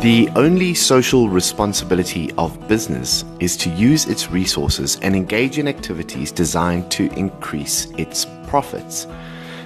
The 0.00 0.28
only 0.36 0.74
social 0.74 1.28
responsibility 1.28 2.30
of 2.38 2.68
business 2.68 3.24
is 3.40 3.56
to 3.56 3.70
use 3.70 4.06
its 4.06 4.30
resources 4.30 4.96
and 5.02 5.16
engage 5.16 5.58
in 5.58 5.66
activities 5.66 6.30
designed 6.30 6.88
to 6.92 7.12
increase 7.14 7.86
its 7.98 8.24
profits. 8.46 9.08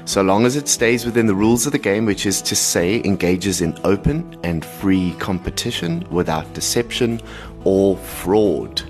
So 0.06 0.22
long 0.22 0.47
as 0.47 0.56
it 0.56 0.69
stays 0.69 1.04
within 1.04 1.26
the 1.26 1.35
rules 1.35 1.67
of 1.67 1.72
the 1.72 1.79
game, 1.79 2.06
which 2.06 2.24
is 2.24 2.40
to 2.42 2.56
say, 2.56 3.03
engages 3.04 3.60
in 3.60 3.79
open 3.85 4.38
and 4.42 4.65
free 4.65 5.15
competition 5.19 6.06
without 6.10 6.51
deception 6.54 7.21
or 7.64 7.99
fraud. 7.99 8.83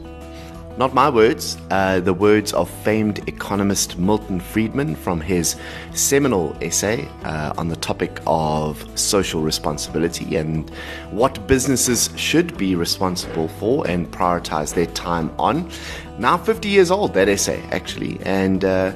Not 0.78 0.94
my 0.94 1.10
words, 1.10 1.58
uh, 1.70 2.00
the 2.00 2.14
words 2.14 2.54
of 2.54 2.70
famed 2.82 3.28
economist 3.28 3.98
Milton 3.98 4.40
Friedman 4.40 4.94
from 4.96 5.20
his 5.20 5.56
seminal 5.92 6.56
essay 6.62 7.06
uh, 7.24 7.52
on 7.58 7.68
the 7.68 7.76
topic 7.76 8.20
of 8.26 8.82
social 8.98 9.42
responsibility 9.42 10.36
and 10.36 10.70
what 11.10 11.46
businesses 11.46 12.08
should 12.16 12.56
be 12.56 12.74
responsible 12.74 13.48
for 13.48 13.86
and 13.86 14.10
prioritize 14.10 14.72
their 14.72 14.86
time 14.86 15.30
on. 15.38 15.70
Now, 16.18 16.38
50 16.38 16.70
years 16.70 16.90
old, 16.90 17.12
that 17.14 17.28
essay, 17.28 17.62
actually. 17.70 18.18
And 18.22 18.64
uh, 18.64 18.94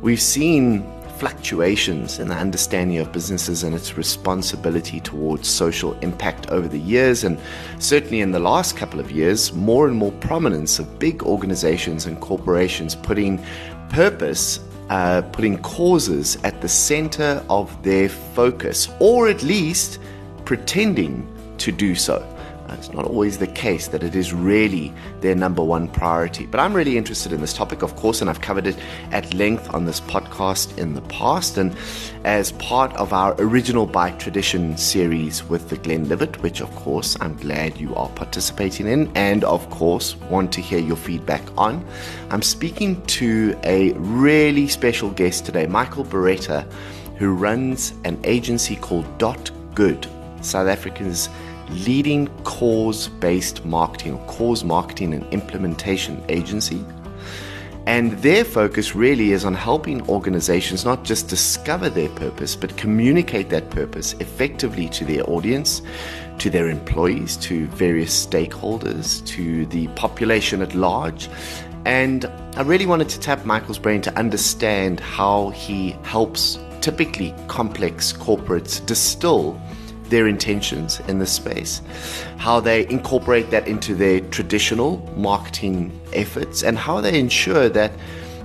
we've 0.00 0.20
seen 0.20 0.82
fluctuations 1.22 2.18
in 2.18 2.26
the 2.26 2.34
understanding 2.34 2.98
of 2.98 3.12
businesses 3.12 3.62
and 3.62 3.76
its 3.76 3.96
responsibility 3.96 4.98
towards 4.98 5.46
social 5.48 5.92
impact 6.00 6.50
over 6.50 6.66
the 6.66 6.80
years, 6.80 7.22
and 7.22 7.38
certainly 7.78 8.22
in 8.22 8.32
the 8.32 8.40
last 8.40 8.76
couple 8.76 8.98
of 8.98 9.08
years, 9.12 9.52
more 9.52 9.86
and 9.86 9.96
more 9.96 10.10
prominence 10.14 10.80
of 10.80 10.98
big 10.98 11.22
organizations 11.22 12.06
and 12.06 12.20
corporations 12.20 12.96
putting 12.96 13.40
purpose. 13.88 14.58
Uh, 14.90 15.22
putting 15.32 15.56
causes 15.62 16.36
at 16.42 16.60
the 16.60 16.68
center 16.68 17.42
of 17.48 17.82
their 17.82 18.08
focus, 18.10 18.88
or 18.98 19.28
at 19.28 19.42
least 19.42 20.00
pretending 20.44 21.26
to 21.56 21.72
do 21.72 21.94
so. 21.94 22.18
It's 22.70 22.92
not 22.92 23.04
always 23.04 23.38
the 23.38 23.46
case 23.46 23.88
that 23.88 24.02
it 24.02 24.14
is 24.14 24.32
really 24.32 24.92
their 25.20 25.34
number 25.34 25.62
one 25.62 25.88
priority. 25.88 26.46
But 26.46 26.60
I'm 26.60 26.74
really 26.74 26.96
interested 26.96 27.32
in 27.32 27.40
this 27.40 27.52
topic, 27.52 27.82
of 27.82 27.94
course, 27.96 28.20
and 28.20 28.28
I've 28.28 28.40
covered 28.40 28.66
it 28.66 28.76
at 29.10 29.34
length 29.34 29.72
on 29.72 29.84
this 29.84 30.00
podcast 30.00 30.76
in 30.78 30.94
the 30.94 31.02
past. 31.02 31.58
And 31.58 31.76
as 32.24 32.52
part 32.52 32.92
of 32.94 33.12
our 33.12 33.34
Original 33.38 33.86
by 33.86 34.10
Tradition 34.12 34.76
series 34.76 35.44
with 35.44 35.68
the 35.68 35.76
Glenlivet, 35.76 36.42
which, 36.42 36.60
of 36.60 36.74
course, 36.74 37.16
I'm 37.20 37.36
glad 37.36 37.78
you 37.78 37.94
are 37.94 38.08
participating 38.10 38.86
in, 38.86 39.10
and 39.14 39.44
of 39.44 39.68
course, 39.70 40.16
want 40.30 40.52
to 40.52 40.60
hear 40.60 40.78
your 40.78 40.96
feedback 40.96 41.42
on, 41.56 41.84
I'm 42.30 42.42
speaking 42.42 43.00
to 43.06 43.58
a 43.64 43.92
really 43.92 44.68
special 44.68 45.10
guest 45.10 45.46
today, 45.46 45.66
Michael 45.66 46.04
Baretta, 46.04 46.70
who 47.16 47.34
runs 47.34 47.94
an 48.04 48.20
agency 48.24 48.76
called 48.76 49.06
Dot 49.18 49.50
Good, 49.74 50.06
South 50.40 50.66
Africa's 50.66 51.28
leading 51.72 52.28
cause 52.44 53.08
based 53.08 53.64
marketing 53.64 54.14
or 54.14 54.26
cause 54.26 54.64
marketing 54.64 55.14
and 55.14 55.24
implementation 55.32 56.22
agency. 56.28 56.84
And 57.86 58.12
their 58.22 58.44
focus 58.44 58.94
really 58.94 59.32
is 59.32 59.44
on 59.44 59.54
helping 59.54 60.08
organizations 60.08 60.84
not 60.84 61.02
just 61.02 61.28
discover 61.28 61.90
their 61.90 62.08
purpose, 62.10 62.54
but 62.54 62.76
communicate 62.76 63.50
that 63.50 63.70
purpose 63.70 64.12
effectively 64.20 64.88
to 64.90 65.04
their 65.04 65.28
audience, 65.28 65.82
to 66.38 66.48
their 66.48 66.68
employees, 66.68 67.36
to 67.38 67.66
various 67.68 68.26
stakeholders, 68.26 69.26
to 69.26 69.66
the 69.66 69.88
population 69.88 70.62
at 70.62 70.76
large. 70.76 71.28
And 71.84 72.26
I 72.56 72.62
really 72.62 72.86
wanted 72.86 73.08
to 73.08 73.18
tap 73.18 73.44
Michael's 73.44 73.80
brain 73.80 74.00
to 74.02 74.16
understand 74.16 75.00
how 75.00 75.50
he 75.50 75.96
helps 76.04 76.60
typically 76.80 77.34
complex 77.48 78.12
corporates 78.12 78.84
distill 78.86 79.60
their 80.12 80.28
intentions 80.28 81.00
in 81.08 81.18
this 81.18 81.32
space, 81.32 81.80
how 82.36 82.60
they 82.60 82.86
incorporate 82.88 83.50
that 83.50 83.66
into 83.66 83.94
their 83.94 84.20
traditional 84.20 84.98
marketing 85.16 85.90
efforts, 86.12 86.62
and 86.62 86.76
how 86.76 87.00
they 87.00 87.18
ensure 87.18 87.70
that 87.70 87.90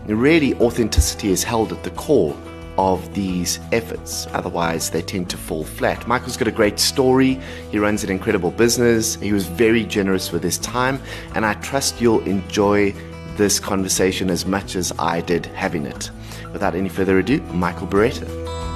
really 0.06 0.56
authenticity 0.56 1.30
is 1.30 1.44
held 1.44 1.74
at 1.74 1.84
the 1.84 1.90
core 1.92 2.36
of 2.78 3.14
these 3.14 3.60
efforts. 3.74 4.28
Otherwise, 4.28 4.92
they 4.92 5.02
tend 5.02 5.30
to 5.30 5.36
fall 5.36 5.66
flat. 5.66 6.08
Michael's 6.08 6.38
got 6.38 6.48
a 6.48 6.52
great 6.52 6.80
story. 6.80 7.38
He 7.70 7.80
runs 7.80 8.02
an 8.02 8.10
incredible 8.10 8.52
business. 8.52 9.16
He 9.16 9.34
was 9.34 9.46
very 9.46 9.84
generous 9.84 10.32
with 10.32 10.44
his 10.44 10.58
time, 10.60 11.02
and 11.36 11.46
I 11.46 11.56
trust 11.56 12.00
you'll 12.00 12.24
enjoy 12.24 12.94
this 13.36 13.60
conversation 13.60 14.30
as 14.30 14.46
much 14.46 14.78
as 14.78 14.94
I 14.98 15.20
did 15.20 15.48
having 15.48 15.86
it. 15.86 16.12
Without 16.54 16.76
any 16.76 16.88
further 16.88 17.20
ado, 17.20 17.42
Michael 17.52 17.88
Baretta. 17.88 18.67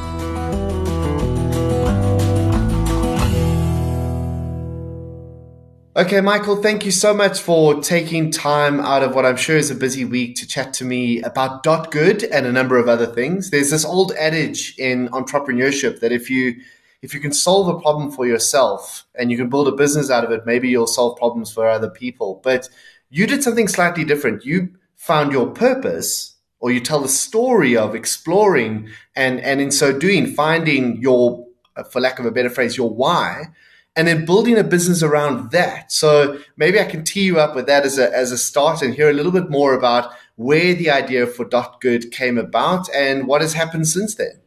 Okay, 6.02 6.20
Michael, 6.20 6.56
thank 6.56 6.84
you 6.84 6.90
so 6.90 7.14
much 7.14 7.42
for 7.42 7.80
taking 7.80 8.32
time 8.32 8.80
out 8.80 9.04
of 9.04 9.14
what 9.14 9.24
I'm 9.24 9.36
sure 9.36 9.56
is 9.56 9.70
a 9.70 9.76
busy 9.76 10.04
week 10.04 10.36
to 10.38 10.48
chat 10.48 10.74
to 10.74 10.84
me 10.84 11.22
about 11.22 11.62
Dot 11.62 11.92
Good 11.92 12.24
and 12.24 12.48
a 12.48 12.52
number 12.52 12.80
of 12.80 12.90
other 12.90 13.06
things. 13.06 13.52
There's 13.52 13.70
this 13.70 13.86
old 13.86 14.12
adage 14.14 14.74
in 14.80 15.10
entrepreneurship 15.10 16.00
that 16.00 16.12
if 16.12 16.28
you 16.28 16.60
if 17.04 17.14
you 17.14 17.20
can 17.20 17.32
solve 17.32 17.68
a 17.68 17.80
problem 17.80 18.12
for 18.12 18.26
yourself 18.26 19.06
and 19.14 19.30
you 19.30 19.38
can 19.38 19.48
build 19.48 19.68
a 19.68 19.74
business 19.74 20.10
out 20.10 20.26
of 20.26 20.32
it, 20.32 20.44
maybe 20.44 20.70
you'll 20.70 20.88
solve 20.88 21.20
problems 21.20 21.54
for 21.54 21.70
other 21.70 21.92
people. 21.92 22.42
But 22.44 22.68
you 23.12 23.28
did 23.28 23.44
something 23.44 23.68
slightly 23.68 24.04
different. 24.04 24.44
You 24.44 24.70
found 24.96 25.32
your 25.32 25.52
purpose 25.52 26.34
or 26.60 26.72
you 26.72 26.80
tell 26.80 27.02
the 27.02 27.10
story 27.10 27.78
of 27.78 27.94
exploring 27.94 28.90
and 29.16 29.40
and 29.42 29.62
in 29.62 29.70
so 29.70 29.96
doing 29.96 30.34
finding 30.34 31.00
your 31.00 31.46
for 31.92 32.02
lack 32.02 32.18
of 32.18 32.26
a 32.26 32.32
better 32.32 32.50
phrase 32.50 32.76
your 32.76 32.90
why 32.90 33.50
and 33.96 34.08
then 34.08 34.26
building 34.26 34.58
a 34.58 34.64
business 34.64 35.04
around 35.04 35.52
that. 35.52 35.92
So 35.92 36.40
maybe 36.56 36.80
I 36.80 36.86
can 36.86 37.04
tee 37.04 37.24
you 37.24 37.40
up 37.40 37.56
with 37.56 37.68
that 37.68 37.86
as 37.86 37.98
a, 37.98 38.16
as 38.16 38.32
a 38.32 38.38
start 38.38 38.82
and 38.82 38.94
hear 38.94 39.10
a 39.10 39.14
little 39.14 39.32
bit 39.32 39.50
more 39.50 39.74
about 39.74 40.12
where 40.36 40.74
the 40.74 40.90
idea 40.90 41.28
for 41.28 41.46
Dot 41.46 41.82
Good 41.82 42.12
came 42.12 42.38
about 42.38 42.88
and 42.96 43.28
what 43.28 43.42
has 43.42 43.54
happened 43.54 43.88
since 43.88 44.16
then. 44.16 44.40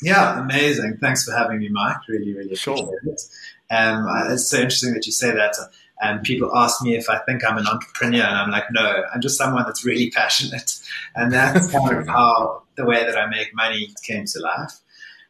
Yeah, 0.00 0.40
amazing. 0.40 0.98
Thanks 1.00 1.24
for 1.24 1.32
having 1.32 1.58
me, 1.58 1.68
Mike. 1.68 1.96
Really, 2.08 2.34
really 2.34 2.56
sure. 2.56 2.74
appreciate 2.74 3.12
it. 3.14 3.22
Um, 3.70 4.06
it's 4.30 4.48
so 4.48 4.56
interesting 4.58 4.94
that 4.94 5.06
you 5.06 5.12
say 5.12 5.32
that. 5.32 5.54
And 6.00 6.22
people 6.24 6.54
ask 6.56 6.82
me 6.82 6.96
if 6.96 7.08
I 7.08 7.18
think 7.18 7.44
I'm 7.44 7.58
an 7.58 7.66
entrepreneur, 7.66 8.24
and 8.24 8.36
I'm 8.36 8.50
like, 8.50 8.64
no, 8.72 9.04
I'm 9.14 9.20
just 9.20 9.38
someone 9.38 9.62
that's 9.64 9.84
really 9.84 10.10
passionate. 10.14 10.78
And 11.14 11.32
that's 11.32 11.70
kind 11.70 11.96
of 11.96 12.06
how 12.08 12.62
the 12.76 12.84
way 12.84 13.04
that 13.04 13.16
I 13.16 13.26
make 13.26 13.54
money 13.54 13.94
came 14.02 14.24
to 14.26 14.40
life 14.40 14.80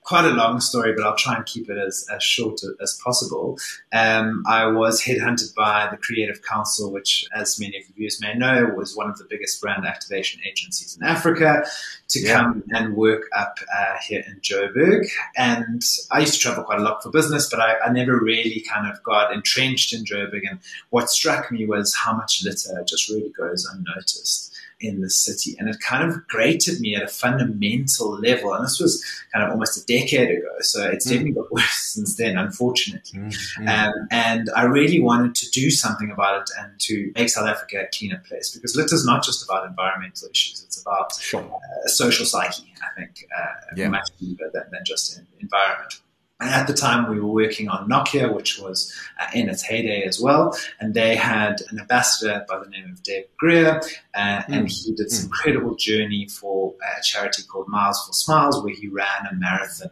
quite 0.04 0.24
a 0.24 0.30
long 0.30 0.60
story, 0.60 0.92
but 0.94 1.04
I'll 1.04 1.16
try 1.16 1.36
and 1.36 1.46
keep 1.46 1.70
it 1.70 1.78
as, 1.78 2.06
as 2.12 2.22
short 2.22 2.60
as 2.80 2.98
possible. 3.02 3.58
Um, 3.92 4.42
I 4.48 4.66
was 4.66 5.02
headhunted 5.02 5.54
by 5.54 5.88
the 5.90 5.96
Creative 5.96 6.42
Counsel, 6.42 6.92
which, 6.92 7.24
as 7.34 7.58
many 7.60 7.78
of 7.78 7.86
the 7.86 7.92
viewers 7.94 8.20
may 8.20 8.34
know, 8.34 8.72
was 8.76 8.96
one 8.96 9.08
of 9.08 9.16
the 9.18 9.26
biggest 9.30 9.60
brand 9.60 9.86
activation 9.86 10.40
agencies 10.46 10.96
in 10.96 11.06
Africa, 11.06 11.64
to 12.08 12.20
yeah. 12.20 12.36
come 12.36 12.64
and 12.70 12.96
work 12.96 13.22
up 13.36 13.58
uh, 13.76 13.96
here 14.06 14.24
in 14.26 14.40
Joburg. 14.40 15.08
And 15.36 15.82
I 16.10 16.20
used 16.20 16.34
to 16.34 16.40
travel 16.40 16.64
quite 16.64 16.80
a 16.80 16.82
lot 16.82 17.02
for 17.02 17.10
business, 17.10 17.48
but 17.48 17.60
I, 17.60 17.78
I 17.78 17.92
never 17.92 18.19
really 18.19 18.64
kind 18.69 18.90
of 18.90 19.02
got 19.04 19.32
entrenched 19.32 19.94
in 19.94 20.04
Joburg. 20.04 20.42
And 20.48 20.58
what 20.90 21.10
struck 21.10 21.52
me 21.52 21.64
was 21.64 21.94
how 21.94 22.12
much 22.12 22.42
litter 22.44 22.82
just 22.86 23.08
really 23.08 23.30
goes 23.30 23.69
unnoticed 23.72 24.52
in 24.82 25.00
the 25.00 25.09
city. 25.09 25.56
And 25.59 25.69
it 25.69 25.81
kind 25.81 26.09
of 26.09 26.26
grated 26.28 26.81
me 26.81 26.94
at 26.94 27.03
a 27.03 27.09
fundamental 27.09 28.19
level. 28.19 28.53
And 28.53 28.65
this 28.65 28.81
was 28.81 29.04
kind 29.32 29.44
of 29.44 29.53
almost 29.53 29.82
a 29.82 29.87
decade 29.87 30.31
ago. 30.31 30.48
So 30.60 30.88
it's 30.88 31.06
mm. 31.06 31.10
definitely 31.10 31.32
got 31.32 31.53
worse 31.53 31.93
since 31.94 32.16
then, 32.16 32.37
unfortunately. 32.37 33.20
Mm. 33.20 33.69
Um, 33.69 34.09
and 34.10 34.50
I 34.56 34.65
really 34.65 35.00
wanted 35.00 35.34
to 35.37 35.50
do 35.50 35.70
something 35.70 36.10
about 36.10 36.43
it 36.43 36.50
and 36.59 36.78
to 36.81 37.12
make 37.15 37.31
South 37.31 37.48
Africa 37.48 37.84
a 37.84 37.97
cleaner 37.97 38.22
place 38.26 38.50
because 38.50 38.76
litter 38.76 38.94
is 38.94 39.06
not 39.06 39.25
just 39.25 39.44
about 39.44 39.66
environmental 39.66 40.28
issues. 40.28 40.62
It's 40.65 40.81
about 40.81 41.14
sure. 41.14 41.41
uh, 41.43 41.88
social 41.88 42.26
psyche, 42.26 42.75
I 42.82 43.00
think, 43.00 43.26
uh, 43.37 43.75
yeah. 43.76 43.88
much 43.88 44.10
deeper 44.19 44.50
than, 44.52 44.64
than 44.73 44.82
just 44.84 45.20
environment. 45.40 46.00
And 46.43 46.50
at 46.50 46.67
the 46.67 46.75
time, 46.75 47.09
we 47.09 47.21
were 47.21 47.29
working 47.29 47.69
on 47.69 47.89
Nokia, 47.89 48.35
which 48.35 48.59
was 48.59 48.93
uh, 49.21 49.27
in 49.33 49.49
its 49.49 49.62
heyday 49.62 50.03
as 50.03 50.21
well. 50.21 50.56
And 50.81 50.93
they 50.93 51.15
had 51.15 51.62
an 51.71 51.79
ambassador 51.79 52.44
by 52.49 52.59
the 52.59 52.69
name 52.69 52.91
of 52.93 53.03
Dave 53.03 53.25
Greer, 53.39 53.81
uh, 54.15 54.19
mm. 54.19 54.44
and 54.49 54.69
he 54.69 54.93
did 54.93 55.06
this 55.06 55.21
mm. 55.21 55.27
incredible 55.27 55.77
journey 55.77 56.27
for 56.29 56.75
a 56.99 57.03
charity 57.03 57.43
called 57.44 57.69
Miles 57.69 58.05
for 58.05 58.12
Smiles, 58.12 58.62
where 58.62 58.75
he 58.75 58.89
ran 58.89 59.27
a 59.31 59.35
marathon 59.35 59.91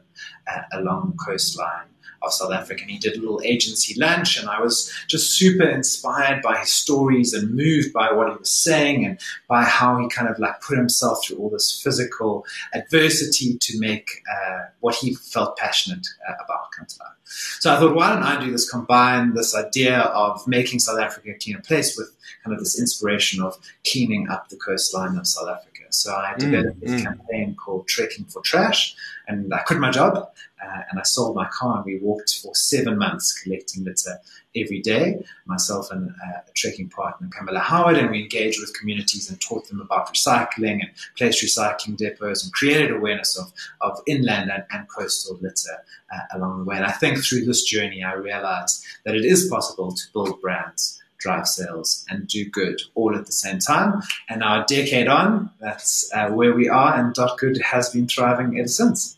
uh, 0.52 0.62
along 0.72 1.12
the 1.12 1.24
coastline 1.24 1.86
of 2.22 2.32
South 2.32 2.52
Africa. 2.52 2.82
And 2.82 2.90
he 2.90 2.98
did 2.98 3.16
a 3.16 3.20
little 3.20 3.40
agency 3.44 3.98
lunch, 3.98 4.38
and 4.38 4.48
I 4.48 4.60
was 4.60 4.92
just 5.08 5.32
super 5.32 5.68
inspired 5.68 6.42
by 6.42 6.58
his 6.58 6.70
stories 6.70 7.34
and 7.34 7.54
moved 7.54 7.92
by 7.92 8.12
what 8.12 8.30
he 8.30 8.36
was 8.36 8.50
saying 8.50 9.04
and 9.04 9.20
by 9.48 9.64
how 9.64 9.98
he 9.98 10.08
kind 10.08 10.28
of 10.28 10.38
like 10.38 10.60
put 10.60 10.78
himself 10.78 11.24
through 11.24 11.38
all 11.38 11.50
this 11.50 11.80
physical 11.82 12.44
adversity 12.74 13.58
to 13.58 13.78
make 13.78 14.08
uh, 14.32 14.62
what 14.80 14.94
he 14.94 15.14
felt 15.14 15.56
passionate 15.56 16.06
uh, 16.28 16.34
about 16.44 16.60
come 16.76 16.86
to 16.86 16.96
life. 17.00 17.12
So 17.60 17.74
I 17.74 17.78
thought, 17.78 17.94
why 17.94 18.12
don't 18.12 18.22
I 18.22 18.42
do 18.44 18.50
this? 18.50 18.68
Combine 18.68 19.34
this 19.34 19.54
idea 19.54 20.00
of 20.00 20.46
making 20.46 20.80
South 20.80 20.98
Africa 20.98 21.30
a 21.30 21.34
cleaner 21.34 21.60
place 21.60 21.96
with 21.96 22.14
kind 22.44 22.54
of 22.54 22.60
this 22.60 22.78
inspiration 22.78 23.42
of 23.42 23.56
cleaning 23.90 24.28
up 24.28 24.48
the 24.48 24.56
coastline 24.56 25.16
of 25.16 25.26
South 25.26 25.48
Africa. 25.48 25.69
So 25.94 26.14
I 26.14 26.34
developed 26.38 26.80
mm, 26.80 26.80
this 26.80 27.00
mm. 27.00 27.04
campaign 27.04 27.54
called 27.54 27.88
Trekking 27.88 28.26
for 28.26 28.42
Trash, 28.42 28.94
and 29.28 29.52
I 29.52 29.58
quit 29.58 29.78
my 29.78 29.90
job 29.90 30.16
uh, 30.16 30.82
and 30.90 31.00
I 31.00 31.02
sold 31.04 31.36
my 31.36 31.48
car, 31.48 31.76
and 31.76 31.84
we 31.84 31.98
walked 31.98 32.40
for 32.42 32.54
seven 32.54 32.98
months 32.98 33.40
collecting 33.42 33.84
litter 33.84 34.18
every 34.56 34.80
day, 34.80 35.22
myself 35.46 35.90
and 35.90 36.10
uh, 36.10 36.40
a 36.48 36.52
trekking 36.54 36.88
partner, 36.88 37.28
Camilla 37.36 37.60
Howard, 37.60 37.96
and 37.96 38.10
we 38.10 38.22
engaged 38.22 38.60
with 38.60 38.76
communities 38.78 39.30
and 39.30 39.40
taught 39.40 39.68
them 39.68 39.80
about 39.80 40.12
recycling 40.12 40.80
and 40.80 40.90
placed 41.16 41.42
recycling 41.42 41.96
depots 41.96 42.44
and 42.44 42.52
created 42.52 42.90
awareness 42.90 43.38
of, 43.38 43.52
of 43.80 44.00
inland 44.06 44.50
and, 44.50 44.64
and 44.70 44.88
coastal 44.88 45.38
litter 45.40 45.84
uh, 46.12 46.36
along 46.36 46.58
the 46.58 46.64
way. 46.64 46.76
And 46.76 46.84
I 46.84 46.92
think 46.92 47.24
through 47.24 47.44
this 47.44 47.62
journey, 47.62 48.02
I 48.02 48.14
realized 48.14 48.84
that 49.04 49.14
it 49.14 49.24
is 49.24 49.48
possible 49.48 49.92
to 49.92 50.02
build 50.12 50.40
brands 50.40 51.00
drive 51.20 51.46
sales 51.46 52.04
and 52.08 52.26
do 52.26 52.44
good 52.44 52.80
all 52.94 53.14
at 53.16 53.26
the 53.26 53.32
same 53.32 53.58
time. 53.58 54.02
And 54.28 54.40
now 54.40 54.64
decade 54.64 55.08
on, 55.08 55.50
that's 55.60 56.10
uh, 56.12 56.30
where 56.30 56.52
we 56.52 56.68
are, 56.68 56.98
and 56.98 57.14
Dot 57.14 57.38
Good 57.38 57.58
has 57.62 57.90
been 57.90 58.08
thriving 58.08 58.58
ever 58.58 58.68
since. 58.68 59.16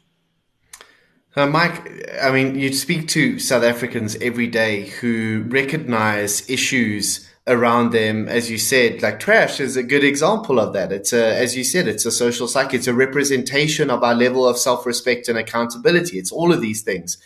Uh, 1.35 1.47
Mike, 1.47 2.13
I 2.21 2.31
mean, 2.31 2.57
you 2.57 2.73
speak 2.75 3.09
to 3.09 3.39
South 3.39 3.63
Africans 3.63 4.17
every 4.17 4.49
day 4.49 4.89
who 4.89 5.45
recognize 5.49 6.49
issues 6.51 7.27
around 7.47 7.93
them. 7.93 8.29
As 8.29 8.51
you 8.51 8.59
said, 8.59 9.01
like 9.03 9.19
trash 9.19 9.59
is 9.59 9.77
a 9.77 9.83
good 9.83 10.05
example 10.05 10.61
of 10.61 10.75
that. 10.75 10.93
It's 10.93 11.13
a, 11.13 11.35
as 11.35 11.57
you 11.57 11.65
said, 11.65 11.89
it's 11.89 12.05
a 12.05 12.13
social 12.13 12.47
cycle. 12.47 12.75
It's 12.75 12.87
a 12.87 12.95
representation 12.95 13.89
of 13.89 14.05
our 14.05 14.15
level 14.15 14.47
of 14.47 14.59
self-respect 14.59 15.29
and 15.29 15.39
accountability. 15.39 16.19
It's 16.19 16.31
all 16.31 16.53
of 16.53 16.61
these 16.61 16.83
things 16.83 17.17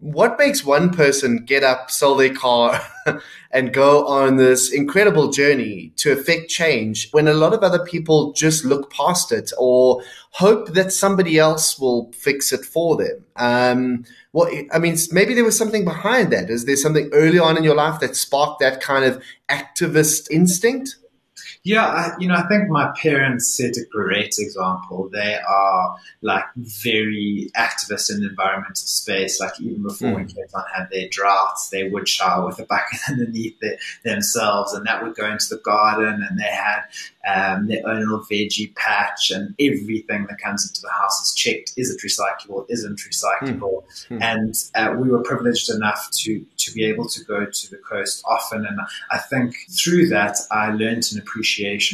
what 0.00 0.38
makes 0.38 0.64
one 0.64 0.90
person 0.90 1.44
get 1.44 1.62
up, 1.62 1.90
sell 1.90 2.14
their 2.14 2.34
car, 2.34 2.80
and 3.50 3.72
go 3.72 4.06
on 4.06 4.36
this 4.36 4.72
incredible 4.72 5.30
journey 5.30 5.92
to 5.96 6.10
affect 6.12 6.48
change 6.48 7.10
when 7.12 7.28
a 7.28 7.34
lot 7.34 7.52
of 7.52 7.62
other 7.62 7.84
people 7.84 8.32
just 8.32 8.64
look 8.64 8.90
past 8.90 9.30
it 9.30 9.52
or 9.58 10.02
hope 10.32 10.68
that 10.68 10.92
somebody 10.92 11.38
else 11.38 11.78
will 11.78 12.10
fix 12.12 12.50
it 12.52 12.64
for 12.64 12.96
them? 12.96 13.24
Um, 13.36 14.04
well, 14.32 14.50
I 14.72 14.78
mean, 14.78 14.96
maybe 15.12 15.34
there 15.34 15.44
was 15.44 15.58
something 15.58 15.84
behind 15.84 16.32
that. 16.32 16.48
Is 16.48 16.64
there 16.64 16.76
something 16.76 17.10
early 17.12 17.38
on 17.38 17.58
in 17.58 17.64
your 17.64 17.74
life 17.74 18.00
that 18.00 18.16
sparked 18.16 18.60
that 18.60 18.80
kind 18.80 19.04
of 19.04 19.22
activist 19.50 20.30
instinct? 20.30 20.96
Yeah, 21.62 21.86
I, 21.86 22.12
you 22.18 22.26
know, 22.26 22.36
I 22.36 22.48
think 22.48 22.70
my 22.70 22.90
parents 22.96 23.54
set 23.54 23.76
a 23.76 23.84
great 23.90 24.36
example. 24.38 25.10
They 25.12 25.36
are 25.46 25.94
like 26.22 26.44
very 26.56 27.50
activist 27.54 28.10
in 28.10 28.22
the 28.22 28.30
environmental 28.30 28.76
space. 28.76 29.38
Like 29.38 29.60
even 29.60 29.82
before 29.82 30.08
mm. 30.08 30.14
when 30.14 30.26
Cape 30.26 30.48
Town 30.48 30.64
had 30.74 30.88
their 30.90 31.08
droughts, 31.10 31.68
they 31.68 31.90
would 31.90 32.08
shower 32.08 32.46
with 32.46 32.60
a 32.60 32.64
bucket 32.64 33.00
underneath 33.10 33.58
themselves, 34.04 34.72
and 34.72 34.86
that 34.86 35.02
would 35.02 35.14
go 35.14 35.30
into 35.30 35.54
the 35.54 35.60
garden. 35.60 36.26
And 36.26 36.38
they 36.38 36.44
had 36.44 36.84
um, 37.28 37.66
their 37.66 37.86
own 37.86 38.00
little 38.00 38.20
veggie 38.20 38.74
patch, 38.74 39.30
and 39.30 39.54
everything 39.60 40.28
that 40.30 40.40
comes 40.40 40.66
into 40.66 40.80
the 40.80 40.90
house 40.90 41.20
is 41.20 41.34
checked: 41.34 41.74
is 41.76 41.90
it 41.90 42.00
recyclable? 42.00 42.64
Isn't 42.70 43.00
recyclable? 43.00 43.84
Mm. 44.08 44.22
And 44.22 44.54
uh, 44.74 44.96
we 44.98 45.10
were 45.10 45.22
privileged 45.22 45.68
enough 45.68 46.08
to 46.20 46.42
to 46.56 46.72
be 46.72 46.86
able 46.86 47.06
to 47.08 47.22
go 47.24 47.44
to 47.44 47.70
the 47.70 47.76
coast 47.76 48.22
often, 48.24 48.64
and 48.64 48.80
I 49.10 49.18
think 49.18 49.56
through 49.78 50.08
that 50.08 50.38
I 50.50 50.70
learned 50.70 51.04
an 51.12 51.18
appreciation 51.18 51.49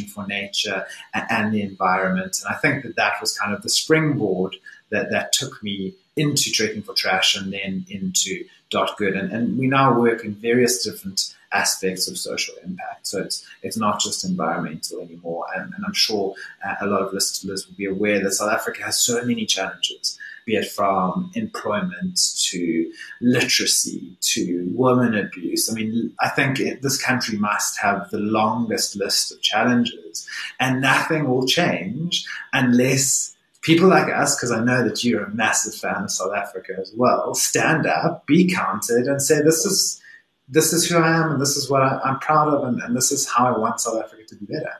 for 0.07 0.25
nature 0.27 0.85
and, 1.13 1.25
and 1.29 1.53
the 1.53 1.61
environment. 1.61 2.41
And 2.43 2.55
I 2.55 2.57
think 2.59 2.83
that 2.83 2.95
that 2.95 3.13
was 3.21 3.37
kind 3.37 3.53
of 3.53 3.61
the 3.61 3.69
springboard 3.69 4.55
that 4.89 5.11
that 5.11 5.33
took 5.33 5.61
me 5.63 5.93
into 6.15 6.51
trekking 6.51 6.81
for 6.81 6.93
trash 6.93 7.35
and 7.35 7.53
then 7.53 7.85
into 7.89 8.45
dot 8.69 8.97
good 8.97 9.15
and, 9.15 9.31
and 9.31 9.57
we 9.57 9.67
now 9.67 9.97
work 9.97 10.25
in 10.25 10.33
various 10.33 10.83
different 10.83 11.33
aspects 11.51 12.07
of 12.07 12.17
social 12.17 12.55
impact. 12.63 13.07
So 13.07 13.21
it's 13.21 13.45
it's 13.63 13.77
not 13.77 13.99
just 13.99 14.25
environmental 14.25 15.01
anymore. 15.01 15.45
And, 15.55 15.73
and 15.73 15.85
I'm 15.85 15.93
sure 15.93 16.35
uh, 16.65 16.75
a 16.81 16.87
lot 16.87 17.01
of 17.01 17.13
listeners 17.13 17.67
will 17.67 17.75
be 17.75 17.85
aware 17.85 18.21
that 18.21 18.31
South 18.31 18.51
Africa 18.51 18.83
has 18.83 18.99
so 18.99 19.23
many 19.23 19.45
challenges, 19.45 20.17
be 20.47 20.55
it 20.55 20.71
from 20.71 21.29
employment 21.35 22.17
to 22.49 22.91
literacy 23.21 24.17
to 24.21 24.71
women 24.73 25.13
abuse. 25.13 25.69
I 25.69 25.73
mean, 25.73 26.13
I 26.21 26.29
think 26.29 26.59
it, 26.59 26.81
this 26.81 26.99
country 26.99 27.37
must 27.37 27.77
have 27.79 28.09
the 28.09 28.17
longest 28.17 28.95
list 28.95 29.33
of 29.33 29.41
challenges, 29.41 30.27
and 30.59 30.81
nothing 30.81 31.29
will 31.29 31.45
change 31.45 32.25
unless 32.53 33.35
people 33.61 33.89
like 33.89 34.11
us, 34.11 34.35
because 34.35 34.51
I 34.51 34.63
know 34.63 34.87
that 34.87 35.03
you're 35.03 35.25
a 35.25 35.35
massive 35.35 35.75
fan 35.75 36.05
of 36.05 36.11
South 36.11 36.33
Africa 36.33 36.77
as 36.79 36.93
well, 36.95 37.35
stand 37.35 37.85
up, 37.85 38.25
be 38.25 38.49
counted, 38.49 39.05
and 39.05 39.21
say, 39.21 39.41
this 39.41 39.65
is 39.65 40.01
this 40.49 40.71
is 40.71 40.89
who 40.89 40.97
I 40.97 41.09
am 41.09 41.31
and 41.33 41.41
this 41.41 41.57
is 41.57 41.69
what 41.69 41.81
I, 41.81 41.99
am 42.05 42.19
proud 42.19 42.47
of 42.47 42.63
and, 42.63 42.81
and, 42.81 42.95
this 42.95 43.11
is 43.11 43.27
how 43.27 43.53
I 43.53 43.57
want 43.59 43.81
South 43.81 44.01
Africa 44.01 44.23
to 44.29 44.35
be 44.35 44.45
better. 44.45 44.71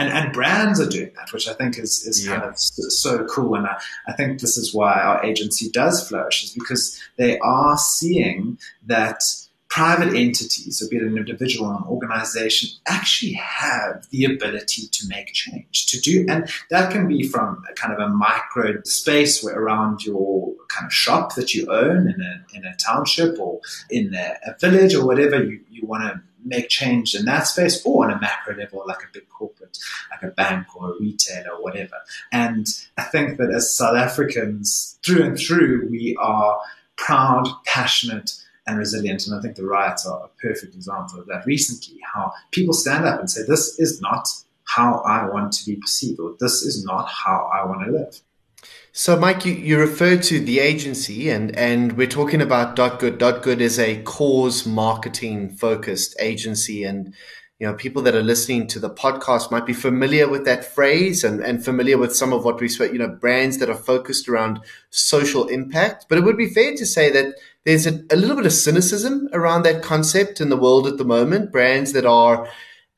And, 0.00 0.08
and 0.08 0.32
brands 0.32 0.80
are 0.80 0.88
doing 0.88 1.12
that, 1.16 1.30
which 1.30 1.46
I 1.46 1.52
think 1.52 1.78
is, 1.78 2.06
is 2.06 2.26
yeah. 2.26 2.38
kind 2.38 2.48
of 2.48 2.58
so 2.58 3.26
cool. 3.26 3.54
And 3.54 3.66
I, 3.66 3.78
I 4.08 4.12
think 4.14 4.40
this 4.40 4.56
is 4.56 4.74
why 4.74 4.98
our 4.98 5.22
agency 5.22 5.70
does 5.70 6.08
flourish 6.08 6.42
is 6.42 6.52
because 6.52 6.98
they 7.16 7.38
are 7.40 7.76
seeing 7.76 8.58
that 8.86 9.22
private 9.68 10.14
entities, 10.14 10.82
be 10.88 10.96
it 10.96 11.02
an 11.02 11.18
individual 11.18 11.68
or 11.68 11.76
an 11.76 11.84
organization, 11.86 12.70
actually 12.88 13.34
have 13.34 14.08
the 14.10 14.24
ability 14.24 14.88
to 14.88 15.06
make 15.06 15.26
change, 15.34 15.86
to 15.86 16.00
do, 16.00 16.24
and 16.28 16.50
that 16.70 16.90
can 16.90 17.06
be 17.06 17.22
from 17.22 17.62
a 17.70 17.74
kind 17.74 17.92
of 17.92 18.00
a 18.00 18.08
micro 18.08 18.82
space 18.84 19.44
where 19.44 19.56
around 19.56 20.04
your 20.04 20.52
kind 20.68 20.86
of 20.86 20.92
shop 20.92 21.34
that 21.34 21.54
you 21.54 21.70
own 21.70 22.08
in 22.08 22.20
a, 22.20 22.56
in 22.56 22.64
a 22.64 22.74
township 22.76 23.38
or 23.38 23.60
in 23.90 24.14
a, 24.14 24.34
a 24.46 24.58
village 24.58 24.94
or 24.94 25.06
whatever 25.06 25.44
you, 25.44 25.60
you 25.70 25.86
want 25.86 26.02
to 26.02 26.20
make 26.44 26.68
change 26.68 27.14
in 27.14 27.24
that 27.26 27.46
space 27.46 27.84
or 27.84 28.04
on 28.04 28.12
a 28.12 28.20
macro 28.20 28.56
level, 28.56 28.82
like 28.86 29.02
a 29.02 29.12
big 29.12 29.28
corporate, 29.28 29.78
like 30.10 30.22
a 30.22 30.34
bank 30.34 30.66
or 30.76 30.90
a 30.90 30.98
retailer 31.00 31.50
or 31.50 31.62
whatever. 31.62 31.96
And 32.32 32.66
I 32.96 33.02
think 33.02 33.38
that 33.38 33.50
as 33.50 33.74
South 33.74 33.96
Africans, 33.96 34.98
through 35.04 35.24
and 35.24 35.38
through, 35.38 35.88
we 35.90 36.16
are 36.20 36.60
proud, 36.96 37.48
passionate, 37.64 38.32
and 38.66 38.78
resilient. 38.78 39.26
And 39.26 39.36
I 39.36 39.40
think 39.40 39.56
the 39.56 39.64
riots 39.64 40.06
are 40.06 40.24
a 40.24 40.28
perfect 40.40 40.74
example 40.74 41.18
of 41.18 41.26
that 41.26 41.46
recently, 41.46 41.98
how 42.14 42.32
people 42.52 42.74
stand 42.74 43.04
up 43.04 43.18
and 43.18 43.30
say, 43.30 43.42
this 43.46 43.78
is 43.78 44.00
not 44.00 44.28
how 44.64 45.00
I 45.00 45.26
want 45.28 45.52
to 45.54 45.66
be 45.66 45.76
perceived, 45.76 46.20
or 46.20 46.36
this 46.38 46.62
is 46.62 46.84
not 46.84 47.08
how 47.08 47.50
I 47.52 47.66
want 47.66 47.84
to 47.84 47.90
live. 47.90 48.20
So, 49.00 49.18
Mike, 49.18 49.46
you, 49.46 49.54
you 49.54 49.78
referred 49.78 50.22
to 50.24 50.40
the 50.40 50.58
agency, 50.58 51.30
and, 51.30 51.56
and 51.56 51.96
we're 51.96 52.06
talking 52.06 52.42
about 52.42 52.76
Dot 52.76 52.98
Good. 52.98 53.16
Dot 53.16 53.40
Good 53.40 53.62
is 53.62 53.78
a 53.78 54.02
cause 54.02 54.66
marketing 54.66 55.56
focused 55.56 56.14
agency, 56.20 56.84
and 56.84 57.14
you 57.58 57.66
know 57.66 57.72
people 57.72 58.02
that 58.02 58.14
are 58.14 58.22
listening 58.22 58.66
to 58.66 58.78
the 58.78 58.90
podcast 58.90 59.50
might 59.50 59.64
be 59.64 59.72
familiar 59.72 60.28
with 60.28 60.44
that 60.44 60.66
phrase 60.66 61.24
and, 61.24 61.40
and 61.40 61.64
familiar 61.64 61.96
with 61.96 62.14
some 62.14 62.34
of 62.34 62.44
what 62.44 62.60
we 62.60 62.68
spoke. 62.68 62.92
You 62.92 62.98
know, 62.98 63.08
brands 63.08 63.56
that 63.56 63.70
are 63.70 63.74
focused 63.74 64.28
around 64.28 64.60
social 64.90 65.48
impact. 65.48 66.04
But 66.10 66.18
it 66.18 66.24
would 66.24 66.36
be 66.36 66.50
fair 66.50 66.74
to 66.76 66.84
say 66.84 67.10
that 67.10 67.36
there's 67.64 67.86
a, 67.86 68.02
a 68.10 68.16
little 68.16 68.36
bit 68.36 68.44
of 68.44 68.52
cynicism 68.52 69.30
around 69.32 69.62
that 69.62 69.82
concept 69.82 70.42
in 70.42 70.50
the 70.50 70.58
world 70.58 70.86
at 70.86 70.98
the 70.98 71.06
moment. 71.06 71.52
Brands 71.52 71.94
that 71.94 72.04
are 72.04 72.50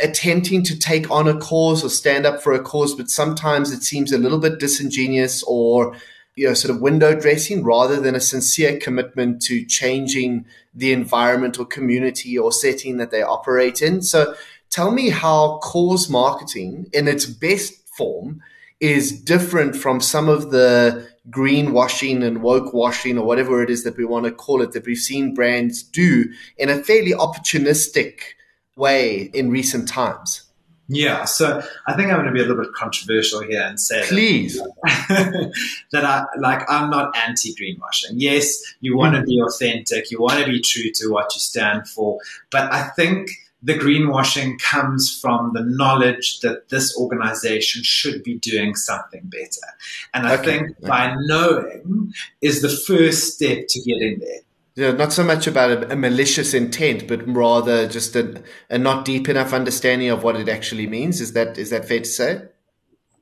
attempting 0.02 0.62
to 0.64 0.78
take 0.78 1.11
on 1.11 1.28
a 1.28 1.38
cause 1.38 1.85
or 1.85 1.88
stand 1.88 2.26
up 2.26 2.42
for 2.42 2.52
a 2.52 2.62
cause, 2.62 2.94
but 2.94 3.09
sometimes 3.09 3.71
it 3.71 3.82
seems 3.82 4.12
a 4.12 4.18
little 4.18 4.38
bit 4.38 4.59
disingenuous 4.59 5.42
or 5.44 5.97
you 6.35 6.49
know 6.49 6.54
sort 6.54 6.75
of 6.75 6.80
window 6.80 7.18
dressing 7.18 7.62
rather 7.62 8.00
than 8.00 8.14
a 8.14 8.21
sincere 8.21 8.78
commitment 8.78 9.40
to 9.42 9.64
changing 9.64 10.44
the 10.75 10.92
environment 10.92 11.59
or 11.59 11.66
community 11.66 12.38
or 12.38 12.50
setting 12.50 12.97
that 12.97 13.11
they 13.11 13.23
operate 13.23 13.82
in. 13.82 14.02
So 14.02 14.35
tell 14.71 14.90
me 14.90 15.11
how 15.11 15.59
cause 15.62 16.09
marketing 16.09 16.88
in 16.92 17.06
its 17.06 17.26
best 17.26 17.75
form 17.88 18.42
is 18.80 19.12
different 19.12 19.76
from 19.76 20.00
some 20.00 20.28
of 20.28 20.50
the 20.50 21.09
greenwashing 21.30 22.25
and 22.25 22.42
woke 22.42 22.75
washing 22.75 23.16
or 23.16 23.25
whatever 23.25 23.62
it 23.62 23.71
is 23.71 23.85
that 23.85 23.97
we 23.97 24.04
want 24.04 24.25
to 24.25 24.32
call 24.32 24.61
it 24.61 24.73
that 24.73 24.85
we've 24.85 24.97
seen 24.99 25.35
brands 25.35 25.85
do 25.85 26.32
in 26.59 26.68
a 26.68 26.82
fairly 26.82 27.12
opportunistic 27.12 28.35
way 28.76 29.31
in 29.35 29.50
recent 29.50 29.88
times. 29.88 30.45
Yeah, 30.88 31.25
so 31.25 31.62
I 31.87 31.95
think 31.95 32.11
I'm 32.11 32.17
going 32.17 32.26
to 32.26 32.33
be 32.33 32.41
a 32.41 32.45
little 32.45 32.62
bit 32.62 32.75
controversial 32.75 33.43
here 33.43 33.62
and 33.62 33.81
say 33.81 34.02
please 34.07 34.59
that, 34.59 35.52
that 35.93 36.05
I 36.05 36.25
like 36.38 36.69
I'm 36.69 36.91
not 36.91 37.17
anti 37.17 37.55
greenwashing. 37.55 38.14
Yes, 38.17 38.61
you 38.81 38.97
want 38.97 39.14
to 39.14 39.23
be 39.23 39.41
authentic, 39.41 40.11
you 40.11 40.21
want 40.21 40.41
to 40.41 40.50
be 40.50 40.61
true 40.61 40.91
to 40.97 41.09
what 41.09 41.35
you 41.35 41.41
stand 41.41 41.88
for, 41.88 42.19
but 42.50 42.71
I 42.73 42.88
think 42.88 43.31
the 43.62 43.75
greenwashing 43.75 44.61
comes 44.61 45.19
from 45.21 45.52
the 45.55 45.62
knowledge 45.62 46.41
that 46.41 46.69
this 46.69 46.97
organization 46.99 47.83
should 47.85 48.23
be 48.25 48.38
doing 48.38 48.75
something 48.75 49.23
better. 49.25 49.67
And 50.12 50.26
I 50.26 50.35
okay. 50.35 50.45
think 50.45 50.62
okay. 50.79 50.88
by 50.88 51.14
knowing 51.21 52.12
is 52.41 52.61
the 52.61 52.69
first 52.69 53.35
step 53.35 53.67
to 53.69 53.81
getting 53.81 54.19
there. 54.19 54.41
Yeah, 54.75 54.93
not 54.93 55.12
so 55.12 55.23
much 55.23 55.47
about 55.47 55.71
a, 55.71 55.93
a 55.93 55.97
malicious 55.97 56.55
intent, 56.55 57.07
but 57.07 57.26
rather 57.29 57.87
just 57.87 58.17
a, 58.17 58.43
a 58.71 58.79
not 58.79 59.05
deep 59.05 59.29
enough 59.29 59.52
understanding 59.52 60.09
of 60.09 60.23
what 60.23 60.37
it 60.37 60.49
actually 60.49 60.87
means. 60.87 61.21
Is 61.21 61.35
that 61.35 61.59
is 61.59 61.71
that 61.71 61.87
fair 61.87 61.99
to 62.00 62.05
say? 62.07 62.43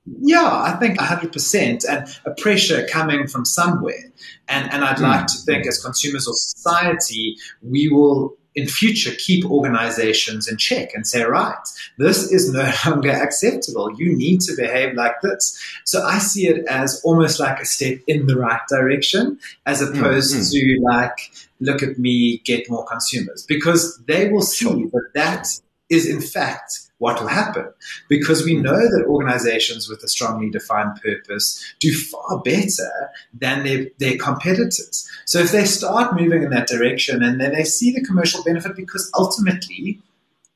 Yeah, 0.06 0.48
I 0.50 0.72
think 0.80 0.98
100%. 0.98 1.84
And 1.88 2.08
a 2.24 2.34
pressure 2.40 2.86
coming 2.86 3.26
from 3.26 3.44
somewhere. 3.44 4.12
And, 4.48 4.72
and 4.72 4.84
I'd 4.84 4.96
mm. 4.96 5.02
like 5.02 5.26
to 5.26 5.38
think, 5.38 5.66
as 5.66 5.82
consumers 5.82 6.26
or 6.26 6.34
society, 6.34 7.36
we 7.62 7.88
will 7.88 8.36
in 8.60 8.68
future 8.68 9.12
keep 9.18 9.44
organizations 9.44 10.48
in 10.48 10.56
check 10.56 10.94
and 10.94 11.06
say, 11.06 11.22
right, 11.22 11.56
this 11.98 12.30
is 12.30 12.52
no 12.52 12.70
longer 12.86 13.10
acceptable. 13.10 13.92
You 13.98 14.16
need 14.16 14.40
to 14.42 14.56
behave 14.56 14.94
like 14.94 15.20
this. 15.22 15.58
So 15.84 16.02
I 16.02 16.18
see 16.18 16.46
it 16.46 16.66
as 16.66 17.00
almost 17.04 17.40
like 17.40 17.60
a 17.60 17.64
step 17.64 17.98
in 18.06 18.26
the 18.26 18.36
right 18.36 18.60
direction 18.68 19.38
as 19.66 19.80
mm, 19.80 19.90
opposed 19.90 20.34
mm-hmm. 20.34 20.50
to 20.50 20.80
like, 20.82 21.32
look 21.60 21.82
at 21.82 21.98
me, 21.98 22.38
get 22.38 22.70
more 22.70 22.84
consumers 22.84 23.44
because 23.46 23.98
they 24.06 24.30
will 24.30 24.42
see 24.42 24.84
that 24.92 25.10
that 25.14 25.46
is 25.88 26.06
in 26.06 26.20
fact 26.20 26.89
what 27.00 27.18
will 27.18 27.28
happen 27.28 27.66
because 28.08 28.44
we 28.44 28.54
know 28.54 28.76
that 28.76 29.06
organizations 29.08 29.88
with 29.88 30.02
a 30.04 30.08
strongly 30.08 30.50
defined 30.50 31.00
purpose 31.02 31.74
do 31.80 31.92
far 31.92 32.40
better 32.40 33.10
than 33.32 33.64
their, 33.64 33.86
their 33.98 34.18
competitors. 34.18 35.10
So 35.24 35.38
if 35.38 35.50
they 35.50 35.64
start 35.64 36.14
moving 36.14 36.42
in 36.42 36.50
that 36.50 36.68
direction 36.68 37.22
and 37.22 37.40
then 37.40 37.52
they 37.52 37.64
see 37.64 37.90
the 37.90 38.04
commercial 38.04 38.44
benefit 38.44 38.76
because 38.76 39.10
ultimately 39.18 39.98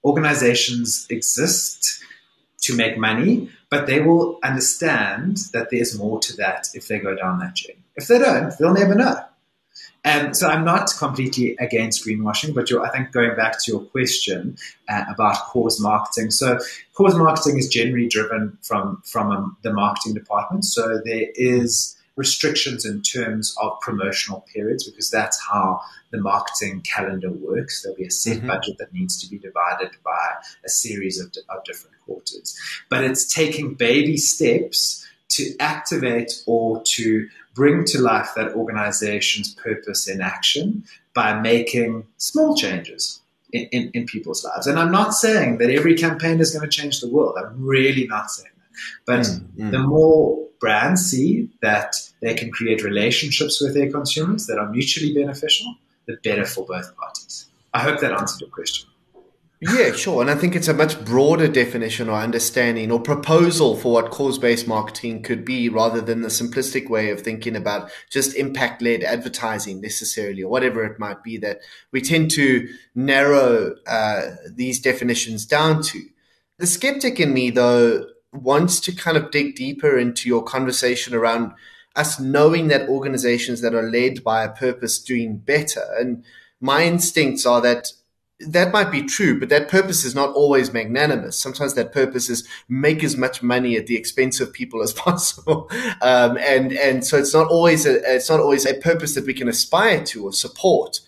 organizations 0.05 1.07
exist 1.09 2.03
to 2.61 2.77
make 2.77 2.99
money, 2.99 3.51
but 3.71 3.87
they 3.87 4.01
will 4.01 4.39
understand 4.43 5.39
that 5.55 5.69
there's 5.71 5.99
more 5.99 6.21
to 6.21 6.37
that 6.37 6.69
if 6.75 6.89
they 6.89 6.99
go 6.99 7.17
down 7.17 7.39
that 7.39 7.55
journey. 7.55 7.79
If 7.97 8.09
they 8.09 8.19
don't, 8.19 8.53
they'll 8.59 8.75
never 8.75 8.95
know. 8.95 9.25
And 10.05 10.37
so 10.37 10.49
I'm 10.49 10.65
not 10.65 10.91
completely 10.99 11.57
against 11.59 12.07
greenwashing, 12.07 12.55
but 12.55 12.71
I 12.71 12.91
think 12.91 13.13
going 13.13 13.35
back 13.37 13.59
to 13.65 13.73
your 13.73 13.81
question 13.81 14.57
uh, 14.89 15.05
about 15.09 15.37
cause 15.47 15.81
marketing. 15.81 16.31
So 16.31 16.59
cause 16.93 17.17
marketing 17.17 17.59
is 17.59 17.69
generally 17.69 18.09
driven 18.09 18.59
from 18.63 19.03
from 19.05 19.31
um, 19.31 19.57
the 19.63 19.73
marketing 19.73 20.15
department. 20.15 20.67
So 20.67 21.01
there 21.05 21.29
is 21.35 21.97
restrictions 22.17 22.85
in 22.85 23.03
terms 23.03 23.55
of 23.61 23.81
promotional 23.81 24.45
periods 24.53 24.89
because 24.89 25.11
that's 25.11 25.41
how 25.51 25.81
the 26.11 26.19
marketing 26.19 26.83
calendar 26.83 27.33
works. 27.33 27.83
There'll 27.83 27.97
be 27.97 28.07
a 28.07 28.11
set 28.11 28.39
mm-hmm. 28.39 28.47
budget 28.47 28.79
that 28.79 28.93
needs 28.93 29.21
to 29.23 29.29
be 29.29 29.39
divided 29.39 29.91
by 30.05 30.35
a 30.65 30.69
series 30.69 31.19
of, 31.19 31.35
of 31.49 31.65
different 31.65 31.97
quarters. 32.05 32.57
But 32.89 33.05
it's 33.05 33.33
taking 33.33 33.75
baby 33.75 34.17
steps 34.17 35.05
to 35.31 35.57
activate 35.59 36.43
or 36.47 36.83
to 36.85 37.29
bring 37.55 37.85
to 37.85 38.01
life 38.01 38.31
that 38.37 38.53
organization's 38.55 39.55
purpose 39.55 40.09
in 40.09 40.21
action 40.21 40.85
by 41.15 41.39
making 41.41 42.05
small 42.19 42.57
changes 42.57 43.21
in, 43.53 43.67
in, 43.67 43.91
in, 43.95 44.07
people's 44.07 44.45
lives. 44.45 44.67
And 44.67 44.79
I'm 44.79 44.91
not 44.91 45.15
saying 45.15 45.59
that 45.59 45.71
every 45.71 45.95
campaign 45.95 46.41
is 46.41 46.51
going 46.51 46.69
to 46.69 46.77
change 46.77 47.01
the 47.01 47.09
world. 47.09 47.37
I'm 47.39 47.65
really 47.65 48.07
not 48.09 48.31
saying 48.31 48.51
that. 48.57 48.65
But 49.07 49.21
mm, 49.21 49.47
mm. 49.57 49.71
the 49.71 49.79
more 49.79 50.45
brands 50.59 51.05
see 51.05 51.49
that 51.63 51.95
they 52.21 52.35
can 52.35 52.51
create 52.51 52.83
relationships 52.83 53.61
with 53.61 53.75
their 53.75 53.91
consumers 53.91 54.47
that 54.47 54.59
are 54.59 54.69
mutually 54.71 55.15
beneficial, 55.15 55.77
the 56.07 56.17
better 56.25 56.45
for 56.45 56.67
both 56.67 56.97
parties. 56.97 57.47
I 57.73 57.81
hope 57.81 58.01
that 58.01 58.13
answered 58.13 58.41
your 58.41 58.51
question. 58.51 58.89
Yeah, 59.61 59.93
sure. 59.93 60.21
And 60.21 60.31
I 60.31 60.35
think 60.35 60.55
it's 60.55 60.69
a 60.69 60.75
much 60.75 61.03
broader 61.07 61.49
definition 61.49 62.11
or 62.11 62.19
understanding 62.19 62.91
or 62.93 63.01
proposal 63.01 63.77
for 63.77 63.93
what 63.93 64.11
cause 64.11 64.37
based 64.39 64.69
marketing 64.69 65.23
could 65.23 65.45
be 65.45 65.71
rather 65.71 66.03
than 66.03 66.21
the 66.21 66.29
simplistic 66.29 66.91
way 66.91 67.11
of 67.11 67.23
thinking 67.23 67.57
about 67.57 67.91
just 68.11 68.37
impact 68.37 68.83
led 68.83 69.03
advertising 69.03 69.81
necessarily 69.81 70.43
or 70.43 70.51
whatever 70.51 70.85
it 70.85 70.99
might 70.99 71.23
be 71.23 71.39
that 71.39 71.61
we 71.93 72.03
tend 72.03 72.31
to 72.33 72.69
narrow 72.95 73.75
uh, 73.87 74.33
these 74.51 74.81
definitions 74.81 75.47
down 75.47 75.83
to. 75.85 76.03
The 76.59 76.67
skeptic 76.67 77.19
in 77.19 77.33
me, 77.33 77.51
though, 77.51 78.07
wants 78.33 78.81
to 78.81 78.93
kind 78.93 79.17
of 79.17 79.31
dig 79.31 79.57
deeper 79.57 79.97
into 79.97 80.29
your 80.29 80.43
conversation 80.43 81.15
around 81.15 81.53
us 81.97 82.21
knowing 82.21 82.69
that 82.69 82.89
organizations 82.89 83.61
that 83.63 83.75
are 83.75 83.89
led 83.89 84.23
by 84.23 84.45
a 84.45 84.53
purpose 84.53 84.99
doing 84.99 85.39
better. 85.39 85.85
And 85.99 86.25
my 86.61 86.85
instincts 86.85 87.47
are 87.47 87.61
that 87.63 87.93
that 88.41 88.73
might 88.73 88.91
be 88.91 89.03
true, 89.03 89.39
but 89.39 89.49
that 89.49 89.69
purpose 89.69 90.05
is 90.05 90.15
not 90.15 90.35
always 90.35 90.73
magnanimous. 90.73 91.39
Sometimes 91.39 91.75
that 91.75 91.93
purpose 91.93 92.29
is 92.29 92.47
make 92.69 93.05
as 93.05 93.17
much 93.17 93.43
money 93.43 93.77
at 93.77 93.87
the 93.87 93.97
expense 93.97 94.41
of 94.41 94.53
people 94.53 94.83
as 94.83 94.93
possible, 95.07 95.71
um, 96.03 96.37
and 96.39 96.73
and 96.73 97.05
so 97.05 97.17
it's 97.17 97.35
not 97.35 97.49
always 97.49 97.87
a 97.87 98.01
it's 98.15 98.29
not 98.29 98.41
always 98.41 98.67
a 98.67 98.75
purpose 98.75 99.15
that 99.15 99.27
we 99.27 99.35
can 99.35 99.49
aspire 99.49 100.05
to 100.07 100.25
or 100.25 100.33
support. 100.33 101.01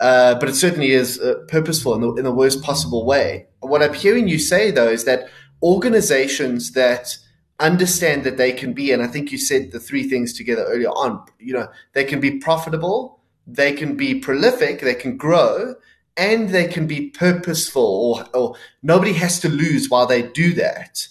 Uh, 0.00 0.38
but 0.38 0.48
it 0.48 0.54
certainly 0.54 0.92
is 0.92 1.18
uh, 1.18 1.34
purposeful 1.48 1.92
in 1.92 2.00
the, 2.00 2.14
in 2.14 2.24
the 2.24 2.30
worst 2.30 2.62
possible 2.62 3.04
way. 3.04 3.48
What 3.58 3.82
I'm 3.82 3.94
hearing 3.94 4.28
you 4.28 4.38
say, 4.38 4.70
though, 4.70 4.88
is 4.88 5.04
that 5.06 5.28
organizations 5.60 6.70
that 6.74 7.16
understand 7.58 8.22
that 8.22 8.36
they 8.36 8.52
can 8.52 8.72
be, 8.72 8.92
and 8.92 9.02
I 9.02 9.08
think 9.08 9.32
you 9.32 9.38
said 9.38 9.72
the 9.72 9.80
three 9.80 10.08
things 10.08 10.32
together 10.32 10.62
earlier 10.62 10.90
on, 10.90 11.24
you 11.40 11.52
know, 11.52 11.66
they 11.94 12.04
can 12.04 12.20
be 12.20 12.38
profitable, 12.38 13.18
they 13.44 13.72
can 13.72 13.96
be 13.96 14.20
prolific, 14.20 14.80
they 14.80 14.94
can 14.94 15.16
grow, 15.16 15.74
and 16.18 16.50
they 16.50 16.66
can 16.66 16.86
be 16.86 17.10
purposeful 17.10 17.82
or, 17.82 18.26
or 18.36 18.56
nobody 18.82 19.12
has 19.12 19.38
to 19.40 19.48
lose 19.48 19.88
while 19.88 20.06
they 20.06 20.22
do 20.22 20.52
that 20.54 21.06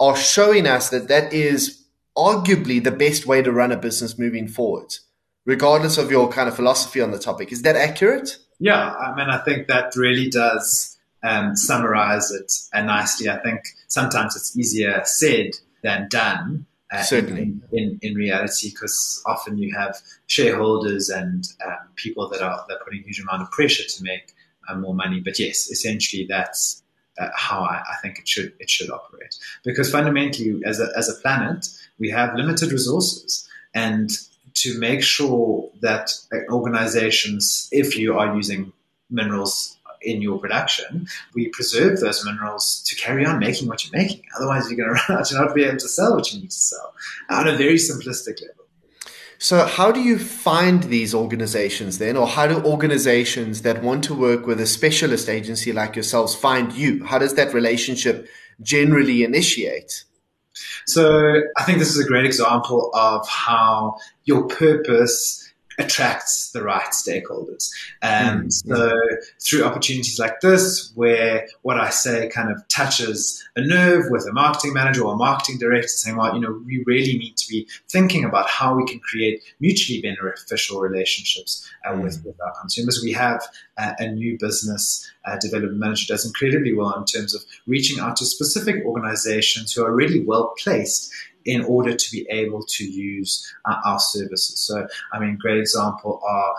are 0.00 0.16
showing 0.16 0.66
us 0.66 0.88
that 0.90 1.08
that 1.08 1.32
is 1.32 1.84
arguably 2.16 2.82
the 2.82 2.90
best 2.90 3.26
way 3.26 3.42
to 3.42 3.52
run 3.52 3.72
a 3.72 3.76
business 3.76 4.18
moving 4.18 4.48
forward, 4.48 4.94
regardless 5.44 5.96
of 5.96 6.10
your 6.10 6.28
kind 6.28 6.48
of 6.48 6.56
philosophy 6.56 7.00
on 7.00 7.10
the 7.10 7.18
topic. 7.18 7.52
Is 7.52 7.62
that 7.62 7.76
accurate? 7.76 8.38
Yeah, 8.58 8.92
I 8.92 9.14
mean, 9.14 9.28
I 9.28 9.38
think 9.38 9.68
that 9.68 9.94
really 9.96 10.28
does 10.28 10.98
um, 11.22 11.56
summarize 11.56 12.30
it 12.30 12.52
nicely. 12.74 13.28
I 13.28 13.38
think 13.38 13.60
sometimes 13.88 14.36
it's 14.36 14.56
easier 14.56 15.02
said 15.04 15.52
than 15.82 16.08
done. 16.08 16.66
Uh, 16.92 17.02
Certainly. 17.02 17.42
In, 17.42 17.62
in, 17.72 17.98
in 18.02 18.14
reality, 18.14 18.70
because 18.70 19.22
often 19.24 19.56
you 19.56 19.74
have 19.74 19.96
shareholders 20.26 21.08
and 21.08 21.48
um, 21.64 21.88
people 21.96 22.28
that 22.28 22.42
are 22.42 22.64
that 22.68 22.74
are 22.74 22.84
putting 22.84 23.00
a 23.00 23.04
huge 23.04 23.20
amount 23.20 23.40
of 23.42 23.50
pressure 23.50 23.84
to 23.84 24.02
make 24.02 24.34
and 24.68 24.80
more 24.80 24.94
money. 24.94 25.20
But 25.20 25.38
yes, 25.38 25.70
essentially 25.70 26.26
that's 26.28 26.82
uh, 27.18 27.28
how 27.34 27.60
I, 27.60 27.82
I, 27.92 27.96
think 28.00 28.18
it 28.18 28.28
should 28.28 28.52
it 28.58 28.70
should 28.70 28.90
operate. 28.90 29.36
Because 29.64 29.90
fundamentally, 29.90 30.60
as 30.64 30.80
a, 30.80 30.88
as 30.96 31.08
a 31.08 31.20
planet, 31.20 31.68
we 31.98 32.10
have 32.10 32.34
limited 32.34 32.72
resources, 32.72 33.48
and 33.74 34.10
to 34.54 34.78
make 34.78 35.02
sure 35.02 35.70
that 35.80 36.12
organizations, 36.50 37.68
if 37.72 37.96
you 37.96 38.18
are 38.18 38.34
using 38.34 38.72
minerals 39.10 39.76
in 40.00 40.20
your 40.20 40.38
production, 40.38 41.06
we 41.34 41.48
preserve 41.48 42.00
those 42.00 42.24
minerals 42.24 42.82
to 42.86 42.96
carry 42.96 43.24
on 43.24 43.38
making 43.38 43.68
what 43.68 43.84
you're 43.84 43.98
making. 43.98 44.22
Otherwise, 44.36 44.70
you're 44.70 44.76
going 44.76 44.96
to 44.96 45.02
run 45.08 45.20
out 45.20 45.32
not 45.32 45.54
be 45.54 45.64
able 45.64 45.78
to 45.78 45.88
sell 45.88 46.14
what 46.14 46.32
you 46.32 46.40
need 46.40 46.50
to 46.50 46.56
sell 46.56 46.94
on 47.30 47.48
a 47.48 47.56
very 47.56 47.76
simplistic 47.76 48.40
level. 48.40 48.61
So, 49.42 49.66
how 49.66 49.90
do 49.90 50.00
you 50.00 50.20
find 50.20 50.84
these 50.84 51.12
organizations 51.12 51.98
then, 51.98 52.16
or 52.16 52.28
how 52.28 52.46
do 52.46 52.62
organizations 52.62 53.62
that 53.62 53.82
want 53.82 54.04
to 54.04 54.14
work 54.14 54.46
with 54.46 54.60
a 54.60 54.66
specialist 54.66 55.28
agency 55.28 55.72
like 55.72 55.96
yourselves 55.96 56.32
find 56.32 56.72
you? 56.72 57.04
How 57.04 57.18
does 57.18 57.34
that 57.34 57.52
relationship 57.52 58.28
generally 58.60 59.24
initiate? 59.24 60.04
So, 60.86 61.40
I 61.56 61.64
think 61.64 61.80
this 61.80 61.90
is 61.90 61.98
a 61.98 62.06
great 62.06 62.24
example 62.24 62.92
of 62.94 63.28
how 63.28 63.96
your 64.26 64.46
purpose 64.46 65.41
attracts 65.82 66.50
the 66.52 66.62
right 66.62 66.90
stakeholders. 66.92 67.70
And 68.00 68.44
mm-hmm. 68.44 68.72
so 68.72 68.98
through 69.40 69.64
opportunities 69.64 70.18
like 70.18 70.40
this, 70.40 70.92
where 70.94 71.46
what 71.62 71.78
I 71.78 71.90
say 71.90 72.28
kind 72.28 72.50
of 72.50 72.66
touches 72.68 73.42
a 73.56 73.60
nerve 73.60 74.04
with 74.10 74.26
a 74.28 74.32
marketing 74.32 74.74
manager 74.74 75.02
or 75.04 75.14
a 75.14 75.16
marketing 75.16 75.58
director 75.58 75.88
saying, 75.88 76.16
well, 76.16 76.34
you 76.34 76.40
know, 76.40 76.60
we 76.64 76.82
really 76.86 77.18
need 77.18 77.36
to 77.36 77.48
be 77.48 77.68
thinking 77.88 78.24
about 78.24 78.48
how 78.48 78.74
we 78.74 78.84
can 78.86 79.00
create 79.00 79.42
mutually 79.60 80.00
beneficial 80.00 80.80
relationships 80.80 81.68
uh, 81.84 81.90
mm-hmm. 81.90 82.02
with, 82.02 82.24
with 82.24 82.40
our 82.40 82.52
consumers. 82.60 83.00
We 83.02 83.12
have 83.12 83.42
uh, 83.78 83.92
a 83.98 84.08
new 84.08 84.38
business 84.38 85.10
uh, 85.24 85.36
development 85.38 85.78
manager 85.78 86.12
does 86.12 86.26
incredibly 86.26 86.74
well 86.74 86.94
in 86.94 87.04
terms 87.04 87.34
of 87.34 87.42
reaching 87.66 88.00
out 88.00 88.16
to 88.16 88.24
specific 88.24 88.84
organizations 88.84 89.72
who 89.72 89.84
are 89.84 89.94
really 89.94 90.20
well 90.20 90.54
placed 90.58 91.12
in 91.44 91.62
order 91.64 91.94
to 91.94 92.12
be 92.12 92.26
able 92.30 92.62
to 92.66 92.84
use 92.84 93.52
uh, 93.64 93.76
our 93.84 94.00
services. 94.00 94.58
So, 94.58 94.86
I 95.12 95.18
mean, 95.18 95.36
great 95.40 95.58
example 95.58 96.20
are 96.26 96.54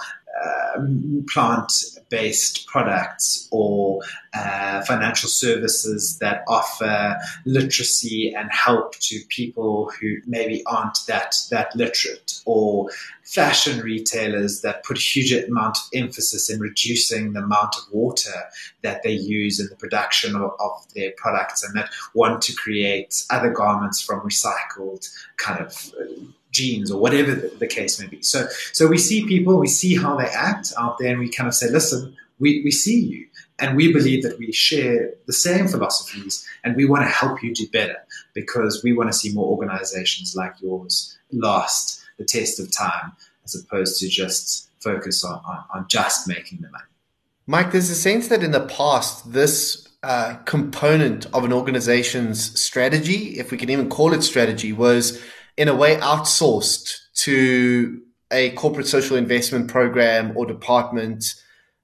plant 1.27 1.71
based 2.09 2.67
products 2.67 3.47
or 3.51 4.01
uh, 4.33 4.81
financial 4.83 5.29
services 5.29 6.17
that 6.19 6.43
offer 6.47 7.17
literacy 7.45 8.33
and 8.35 8.51
help 8.51 8.95
to 8.99 9.19
people 9.29 9.91
who 9.99 10.17
maybe 10.27 10.63
aren't 10.65 10.97
that, 11.07 11.35
that 11.49 11.75
literate 11.75 12.41
or 12.45 12.89
fashion 13.23 13.79
retailers 13.79 14.61
that 14.61 14.83
put 14.83 14.97
a 14.97 15.01
huge 15.01 15.31
amount 15.31 15.77
of 15.77 15.83
emphasis 15.93 16.49
in 16.49 16.59
reducing 16.59 17.33
the 17.33 17.39
amount 17.39 17.75
of 17.75 17.83
water 17.91 18.39
that 18.81 19.01
they 19.03 19.13
use 19.13 19.59
in 19.59 19.67
the 19.69 19.75
production 19.75 20.35
of, 20.35 20.51
of 20.59 20.93
their 20.93 21.11
products 21.17 21.63
and 21.63 21.75
that 21.75 21.89
want 22.13 22.41
to 22.41 22.53
create 22.53 23.23
other 23.31 23.49
garments 23.49 24.01
from 24.01 24.19
recycled 24.21 25.09
kind 25.37 25.59
of 25.59 25.93
jeans 26.53 26.91
or 26.91 27.01
whatever 27.01 27.35
the, 27.35 27.47
the, 27.57 27.67
case 27.67 27.99
may 27.99 28.07
be. 28.07 28.21
So, 28.21 28.47
so 28.71 28.87
we 28.87 28.97
see 28.97 29.25
people, 29.25 29.57
we 29.57 29.67
see 29.67 29.97
how 29.97 30.15
they 30.15 30.27
act 30.27 30.71
out 30.77 30.97
there, 30.99 31.09
and 31.09 31.19
we 31.19 31.29
kind 31.29 31.47
of 31.47 31.53
say, 31.53 31.69
listen, 31.69 32.15
we, 32.39 32.61
we 32.63 32.71
see 32.71 32.99
you. 32.99 33.27
And 33.59 33.75
we 33.75 33.91
believe 33.91 34.23
that 34.23 34.39
we 34.39 34.51
share 34.51 35.11
the 35.25 35.33
same 35.33 35.67
philosophies 35.67 36.45
and 36.63 36.75
we 36.75 36.85
want 36.85 37.03
to 37.03 37.09
help 37.09 37.43
you 37.43 37.53
do 37.53 37.67
better 37.69 37.97
because 38.33 38.83
we 38.83 38.93
want 38.93 39.11
to 39.11 39.17
see 39.17 39.31
more 39.31 39.45
organizations 39.45 40.35
like 40.35 40.53
yours 40.59 41.17
last 41.31 42.01
the 42.17 42.25
test 42.25 42.59
of 42.59 42.75
time 42.75 43.13
as 43.45 43.55
opposed 43.55 43.99
to 43.99 44.07
just 44.07 44.69
focus 44.81 45.23
on, 45.23 45.35
on, 45.45 45.63
on 45.73 45.85
just 45.87 46.27
making 46.27 46.61
the 46.61 46.69
money. 46.71 46.83
Mike, 47.45 47.71
there's 47.71 47.89
a 47.89 47.95
sense 47.95 48.27
that 48.29 48.43
in 48.43 48.51
the 48.51 48.65
past, 48.65 49.31
this 49.31 49.87
uh, 50.01 50.35
component 50.45 51.25
of 51.27 51.43
an 51.43 51.53
organization's 51.53 52.59
strategy, 52.59 53.37
if 53.39 53.51
we 53.51 53.57
can 53.57 53.69
even 53.69 53.87
call 53.87 54.13
it 54.13 54.23
strategy, 54.23 54.73
was 54.73 55.21
in 55.57 55.67
a 55.67 55.75
way 55.75 55.95
outsourced 55.97 56.97
to 57.15 58.01
a 58.31 58.49
corporate 58.51 58.87
social 58.87 59.15
investment 59.15 59.67
program 59.67 60.35
or 60.35 60.45
department. 60.45 61.35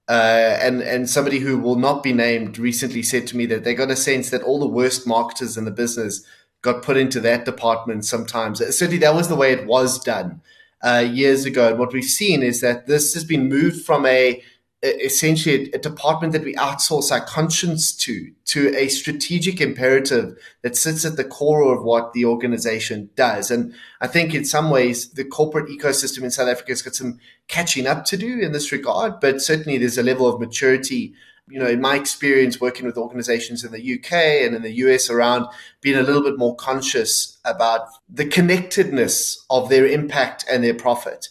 Uh, 0.08 0.58
and 0.60 0.82
and 0.82 1.08
somebody 1.08 1.38
who 1.38 1.56
will 1.56 1.76
not 1.76 2.02
be 2.02 2.12
named 2.12 2.58
recently 2.58 3.02
said 3.02 3.28
to 3.28 3.36
me 3.36 3.46
that 3.46 3.62
they 3.62 3.74
got 3.74 3.92
a 3.92 3.96
sense 3.96 4.30
that 4.30 4.42
all 4.42 4.58
the 4.58 4.66
worst 4.66 5.06
marketers 5.06 5.56
in 5.56 5.64
the 5.64 5.70
business 5.70 6.24
got 6.62 6.82
put 6.82 6.96
into 6.96 7.20
that 7.20 7.44
department 7.44 8.04
sometimes. 8.04 8.58
Certainly, 8.58 8.98
that 8.98 9.14
was 9.14 9.28
the 9.28 9.36
way 9.36 9.52
it 9.52 9.66
was 9.66 10.02
done 10.02 10.40
uh, 10.82 11.06
years 11.08 11.44
ago. 11.44 11.70
And 11.70 11.78
what 11.78 11.92
we've 11.92 12.04
seen 12.04 12.42
is 12.42 12.60
that 12.60 12.86
this 12.88 13.14
has 13.14 13.24
been 13.24 13.48
moved 13.48 13.84
from 13.84 14.04
a 14.04 14.42
essentially 14.82 15.70
a, 15.72 15.78
department 15.78 16.32
that 16.32 16.44
we 16.44 16.54
outsource 16.54 17.12
our 17.12 17.24
conscience 17.24 17.92
to, 17.92 18.32
to 18.46 18.74
a 18.76 18.88
strategic 18.88 19.60
imperative 19.60 20.38
that 20.62 20.76
sits 20.76 21.04
at 21.04 21.16
the 21.16 21.24
core 21.24 21.74
of 21.74 21.84
what 21.84 22.12
the 22.12 22.24
organization 22.24 23.10
does. 23.14 23.50
And 23.50 23.74
I 24.00 24.06
think 24.06 24.34
in 24.34 24.44
some 24.44 24.70
ways, 24.70 25.10
the 25.10 25.24
corporate 25.24 25.68
ecosystem 25.68 26.22
in 26.22 26.30
South 26.30 26.48
Africa 26.48 26.72
has 26.72 26.82
got 26.82 26.94
some 26.94 27.18
catching 27.48 27.86
up 27.86 28.04
to 28.06 28.16
do 28.16 28.38
in 28.40 28.52
this 28.52 28.72
regard, 28.72 29.20
but 29.20 29.42
certainly 29.42 29.76
there's 29.76 29.98
a 29.98 30.02
level 30.02 30.26
of 30.26 30.40
maturity. 30.40 31.12
You 31.48 31.58
know, 31.58 31.66
in 31.66 31.80
my 31.80 31.96
experience 31.96 32.60
working 32.60 32.86
with 32.86 32.96
organizations 32.96 33.64
in 33.64 33.72
the 33.72 33.94
UK 33.94 34.12
and 34.12 34.54
in 34.54 34.62
the 34.62 34.74
US 34.84 35.10
around 35.10 35.46
being 35.80 35.98
a 35.98 36.02
little 36.02 36.22
bit 36.22 36.38
more 36.38 36.54
conscious 36.54 37.38
about 37.44 37.88
the 38.08 38.24
connectedness 38.24 39.44
of 39.50 39.68
their 39.68 39.84
impact 39.84 40.44
and 40.48 40.62
their 40.62 40.74
profit. 40.74 41.28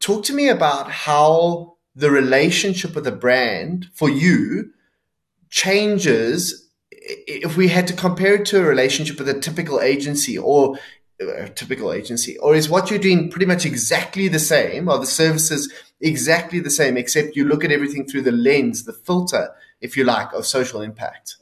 Talk 0.00 0.24
to 0.24 0.32
me 0.32 0.48
about 0.48 0.90
how 0.90 1.76
the 1.98 2.10
relationship 2.12 2.94
with 2.94 3.06
a 3.08 3.12
brand 3.12 3.88
for 3.92 4.08
you 4.08 4.70
changes 5.50 6.70
if 6.92 7.56
we 7.56 7.66
had 7.66 7.88
to 7.88 7.92
compare 7.92 8.36
it 8.36 8.46
to 8.46 8.60
a 8.60 8.64
relationship 8.64 9.18
with 9.18 9.28
a 9.28 9.40
typical 9.40 9.80
agency 9.80 10.38
or 10.38 10.78
a 11.20 11.44
uh, 11.44 11.48
typical 11.56 11.92
agency 11.92 12.38
or 12.38 12.54
is 12.54 12.70
what 12.70 12.88
you're 12.88 13.00
doing 13.00 13.28
pretty 13.28 13.46
much 13.46 13.66
exactly 13.66 14.28
the 14.28 14.38
same? 14.38 14.88
Or 14.88 14.98
the 14.98 15.06
services 15.06 15.72
exactly 16.00 16.60
the 16.60 16.70
same 16.70 16.96
except 16.96 17.34
you 17.34 17.44
look 17.44 17.64
at 17.64 17.72
everything 17.72 18.06
through 18.06 18.22
the 18.22 18.30
lens 18.30 18.84
the 18.84 18.92
filter 18.92 19.50
if 19.80 19.96
you 19.96 20.04
like 20.04 20.32
of 20.32 20.46
social 20.46 20.80
impact 20.80 21.36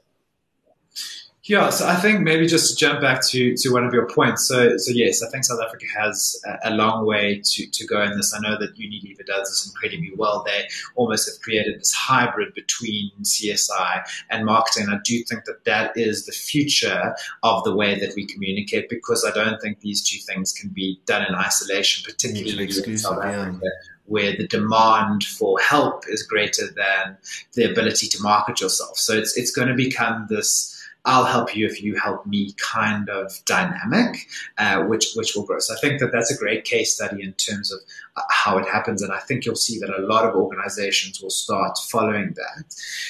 yeah, 1.49 1.71
so 1.71 1.87
I 1.87 1.95
think 1.95 2.23
maybe 2.23 2.49
just 2.49 2.71
to 2.71 2.77
jump 2.77 3.01
back 3.01 3.25
to, 3.29 3.57
to 3.57 3.69
one 3.71 3.85
of 3.85 3.95
your 3.95 4.09
points. 4.09 4.49
So, 4.49 4.77
so 4.79 4.91
yes, 4.93 5.23
I 5.23 5.31
think 5.31 5.45
South 5.45 5.61
Africa 5.65 5.87
has 5.97 6.41
a, 6.45 6.71
a 6.71 6.75
long 6.75 7.07
way 7.07 7.41
to, 7.45 7.71
to 7.71 7.87
go 7.87 8.03
in 8.03 8.17
this. 8.17 8.35
I 8.35 8.41
know 8.41 8.59
that 8.59 8.75
Unilever 8.75 9.25
does 9.25 9.49
this 9.49 9.67
incredibly 9.67 10.11
well. 10.17 10.43
They 10.45 10.67
almost 10.97 11.31
have 11.31 11.41
created 11.41 11.79
this 11.79 11.93
hybrid 11.95 12.53
between 12.55 13.13
CSI 13.23 14.05
and 14.31 14.45
marketing. 14.45 14.89
I 14.89 14.99
do 15.05 15.23
think 15.23 15.45
that 15.45 15.65
that 15.65 15.97
is 15.97 16.27
the 16.27 16.33
future 16.33 17.15
of 17.45 17.63
the 17.63 17.77
way 17.77 17.97
that 18.01 18.15
we 18.17 18.27
communicate 18.27 18.89
because 18.89 19.25
I 19.25 19.33
don't 19.33 19.61
think 19.61 19.81
these 19.81 20.03
two 20.03 20.19
things 20.27 20.53
can 20.53 20.71
be 20.71 21.01
done 21.07 21.25
in 21.27 21.35
isolation, 21.37 22.05
particularly 22.05 22.65
in 22.65 22.99
South 22.99 23.23
Africa. 23.23 23.61
Yeah 23.63 23.71
where 24.09 24.37
the 24.37 24.47
demand 24.47 25.25
for 25.25 25.59
help 25.59 26.05
is 26.09 26.23
greater 26.23 26.67
than 26.77 27.17
the 27.55 27.69
ability 27.69 28.07
to 28.07 28.23
market 28.23 28.61
yourself. 28.61 28.97
So 28.97 29.15
it's 29.15 29.37
it's 29.37 29.51
going 29.51 29.67
to 29.67 29.75
become 29.75 30.29
this 30.31 30.76
I'll 31.07 31.25
help 31.25 31.55
you 31.57 31.67
if 31.67 31.83
you 31.83 31.95
help 31.95 32.27
me 32.27 32.53
kind 32.59 33.09
of 33.09 33.33
dynamic, 33.47 34.29
uh, 34.59 34.83
which 34.83 35.15
which 35.15 35.35
will 35.35 35.45
grow. 35.45 35.61
So 35.61 35.75
I 35.75 35.79
think 35.79 36.01
that 36.01 36.11
that's 36.13 36.33
a 36.33 36.37
great 36.37 36.65
case 36.65 36.95
study 36.95 37.23
in 37.23 37.33
terms 37.35 37.73
of 37.73 37.79
uh, 38.17 38.23
how 38.31 38.59
it 38.59 38.67
happens, 38.67 39.03
and 39.03 39.13
I 39.13 39.21
think 39.21 39.45
you'll 39.45 39.55
see 39.55 39.79
that 39.79 39.89
a 39.89 40.03
lot 40.03 40.25
of 40.25 40.35
organizations 40.35 41.23
will 41.23 41.31
start 41.31 41.79
following 41.89 42.35
that. 42.35 42.65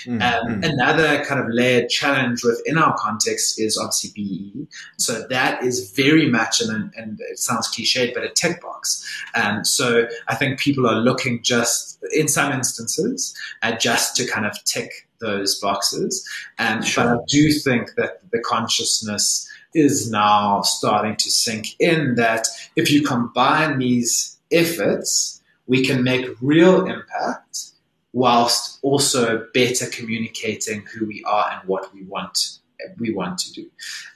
Mm-hmm. 0.04 0.22
Um, 0.22 0.62
another 0.62 1.24
kind 1.24 1.40
of 1.40 1.46
layered 1.48 1.88
challenge 1.88 2.44
within 2.44 2.76
our 2.76 2.94
context 2.98 3.58
is 3.58 3.78
obviously 3.78 4.10
BE. 4.14 4.66
So 4.98 5.26
that 5.30 5.64
is 5.64 5.90
very 5.92 6.28
much, 6.28 6.60
and, 6.60 6.92
and 6.96 7.18
it 7.20 7.38
sounds 7.38 7.68
cliched, 7.68 8.12
but 8.12 8.24
a 8.24 8.28
tick 8.28 8.60
box. 8.60 9.02
Um, 9.34 9.64
so 9.64 10.06
I 10.28 10.34
think 10.34 10.60
people 10.60 10.86
are 10.86 10.96
looking 10.96 11.42
just 11.42 11.98
in 12.12 12.28
some 12.28 12.52
instances 12.52 13.34
uh, 13.62 13.76
just 13.76 14.16
to 14.16 14.26
kind 14.26 14.44
of 14.44 14.62
tick 14.64 15.05
those 15.20 15.58
boxes. 15.60 16.26
And 16.58 16.84
sure. 16.84 17.04
but 17.04 17.12
I 17.12 17.18
do 17.28 17.52
think 17.52 17.94
that 17.96 18.20
the 18.30 18.40
consciousness 18.40 19.48
is 19.74 20.10
now 20.10 20.62
starting 20.62 21.16
to 21.16 21.30
sink 21.30 21.68
in 21.78 22.14
that 22.14 22.46
if 22.76 22.90
you 22.90 23.02
combine 23.02 23.78
these 23.78 24.38
efforts, 24.50 25.42
we 25.66 25.84
can 25.84 26.02
make 26.02 26.26
real 26.40 26.86
impact 26.86 27.72
whilst 28.12 28.78
also 28.82 29.46
better 29.52 29.86
communicating 29.86 30.82
who 30.86 31.06
we 31.06 31.22
are 31.24 31.50
and 31.52 31.68
what 31.68 31.92
we 31.92 32.04
want 32.04 32.58
we 32.98 33.12
want 33.12 33.38
to 33.38 33.52
do. 33.52 33.62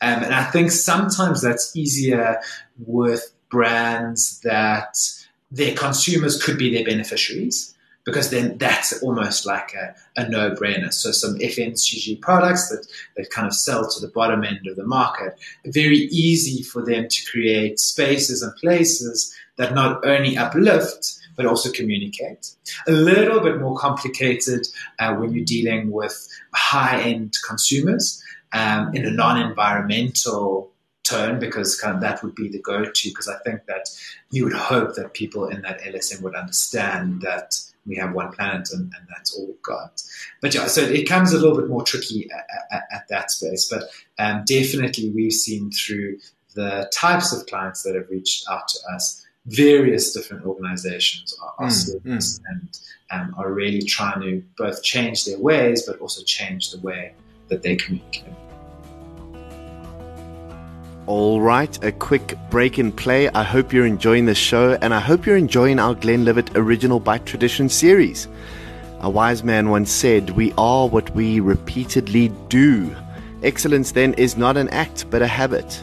Um, 0.02 0.22
and 0.22 0.34
I 0.34 0.44
think 0.44 0.70
sometimes 0.70 1.40
that's 1.40 1.74
easier 1.74 2.40
with 2.78 3.32
brands 3.50 4.40
that 4.40 4.96
their 5.50 5.74
consumers 5.74 6.42
could 6.42 6.58
be 6.58 6.72
their 6.72 6.84
beneficiaries 6.84 7.74
because 8.04 8.30
then 8.30 8.56
that's 8.58 9.02
almost 9.02 9.46
like 9.46 9.74
a, 9.74 9.94
a 10.16 10.28
no-brainer. 10.28 10.92
So 10.92 11.12
some 11.12 11.38
FMCG 11.38 12.20
products 12.20 12.68
that, 12.70 12.86
that 13.16 13.30
kind 13.30 13.46
of 13.46 13.54
sell 13.54 13.88
to 13.88 14.00
the 14.00 14.12
bottom 14.12 14.44
end 14.44 14.66
of 14.66 14.76
the 14.76 14.86
market, 14.86 15.38
very 15.66 15.98
easy 16.10 16.62
for 16.62 16.84
them 16.84 17.08
to 17.08 17.30
create 17.30 17.78
spaces 17.78 18.42
and 18.42 18.54
places 18.56 19.34
that 19.56 19.74
not 19.74 20.04
only 20.06 20.36
uplift, 20.36 21.18
but 21.36 21.46
also 21.46 21.70
communicate. 21.70 22.54
A 22.86 22.92
little 22.92 23.40
bit 23.40 23.60
more 23.60 23.76
complicated 23.76 24.66
uh, 24.98 25.14
when 25.14 25.32
you're 25.34 25.44
dealing 25.44 25.90
with 25.90 26.28
high-end 26.54 27.34
consumers 27.46 28.22
um, 28.52 28.94
in 28.94 29.06
a 29.06 29.10
non-environmental 29.10 30.70
tone 31.04 31.38
because 31.38 31.78
kind 31.80 31.94
of 31.94 32.00
that 32.00 32.22
would 32.22 32.34
be 32.34 32.48
the 32.48 32.60
go-to 32.60 33.08
because 33.08 33.28
I 33.28 33.38
think 33.44 33.66
that 33.66 33.88
you 34.30 34.44
would 34.44 34.52
hope 34.52 34.94
that 34.94 35.14
people 35.14 35.46
in 35.46 35.62
that 35.62 35.80
LSM 35.80 36.22
would 36.22 36.34
understand 36.34 37.22
that 37.22 37.58
we 37.86 37.96
have 37.96 38.12
one 38.12 38.32
planet 38.32 38.68
and, 38.72 38.82
and 38.82 39.06
that's 39.08 39.34
all 39.34 39.46
we've 39.46 39.62
got. 39.62 40.02
But 40.40 40.54
yeah, 40.54 40.66
so 40.66 40.82
it 40.82 41.08
comes 41.08 41.32
a 41.32 41.38
little 41.38 41.56
bit 41.56 41.68
more 41.68 41.82
tricky 41.82 42.30
at, 42.30 42.46
at, 42.70 42.82
at 42.92 43.08
that 43.08 43.30
space. 43.30 43.68
But 43.68 43.84
um, 44.18 44.44
definitely 44.44 45.10
we've 45.10 45.32
seen 45.32 45.70
through 45.70 46.18
the 46.54 46.90
types 46.92 47.32
of 47.32 47.46
clients 47.46 47.82
that 47.82 47.94
have 47.94 48.08
reached 48.10 48.48
out 48.50 48.68
to 48.68 48.78
us, 48.94 49.26
various 49.46 50.12
different 50.12 50.44
organizations 50.44 51.36
are, 51.42 51.54
are 51.58 51.68
mm, 51.68 52.02
mm. 52.02 52.40
and 52.48 52.80
um, 53.10 53.34
are 53.38 53.52
really 53.52 53.82
trying 53.82 54.20
to 54.20 54.42
both 54.56 54.82
change 54.82 55.24
their 55.24 55.38
ways, 55.38 55.86
but 55.86 55.98
also 56.00 56.22
change 56.24 56.70
the 56.70 56.78
way 56.80 57.14
that 57.48 57.62
they 57.62 57.76
communicate. 57.76 58.34
All 61.10 61.40
right, 61.40 61.76
a 61.82 61.90
quick 61.90 62.38
break 62.50 62.78
in 62.78 62.92
play. 62.92 63.28
I 63.30 63.42
hope 63.42 63.72
you're 63.72 63.84
enjoying 63.84 64.26
the 64.26 64.34
show, 64.36 64.78
and 64.80 64.94
I 64.94 65.00
hope 65.00 65.26
you're 65.26 65.36
enjoying 65.36 65.80
our 65.80 65.92
Glenlivet 65.92 66.56
Original 66.56 67.00
by 67.00 67.18
Tradition 67.18 67.68
series. 67.68 68.28
A 69.00 69.10
wise 69.10 69.42
man 69.42 69.70
once 69.70 69.90
said, 69.90 70.30
We 70.30 70.54
are 70.56 70.86
what 70.86 71.10
we 71.10 71.40
repeatedly 71.40 72.28
do. 72.48 72.94
Excellence 73.42 73.90
then 73.90 74.14
is 74.14 74.36
not 74.36 74.56
an 74.56 74.68
act, 74.68 75.10
but 75.10 75.20
a 75.20 75.26
habit. 75.26 75.82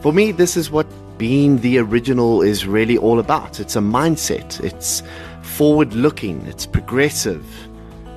For 0.00 0.12
me, 0.12 0.32
this 0.32 0.56
is 0.56 0.68
what 0.68 0.88
being 1.16 1.60
the 1.60 1.78
original 1.78 2.42
is 2.42 2.66
really 2.66 2.98
all 2.98 3.20
about. 3.20 3.60
It's 3.60 3.76
a 3.76 3.80
mindset, 3.80 4.58
it's 4.64 5.04
forward 5.42 5.94
looking, 5.94 6.44
it's 6.48 6.66
progressive, 6.66 7.46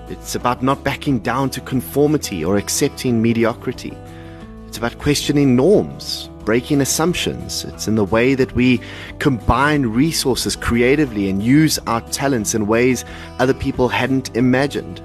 it's 0.09 0.33
about 0.33 0.63
not 0.63 0.83
backing 0.83 1.19
down 1.19 1.51
to 1.51 1.61
conformity 1.61 2.43
or 2.43 2.57
accepting 2.57 3.21
mediocrity. 3.21 3.95
It's 4.73 4.79
about 4.79 4.97
questioning 4.97 5.55
norms, 5.55 6.31
breaking 6.45 6.81
assumptions. 6.81 7.63
It's 7.63 7.87
in 7.87 7.93
the 7.93 8.03
way 8.03 8.33
that 8.33 8.55
we 8.55 8.81
combine 9.19 9.85
resources 9.85 10.55
creatively 10.55 11.29
and 11.29 11.43
use 11.43 11.77
our 11.85 12.01
talents 12.09 12.55
in 12.55 12.65
ways 12.65 13.05
other 13.37 13.53
people 13.53 13.87
hadn't 13.87 14.35
imagined. 14.35 14.99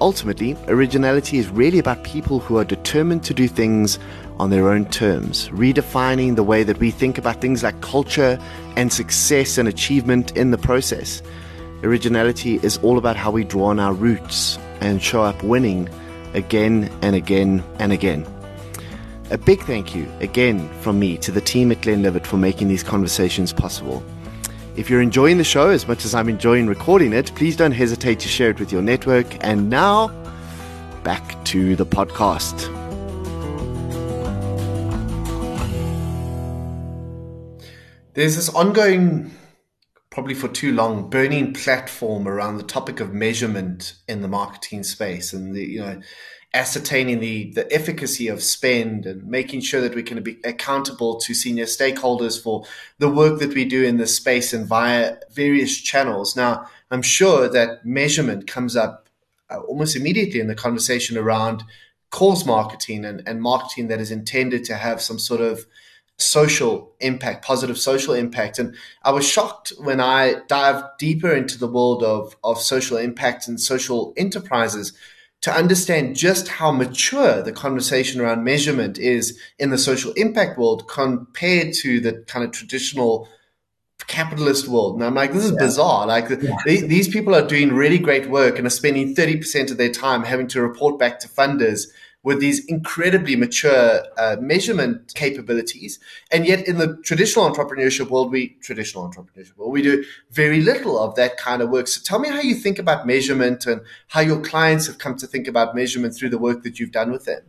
Ultimately, 0.00 0.56
originality 0.66 1.38
is 1.38 1.48
really 1.48 1.78
about 1.78 2.02
people 2.02 2.40
who 2.40 2.58
are 2.58 2.64
determined 2.64 3.22
to 3.22 3.32
do 3.32 3.46
things 3.46 3.96
on 4.40 4.50
their 4.50 4.68
own 4.68 4.86
terms, 4.86 5.48
redefining 5.50 6.34
the 6.34 6.42
way 6.42 6.64
that 6.64 6.80
we 6.80 6.90
think 6.90 7.16
about 7.16 7.40
things 7.40 7.62
like 7.62 7.80
culture 7.80 8.40
and 8.74 8.92
success 8.92 9.56
and 9.56 9.68
achievement 9.68 10.36
in 10.36 10.50
the 10.50 10.58
process. 10.58 11.22
Originality 11.84 12.56
is 12.64 12.76
all 12.78 12.98
about 12.98 13.14
how 13.14 13.30
we 13.30 13.44
draw 13.44 13.66
on 13.66 13.78
our 13.78 13.94
roots 13.94 14.58
and 14.80 15.00
show 15.00 15.22
up 15.22 15.40
winning 15.44 15.88
again 16.34 16.90
and 17.02 17.14
again 17.14 17.62
and 17.78 17.92
again. 17.92 18.26
A 19.32 19.38
big 19.38 19.62
thank 19.62 19.94
you 19.94 20.06
again 20.20 20.68
from 20.82 20.98
me 20.98 21.16
to 21.16 21.32
the 21.32 21.40
team 21.40 21.72
at 21.72 21.80
Glenlivet 21.80 22.26
for 22.26 22.36
making 22.36 22.68
these 22.68 22.82
conversations 22.82 23.50
possible. 23.50 24.04
If 24.76 24.90
you're 24.90 25.00
enjoying 25.00 25.38
the 25.38 25.44
show 25.44 25.70
as 25.70 25.88
much 25.88 26.04
as 26.04 26.14
I'm 26.14 26.28
enjoying 26.28 26.66
recording 26.66 27.14
it, 27.14 27.34
please 27.34 27.56
don't 27.56 27.72
hesitate 27.72 28.20
to 28.20 28.28
share 28.28 28.50
it 28.50 28.60
with 28.60 28.70
your 28.70 28.82
network. 28.82 29.42
And 29.42 29.70
now, 29.70 30.08
back 31.02 31.42
to 31.46 31.74
the 31.76 31.86
podcast. 31.86 32.68
There's 38.12 38.36
this 38.36 38.50
ongoing 38.50 39.30
probably 40.10 40.34
for 40.34 40.48
too 40.48 40.74
long 40.74 41.08
burning 41.08 41.54
platform 41.54 42.28
around 42.28 42.58
the 42.58 42.64
topic 42.64 43.00
of 43.00 43.14
measurement 43.14 43.94
in 44.06 44.20
the 44.20 44.28
marketing 44.28 44.82
space 44.82 45.32
and 45.32 45.54
the 45.54 45.64
you 45.64 45.80
know 45.80 46.02
ascertaining 46.54 47.20
the 47.20 47.50
the 47.52 47.72
efficacy 47.72 48.28
of 48.28 48.42
spend 48.42 49.06
and 49.06 49.26
making 49.26 49.60
sure 49.60 49.80
that 49.80 49.94
we 49.94 50.02
can 50.02 50.22
be 50.22 50.38
accountable 50.44 51.18
to 51.18 51.32
senior 51.32 51.64
stakeholders 51.64 52.40
for 52.42 52.64
the 52.98 53.08
work 53.08 53.38
that 53.38 53.54
we 53.54 53.64
do 53.64 53.82
in 53.82 53.96
this 53.96 54.14
space 54.16 54.52
and 54.52 54.66
via 54.66 55.16
various 55.32 55.80
channels. 55.80 56.36
Now, 56.36 56.66
I'm 56.90 57.02
sure 57.02 57.48
that 57.48 57.86
measurement 57.86 58.46
comes 58.46 58.76
up 58.76 59.08
uh, 59.50 59.60
almost 59.60 59.96
immediately 59.96 60.40
in 60.40 60.46
the 60.46 60.54
conversation 60.54 61.16
around 61.16 61.64
cause 62.10 62.44
marketing 62.44 63.06
and, 63.06 63.22
and 63.26 63.40
marketing 63.40 63.88
that 63.88 64.00
is 64.00 64.10
intended 64.10 64.64
to 64.64 64.76
have 64.76 65.00
some 65.00 65.18
sort 65.18 65.40
of 65.40 65.66
social 66.18 66.94
impact, 67.00 67.44
positive 67.44 67.78
social 67.78 68.12
impact. 68.12 68.58
And 68.58 68.76
I 69.02 69.10
was 69.10 69.26
shocked 69.26 69.72
when 69.78 70.00
I 70.00 70.36
dived 70.46 70.84
deeper 70.98 71.32
into 71.32 71.58
the 71.58 71.66
world 71.66 72.02
of, 72.02 72.36
of 72.44 72.60
social 72.60 72.98
impact 72.98 73.48
and 73.48 73.58
social 73.58 74.12
enterprises 74.16 74.92
to 75.42 75.52
understand 75.52 76.16
just 76.16 76.48
how 76.48 76.70
mature 76.70 77.42
the 77.42 77.52
conversation 77.52 78.20
around 78.20 78.44
measurement 78.44 78.96
is 78.98 79.38
in 79.58 79.70
the 79.70 79.78
social 79.78 80.12
impact 80.12 80.58
world 80.58 80.88
compared 80.88 81.74
to 81.74 82.00
the 82.00 82.12
kind 82.28 82.44
of 82.44 82.52
traditional 82.52 83.28
capitalist 84.06 84.68
world. 84.68 84.94
And 84.94 85.04
I'm 85.04 85.14
like, 85.14 85.32
this 85.32 85.44
is 85.44 85.52
yeah. 85.52 85.58
bizarre. 85.58 86.06
Like 86.06 86.30
yeah. 86.30 86.56
these 86.64 87.08
people 87.08 87.34
are 87.34 87.46
doing 87.46 87.72
really 87.72 87.98
great 87.98 88.28
work 88.28 88.56
and 88.56 88.66
are 88.66 88.70
spending 88.70 89.14
30% 89.14 89.70
of 89.70 89.76
their 89.76 89.90
time 89.90 90.22
having 90.22 90.46
to 90.48 90.62
report 90.62 90.98
back 90.98 91.18
to 91.20 91.28
funders 91.28 91.88
with 92.24 92.40
these 92.40 92.64
incredibly 92.66 93.34
mature 93.34 94.02
uh, 94.16 94.36
measurement 94.40 95.12
capabilities. 95.14 95.98
And 96.30 96.46
yet, 96.46 96.66
in 96.68 96.78
the 96.78 96.96
traditional 97.04 97.50
entrepreneurship 97.50 98.10
world, 98.10 98.30
we 98.30 98.56
traditional 98.60 99.08
entrepreneurship 99.08 99.56
world, 99.56 99.72
we 99.72 99.82
do 99.82 100.04
very 100.30 100.60
little 100.60 100.98
of 100.98 101.16
that 101.16 101.36
kind 101.36 101.62
of 101.62 101.70
work. 101.70 101.88
So, 101.88 102.00
tell 102.04 102.18
me 102.18 102.28
how 102.28 102.40
you 102.40 102.54
think 102.54 102.78
about 102.78 103.06
measurement 103.06 103.66
and 103.66 103.80
how 104.08 104.20
your 104.20 104.40
clients 104.40 104.86
have 104.86 104.98
come 104.98 105.16
to 105.16 105.26
think 105.26 105.48
about 105.48 105.74
measurement 105.74 106.14
through 106.14 106.30
the 106.30 106.38
work 106.38 106.62
that 106.62 106.78
you've 106.78 106.92
done 106.92 107.10
with 107.10 107.24
them. 107.24 107.42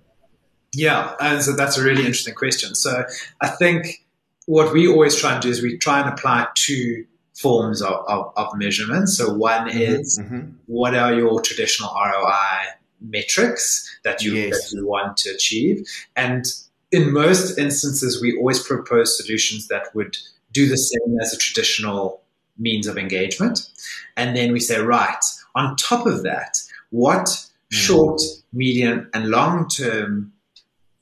Yeah, 0.76 1.14
and 1.20 1.44
so 1.44 1.56
that's 1.56 1.78
a 1.78 1.84
really 1.84 2.02
interesting 2.02 2.34
question. 2.34 2.74
So, 2.74 3.06
I 3.42 3.48
think 3.48 4.04
what 4.46 4.74
we 4.74 4.88
always 4.88 5.16
try 5.16 5.34
and 5.34 5.42
do 5.42 5.50
is 5.50 5.62
we 5.62 5.78
try 5.78 6.02
and 6.02 6.10
apply 6.10 6.48
two 6.56 7.06
forms 7.36 7.82
of, 7.82 7.94
of, 8.08 8.34
of 8.36 8.56
measurement. 8.56 9.10
So, 9.10 9.34
one 9.34 9.70
mm-hmm, 9.70 9.78
is 9.78 10.20
mm-hmm. 10.20 10.52
what 10.66 10.96
are 10.96 11.14
your 11.14 11.42
traditional 11.42 11.92
ROI 11.94 12.73
metrics 13.04 14.00
that 14.04 14.24
you, 14.24 14.34
yes. 14.34 14.72
that 14.72 14.76
you 14.76 14.88
want 14.88 15.18
to 15.18 15.30
achieve. 15.30 15.88
And 16.16 16.46
in 16.92 17.12
most 17.12 17.58
instances, 17.58 18.22
we 18.22 18.38
always 18.38 18.62
propose 18.62 19.18
solutions 19.18 19.68
that 19.68 19.94
would 19.96 20.18
do 20.52 20.68
the 20.68 20.78
same 20.78 21.20
as 21.22 21.34
a 21.34 21.38
traditional 21.38 22.22
means 22.58 22.88
of 22.88 22.98
engagement. 22.98 23.68
And 24.16 24.36
then 24.36 24.54
we 24.54 24.60
say, 24.60 24.80
right, 24.80 25.24
on 25.56 25.76
top 25.76 26.06
of 26.06 26.24
that, 26.24 26.58
what 26.92 27.26
mm. 27.26 27.48
short, 27.70 28.22
medium, 28.54 29.10
and 29.14 29.30
long 29.30 29.68
term 29.68 30.32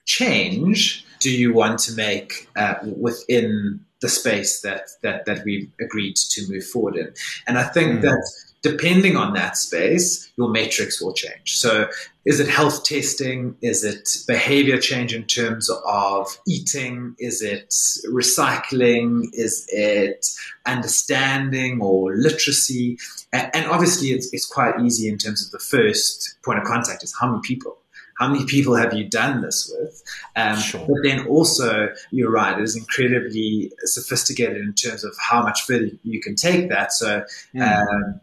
change 0.06 1.06
do 1.20 1.30
you 1.30 1.54
want 1.54 1.80
to 1.80 1.94
make 1.94 2.50
uh, 2.56 2.76
within 2.82 3.80
the 4.02 4.10
space 4.10 4.62
that, 4.62 4.88
that, 5.04 5.26
that 5.26 5.46
we've 5.46 5.70
agreed 5.80 6.16
to 6.16 6.50
move 6.50 6.66
forward 6.66 6.96
in? 6.96 7.14
And 7.48 7.58
I 7.58 7.64
think 7.64 8.00
mm. 8.00 8.02
that 8.02 8.51
depending 8.62 9.18
on 9.18 9.34
that 9.34 9.58
space, 9.58 10.32
your 10.38 10.50
metrics 10.50 11.02
will 11.02 11.14
change. 11.14 11.58
So, 11.58 11.88
is 12.26 12.40
it 12.40 12.48
health 12.48 12.84
testing? 12.84 13.56
Is 13.62 13.84
it 13.84 14.08
behavior 14.28 14.78
change 14.78 15.14
in 15.14 15.24
terms 15.26 15.72
of 15.86 16.38
eating? 16.48 17.16
Is 17.18 17.42
it 17.42 17.70
recycling? 18.08 19.30
Is 19.34 19.66
it 19.70 20.28
understanding 20.68 21.82
or 21.82 22.16
literacy? 22.16 23.00
And 23.34 23.66
obviously, 23.66 24.10
it's, 24.10 24.32
it's 24.34 24.46
quite 24.46 24.80
easy 24.80 25.10
in 25.10 25.18
terms 25.18 25.44
of 25.44 25.52
the 25.52 25.60
first 25.60 26.36
point 26.44 26.60
of 26.60 26.66
contact 26.66 27.04
is 27.04 27.16
how 27.20 27.28
many 27.28 27.42
people 27.44 27.78
how 28.20 28.28
many 28.28 28.46
people 28.46 28.76
have 28.76 28.94
you 28.94 29.10
done 29.10 29.42
this 29.42 29.74
with? 29.76 30.04
Um, 30.36 30.56
sure. 30.56 30.82
But 30.82 30.98
then 31.02 31.26
also, 31.26 31.90
you're 32.12 32.30
right, 32.30 32.56
it 32.56 32.62
is 32.62 32.76
incredibly 32.76 33.72
sophisticated 33.86 34.58
in 34.58 34.74
terms 34.74 35.04
of 35.04 35.16
how 35.20 35.42
much 35.42 35.64
further 35.64 35.90
you 36.04 36.22
can 36.22 36.36
take 36.36 36.70
that. 36.70 36.94
So, 36.94 37.24
mm. 37.56 37.62
um, 37.62 38.22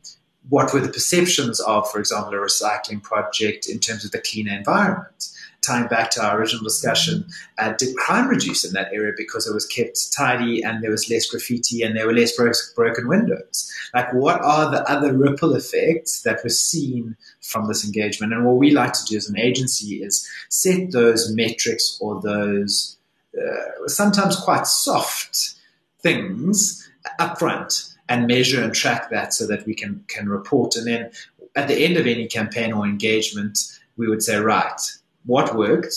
what 0.48 0.72
were 0.72 0.80
the 0.80 0.88
perceptions 0.88 1.60
of, 1.60 1.90
for 1.90 1.98
example, 1.98 2.32
a 2.32 2.36
recycling 2.36 3.02
project 3.02 3.68
in 3.68 3.78
terms 3.78 4.04
of 4.04 4.12
the 4.12 4.20
cleaner 4.20 4.52
environment? 4.52 5.28
Tying 5.60 5.88
back 5.88 6.10
to 6.12 6.24
our 6.24 6.38
original 6.38 6.62
discussion, 6.62 7.26
uh, 7.58 7.72
did 7.72 7.96
crime 7.96 8.28
reduce 8.28 8.64
in 8.64 8.72
that 8.72 8.92
area 8.92 9.12
because 9.16 9.46
it 9.46 9.52
was 9.52 9.66
kept 9.66 10.12
tidy 10.16 10.62
and 10.62 10.82
there 10.82 10.90
was 10.90 11.10
less 11.10 11.28
graffiti 11.28 11.82
and 11.82 11.96
there 11.96 12.06
were 12.06 12.12
less 12.12 12.34
bro- 12.36 12.52
broken 12.76 13.08
windows? 13.08 13.70
Like, 13.92 14.12
what 14.14 14.40
are 14.40 14.70
the 14.70 14.88
other 14.88 15.12
ripple 15.12 15.54
effects 15.54 16.22
that 16.22 16.40
were 16.44 16.50
seen 16.50 17.16
from 17.42 17.66
this 17.66 17.84
engagement? 17.84 18.32
And 18.32 18.46
what 18.46 18.56
we 18.56 18.70
like 18.70 18.92
to 18.92 19.04
do 19.04 19.16
as 19.16 19.28
an 19.28 19.38
agency 19.38 20.02
is 20.02 20.26
set 20.48 20.92
those 20.92 21.34
metrics 21.34 21.98
or 22.00 22.20
those 22.22 22.96
uh, 23.36 23.88
sometimes 23.88 24.36
quite 24.36 24.66
soft 24.66 25.54
things 26.00 26.88
upfront 27.20 27.94
and 28.08 28.26
measure 28.26 28.62
and 28.62 28.74
track 28.74 29.10
that 29.10 29.34
so 29.34 29.46
that 29.46 29.66
we 29.66 29.74
can 29.74 30.04
can 30.08 30.28
report. 30.28 30.76
And 30.76 30.86
then 30.86 31.10
at 31.56 31.68
the 31.68 31.84
end 31.84 31.96
of 31.96 32.06
any 32.06 32.26
campaign 32.26 32.72
or 32.72 32.84
engagement, 32.84 33.58
we 33.96 34.08
would 34.08 34.22
say, 34.22 34.36
right, 34.36 34.80
what 35.26 35.56
worked, 35.56 35.94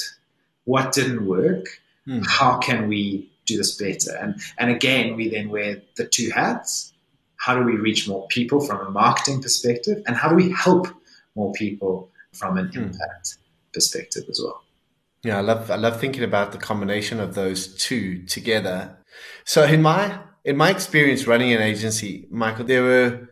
what 0.65 0.91
didn't 0.91 1.25
work, 1.25 1.65
mm. 2.07 2.25
how 2.27 2.57
can 2.57 2.87
we 2.87 3.31
do 3.45 3.57
this 3.57 3.77
better? 3.77 4.15
And 4.17 4.39
and 4.57 4.71
again, 4.71 5.15
we 5.15 5.29
then 5.29 5.49
wear 5.49 5.81
the 5.97 6.05
two 6.05 6.29
hats. 6.31 6.93
How 7.37 7.55
do 7.55 7.63
we 7.63 7.75
reach 7.75 8.07
more 8.07 8.27
people 8.27 8.59
from 8.61 8.85
a 8.85 8.91
marketing 8.91 9.41
perspective, 9.41 10.03
and 10.05 10.15
how 10.15 10.29
do 10.29 10.35
we 10.35 10.51
help 10.51 10.87
more 11.35 11.51
people 11.53 12.09
from 12.33 12.57
an 12.57 12.67
mm. 12.69 12.75
impact 12.75 13.37
perspective 13.73 14.23
as 14.29 14.39
well? 14.43 14.61
Yeah, 15.23 15.37
I 15.37 15.41
love 15.41 15.71
I 15.71 15.75
love 15.75 15.99
thinking 15.99 16.23
about 16.23 16.51
the 16.51 16.57
combination 16.57 17.19
of 17.19 17.35
those 17.35 17.75
two 17.75 18.23
together. 18.23 18.97
So 19.43 19.63
in 19.63 19.81
my 19.81 20.19
in 20.43 20.57
my 20.57 20.69
experience 20.69 21.27
running 21.27 21.53
an 21.53 21.61
agency, 21.61 22.27
Michael, 22.29 22.65
there 22.65 22.83
were 22.83 23.29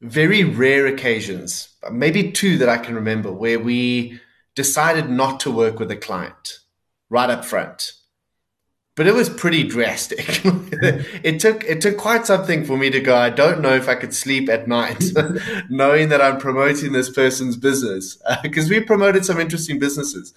very 0.00 0.44
rare 0.44 0.86
occasions, 0.86 1.74
maybe 1.90 2.32
two 2.32 2.58
that 2.58 2.68
I 2.68 2.78
can 2.78 2.94
remember, 2.94 3.32
where 3.32 3.58
we 3.58 4.20
decided 4.54 5.08
not 5.08 5.40
to 5.40 5.50
work 5.50 5.78
with 5.78 5.90
a 5.90 5.96
client 5.96 6.58
right 7.08 7.30
up 7.30 7.44
front. 7.44 7.92
But 8.96 9.06
it 9.06 9.14
was 9.14 9.30
pretty 9.30 9.62
drastic. 9.62 10.40
it 10.44 11.40
took 11.40 11.64
it 11.64 11.80
took 11.80 11.96
quite 11.96 12.26
something 12.26 12.64
for 12.64 12.76
me 12.76 12.90
to 12.90 13.00
go. 13.00 13.16
I 13.16 13.30
don't 13.30 13.60
know 13.60 13.74
if 13.74 13.88
I 13.88 13.94
could 13.94 14.12
sleep 14.12 14.50
at 14.50 14.68
night, 14.68 15.02
knowing 15.70 16.08
that 16.10 16.20
I'm 16.20 16.38
promoting 16.38 16.92
this 16.92 17.08
person's 17.08 17.56
business 17.56 18.18
because 18.42 18.66
uh, 18.66 18.74
we 18.74 18.80
promoted 18.80 19.24
some 19.24 19.40
interesting 19.40 19.78
businesses. 19.78 20.34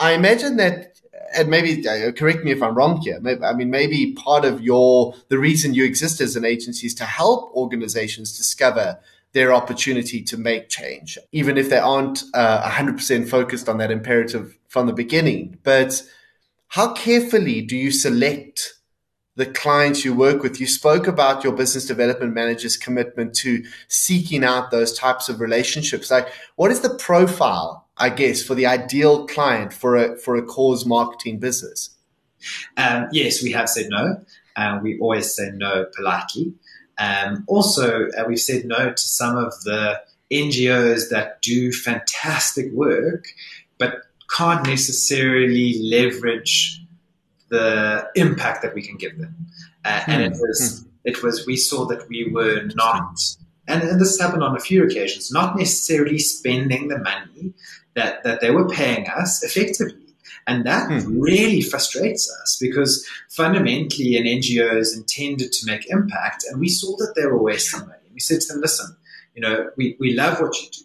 I 0.00 0.12
imagine 0.12 0.56
that 0.56 0.97
and 1.34 1.48
maybe 1.48 1.86
uh, 1.86 2.12
correct 2.12 2.44
me 2.44 2.50
if 2.50 2.62
I'm 2.62 2.74
wrong 2.74 3.00
here. 3.00 3.18
Maybe, 3.20 3.42
I 3.42 3.52
mean, 3.52 3.70
maybe 3.70 4.12
part 4.12 4.44
of 4.44 4.62
your 4.62 5.14
the 5.28 5.38
reason 5.38 5.74
you 5.74 5.84
exist 5.84 6.20
as 6.20 6.36
an 6.36 6.44
agency 6.44 6.86
is 6.86 6.94
to 6.96 7.04
help 7.04 7.54
organizations 7.54 8.36
discover 8.36 8.98
their 9.32 9.52
opportunity 9.52 10.22
to 10.22 10.36
make 10.36 10.68
change, 10.68 11.18
even 11.32 11.58
if 11.58 11.68
they 11.68 11.78
aren't 11.78 12.24
uh, 12.34 12.68
100% 12.70 13.28
focused 13.28 13.68
on 13.68 13.78
that 13.78 13.90
imperative 13.90 14.58
from 14.68 14.86
the 14.86 14.92
beginning. 14.92 15.58
But 15.62 16.02
how 16.68 16.92
carefully 16.92 17.62
do 17.62 17.76
you 17.76 17.90
select 17.90 18.74
the 19.36 19.46
clients 19.46 20.04
you 20.04 20.14
work 20.14 20.42
with? 20.42 20.60
You 20.60 20.66
spoke 20.66 21.06
about 21.06 21.44
your 21.44 21.52
business 21.52 21.86
development 21.86 22.34
manager's 22.34 22.76
commitment 22.76 23.34
to 23.36 23.64
seeking 23.88 24.44
out 24.44 24.70
those 24.70 24.96
types 24.96 25.28
of 25.28 25.40
relationships. 25.40 26.10
Like, 26.10 26.28
what 26.56 26.70
is 26.70 26.80
the 26.80 26.94
profile 26.94 27.87
I 27.98 28.10
guess, 28.10 28.42
for 28.42 28.54
the 28.54 28.66
ideal 28.66 29.26
client 29.26 29.72
for 29.72 29.96
a 29.96 30.16
for 30.18 30.36
a 30.36 30.42
cause 30.42 30.86
marketing 30.86 31.38
business? 31.38 31.90
Um, 32.76 33.08
yes, 33.12 33.42
we 33.42 33.52
have 33.52 33.68
said 33.68 33.88
no. 33.90 34.20
Uh, 34.56 34.78
we 34.82 34.98
always 34.98 35.34
say 35.34 35.50
no 35.54 35.86
politely. 35.96 36.52
Um, 36.98 37.44
also, 37.46 38.08
uh, 38.08 38.24
we've 38.26 38.40
said 38.40 38.64
no 38.64 38.90
to 38.90 38.98
some 38.98 39.36
of 39.36 39.52
the 39.64 40.00
NGOs 40.30 41.10
that 41.10 41.40
do 41.42 41.72
fantastic 41.72 42.72
work, 42.72 43.26
but 43.78 44.02
can't 44.36 44.66
necessarily 44.66 45.80
leverage 45.82 46.82
the 47.48 48.06
impact 48.14 48.62
that 48.62 48.74
we 48.74 48.82
can 48.82 48.96
give 48.96 49.16
them. 49.18 49.34
Uh, 49.84 50.02
and 50.06 50.22
it 50.22 50.32
hmm. 50.32 50.40
was, 50.40 50.80
hmm. 50.80 50.88
it 51.04 51.22
was, 51.22 51.46
we 51.46 51.56
saw 51.56 51.86
that 51.86 52.08
we 52.08 52.30
were 52.30 52.62
not, 52.74 53.18
and, 53.66 53.82
and 53.82 54.00
this 54.00 54.20
happened 54.20 54.42
on 54.42 54.56
a 54.56 54.60
few 54.60 54.84
occasions, 54.84 55.32
not 55.32 55.56
necessarily 55.56 56.18
spending 56.18 56.88
the 56.88 56.98
money 56.98 57.54
that, 57.98 58.22
that 58.24 58.40
they 58.40 58.50
were 58.50 58.68
paying 58.68 59.08
us 59.08 59.42
effectively. 59.42 60.08
And 60.46 60.64
that 60.64 60.88
mm. 60.88 61.04
really 61.18 61.60
frustrates 61.60 62.30
us 62.42 62.58
because 62.60 63.06
fundamentally 63.28 64.16
an 64.16 64.24
NGO 64.24 64.76
is 64.76 64.96
intended 64.96 65.52
to 65.52 65.66
make 65.66 65.90
impact. 65.90 66.44
And 66.48 66.58
we 66.58 66.68
saw 66.68 66.96
that 66.96 67.14
they 67.16 67.26
were 67.26 67.42
wasting 67.42 67.80
money. 67.80 68.08
We 68.14 68.20
said 68.20 68.40
to 68.40 68.54
them, 68.54 68.62
listen, 68.62 68.96
you 69.34 69.42
know, 69.42 69.70
we, 69.76 69.96
we 70.00 70.14
love 70.14 70.40
what 70.40 70.56
you 70.60 70.68
do, 70.70 70.80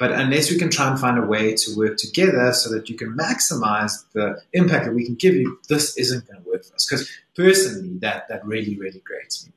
But 0.00 0.12
unless 0.12 0.50
we 0.50 0.56
can 0.56 0.70
try 0.70 0.88
and 0.88 0.98
find 0.98 1.18
a 1.18 1.26
way 1.26 1.54
to 1.54 1.76
work 1.76 1.98
together 1.98 2.54
so 2.54 2.70
that 2.70 2.88
you 2.88 2.96
can 2.96 3.14
maximize 3.14 3.92
the 4.14 4.40
impact 4.54 4.86
that 4.86 4.94
we 4.94 5.04
can 5.04 5.14
give 5.14 5.34
you, 5.34 5.60
this 5.68 5.94
isn't 5.98 6.26
going 6.26 6.42
to 6.42 6.48
work 6.48 6.64
for 6.64 6.74
us. 6.74 6.86
Because 6.88 7.10
personally, 7.36 7.98
that 7.98 8.26
that 8.28 8.42
really, 8.46 8.78
really 8.78 9.02
grates 9.04 9.46
me. 9.46 9.52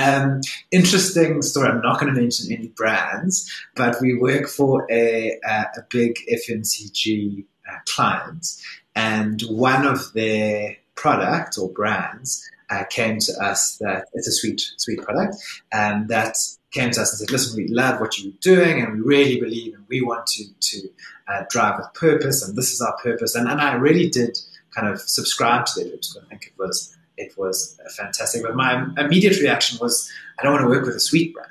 Um, 0.00 0.42
interesting 0.70 1.42
story. 1.42 1.68
I'm 1.68 1.82
not 1.82 1.98
going 1.98 2.14
to 2.14 2.20
mention 2.20 2.52
any 2.52 2.68
brands, 2.68 3.50
but 3.74 3.96
we 4.00 4.16
work 4.16 4.46
for 4.46 4.86
a, 4.92 5.36
a, 5.44 5.66
a 5.78 5.82
big 5.90 6.20
FMCG 6.32 7.44
uh, 7.68 7.78
client, 7.92 8.46
and 8.94 9.42
one 9.42 9.84
of 9.84 10.12
their 10.12 10.76
products 10.94 11.58
or 11.58 11.68
brands 11.68 12.48
uh, 12.70 12.84
came 12.90 13.18
to 13.18 13.32
us 13.42 13.76
that 13.78 14.04
it's 14.14 14.28
a 14.28 14.32
sweet, 14.32 14.60
sweet 14.76 15.02
product, 15.02 15.34
and 15.72 16.06
that 16.06 16.36
came 16.70 16.90
to 16.90 17.00
us 17.02 17.10
and 17.12 17.18
said, 17.18 17.30
"Listen, 17.30 17.56
we 17.56 17.68
love 17.68 18.00
what 18.00 18.18
you're 18.18 18.32
doing, 18.40 18.80
and 18.80 18.94
we 18.94 19.00
really 19.00 19.40
believe, 19.40 19.74
and 19.74 19.84
we 19.88 20.02
want 20.02 20.26
to 20.28 20.44
to 20.60 20.88
uh, 21.28 21.44
drive 21.50 21.78
with 21.78 21.92
purpose, 21.94 22.46
and 22.46 22.56
this 22.56 22.72
is 22.72 22.80
our 22.80 22.96
purpose." 23.02 23.34
And 23.34 23.48
and 23.48 23.60
I 23.60 23.74
really 23.74 24.08
did 24.08 24.38
kind 24.74 24.88
of 24.88 25.00
subscribe 25.00 25.66
to 25.66 25.84
that. 25.84 26.06
I 26.22 26.28
think 26.28 26.46
it 26.46 26.52
was 26.58 26.96
it 27.16 27.36
was 27.36 27.78
fantastic. 27.96 28.42
But 28.42 28.56
my 28.56 28.86
immediate 28.96 29.38
reaction 29.40 29.78
was, 29.80 30.10
I 30.38 30.42
don't 30.42 30.52
want 30.52 30.64
to 30.64 30.68
work 30.68 30.86
with 30.86 30.96
a 30.96 31.00
sweet 31.00 31.34
brand. 31.34 31.48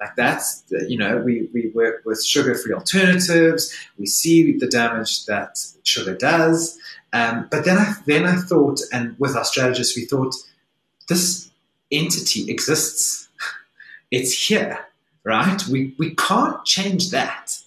Like 0.00 0.16
that's, 0.16 0.62
the, 0.62 0.86
you 0.88 0.98
know, 0.98 1.18
we, 1.18 1.48
we 1.52 1.70
work 1.74 2.02
with 2.04 2.24
sugar-free 2.24 2.72
alternatives. 2.72 3.72
We 3.98 4.06
see 4.06 4.56
the 4.56 4.66
damage 4.66 5.26
that 5.26 5.58
sugar 5.84 6.16
does. 6.16 6.78
Um, 7.12 7.46
but 7.50 7.64
then 7.64 7.78
I, 7.78 7.94
then 8.06 8.24
I 8.24 8.36
thought, 8.36 8.80
and 8.92 9.14
with 9.18 9.36
our 9.36 9.44
strategists, 9.44 9.96
we 9.96 10.06
thought, 10.06 10.34
this 11.08 11.50
entity 11.90 12.50
exists. 12.50 13.28
It's 14.12 14.46
here, 14.46 14.78
right? 15.24 15.60
We, 15.66 15.94
we 15.98 16.14
can't 16.14 16.64
change 16.64 17.10
that. 17.10 17.58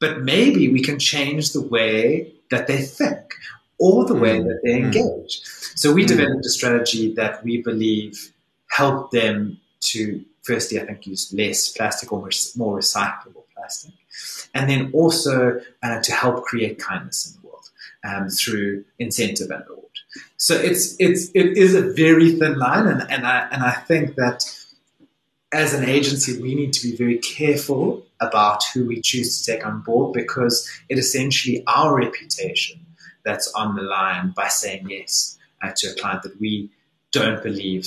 But 0.00 0.20
maybe 0.20 0.68
we 0.68 0.80
can 0.80 1.00
change 1.00 1.52
the 1.52 1.60
way 1.60 2.32
that 2.52 2.68
they 2.68 2.82
think 2.82 3.34
or 3.78 4.04
the 4.04 4.14
way 4.14 4.38
mm. 4.38 4.44
that 4.46 4.60
they 4.62 4.80
mm. 4.80 4.84
engage. 4.84 5.40
So 5.74 5.92
we 5.92 6.04
mm. 6.04 6.08
developed 6.08 6.46
a 6.46 6.50
strategy 6.50 7.12
that 7.14 7.42
we 7.42 7.62
believe 7.62 8.32
helped 8.70 9.12
them 9.12 9.58
to, 9.80 10.24
firstly, 10.42 10.80
I 10.80 10.86
think, 10.86 11.06
use 11.06 11.32
less 11.32 11.68
plastic 11.70 12.12
or 12.12 12.20
more 12.56 12.78
recyclable 12.78 13.44
plastic. 13.56 13.94
And 14.54 14.70
then 14.70 14.90
also 14.92 15.60
uh, 15.82 16.00
to 16.00 16.12
help 16.12 16.44
create 16.44 16.78
kindness 16.78 17.26
in 17.26 17.40
the 17.40 17.48
world 17.48 17.70
um, 18.04 18.28
through 18.28 18.84
incentive 18.98 19.50
and 19.50 19.64
reward. 19.68 19.84
So 20.36 20.54
it's 20.54 20.96
it's 20.98 21.30
it 21.34 21.56
is 21.56 21.74
a 21.74 21.82
very 21.82 22.32
thin 22.38 22.58
line, 22.58 22.86
and, 22.86 23.02
and 23.10 23.26
I 23.26 23.48
and 23.52 23.62
I 23.62 23.72
think 23.72 24.14
that 24.16 24.44
as 25.52 25.72
an 25.72 25.88
agency 25.88 26.40
we 26.40 26.54
need 26.54 26.72
to 26.72 26.82
be 26.82 26.96
very 26.96 27.18
careful 27.18 28.04
about 28.20 28.62
who 28.74 28.86
we 28.86 29.00
choose 29.00 29.40
to 29.40 29.52
take 29.52 29.66
on 29.66 29.80
board 29.80 30.12
because 30.12 30.68
it 30.88 30.98
essentially 30.98 31.62
our 31.66 31.96
reputation 31.96 32.78
that's 33.24 33.52
on 33.54 33.74
the 33.74 33.82
line 33.82 34.32
by 34.36 34.48
saying 34.48 34.86
yes 34.88 35.38
uh, 35.62 35.72
to 35.74 35.88
a 35.88 35.94
client 35.94 36.22
that 36.22 36.38
we 36.40 36.70
don't 37.12 37.42
believe 37.42 37.86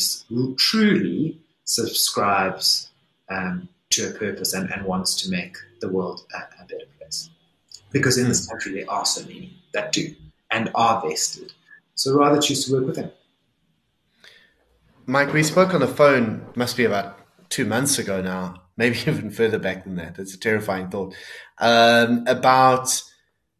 truly 0.57 1.39
subscribes 1.65 2.89
um, 3.29 3.69
to 3.89 4.09
a 4.09 4.11
purpose 4.11 4.53
and, 4.53 4.69
and, 4.71 4.85
wants 4.85 5.21
to 5.21 5.29
make 5.29 5.55
the 5.79 5.87
world 5.87 6.25
a, 6.33 6.63
a 6.63 6.65
better 6.65 6.85
place. 6.97 7.29
Because 7.91 8.17
in 8.17 8.27
this 8.27 8.47
country 8.47 8.73
there 8.73 8.89
are 8.89 9.05
so 9.05 9.21
many 9.25 9.53
that 9.73 9.91
do 9.91 10.13
and 10.49 10.71
are 10.75 11.01
vested 11.01 11.53
so 11.95 12.17
rather 12.17 12.41
choose 12.41 12.65
to 12.65 12.73
work 12.73 12.85
with 12.87 12.95
them. 12.95 13.11
Mike, 15.05 15.33
we 15.33 15.43
spoke 15.43 15.73
on 15.73 15.81
the 15.81 15.87
phone, 15.87 16.45
must 16.55 16.75
be 16.75 16.85
about 16.85 17.20
two 17.51 17.65
months 17.65 17.99
ago 17.99 18.21
now, 18.21 18.55
maybe 18.77 18.97
even 19.05 19.29
further 19.29 19.59
back 19.59 19.83
than 19.83 19.95
that. 19.95 20.17
It's 20.17 20.33
a 20.33 20.39
terrifying 20.39 20.89
thought. 20.89 21.13
Um, 21.59 22.23
about 22.25 23.03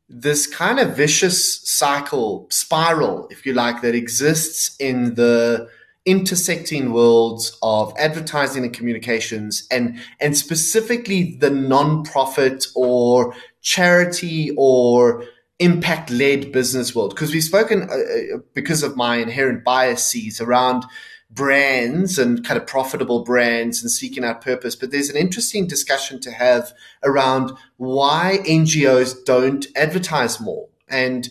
this 0.10 0.48
kind 0.48 0.80
of 0.80 0.98
vicious 0.98 1.62
cycle, 1.70 2.48
spiral, 2.50 3.28
if 3.30 3.46
you 3.46 3.54
like, 3.54 3.82
that 3.82 3.94
exists 3.94 4.76
in 4.80 5.14
the 5.16 5.70
intersecting 6.06 6.92
worlds 6.94 7.58
of 7.62 7.94
advertising 7.96 8.64
and 8.64 8.74
communications 8.74 9.68
and 9.70 10.00
and 10.20 10.36
specifically 10.36 11.38
the 11.40 11.50
non-profit 11.52 12.66
or 12.76 13.36
charity 13.62 14.52
or 14.58 15.24
impact 15.60 16.10
led 16.10 16.52
business 16.52 16.96
world 16.96 17.12
because 17.12 17.32
we've 17.32 17.44
spoken 17.44 17.84
uh, 17.84 17.94
uh, 17.94 18.38
because 18.56 18.82
of 18.82 18.98
my 18.98 19.18
inherent 19.18 19.64
biases 19.64 20.42
around 20.42 20.84
brands 21.34 22.20
and 22.20 22.46
kind 22.46 22.60
of 22.60 22.68
profitable 22.68 23.24
brands 23.24 23.82
and 23.82 23.90
seeking 23.90 24.24
out 24.24 24.42
purpose. 24.42 24.76
But 24.76 24.92
there's 24.92 25.10
an 25.10 25.16
interesting 25.16 25.66
discussion 25.66 26.20
to 26.22 26.32
have 26.32 26.74
around 27.04 27.54
why 27.78 28.40
NGOs 28.46 29.24
don't 29.26 29.66
advertise 29.76 30.42
more. 30.42 30.68
And, 30.90 31.30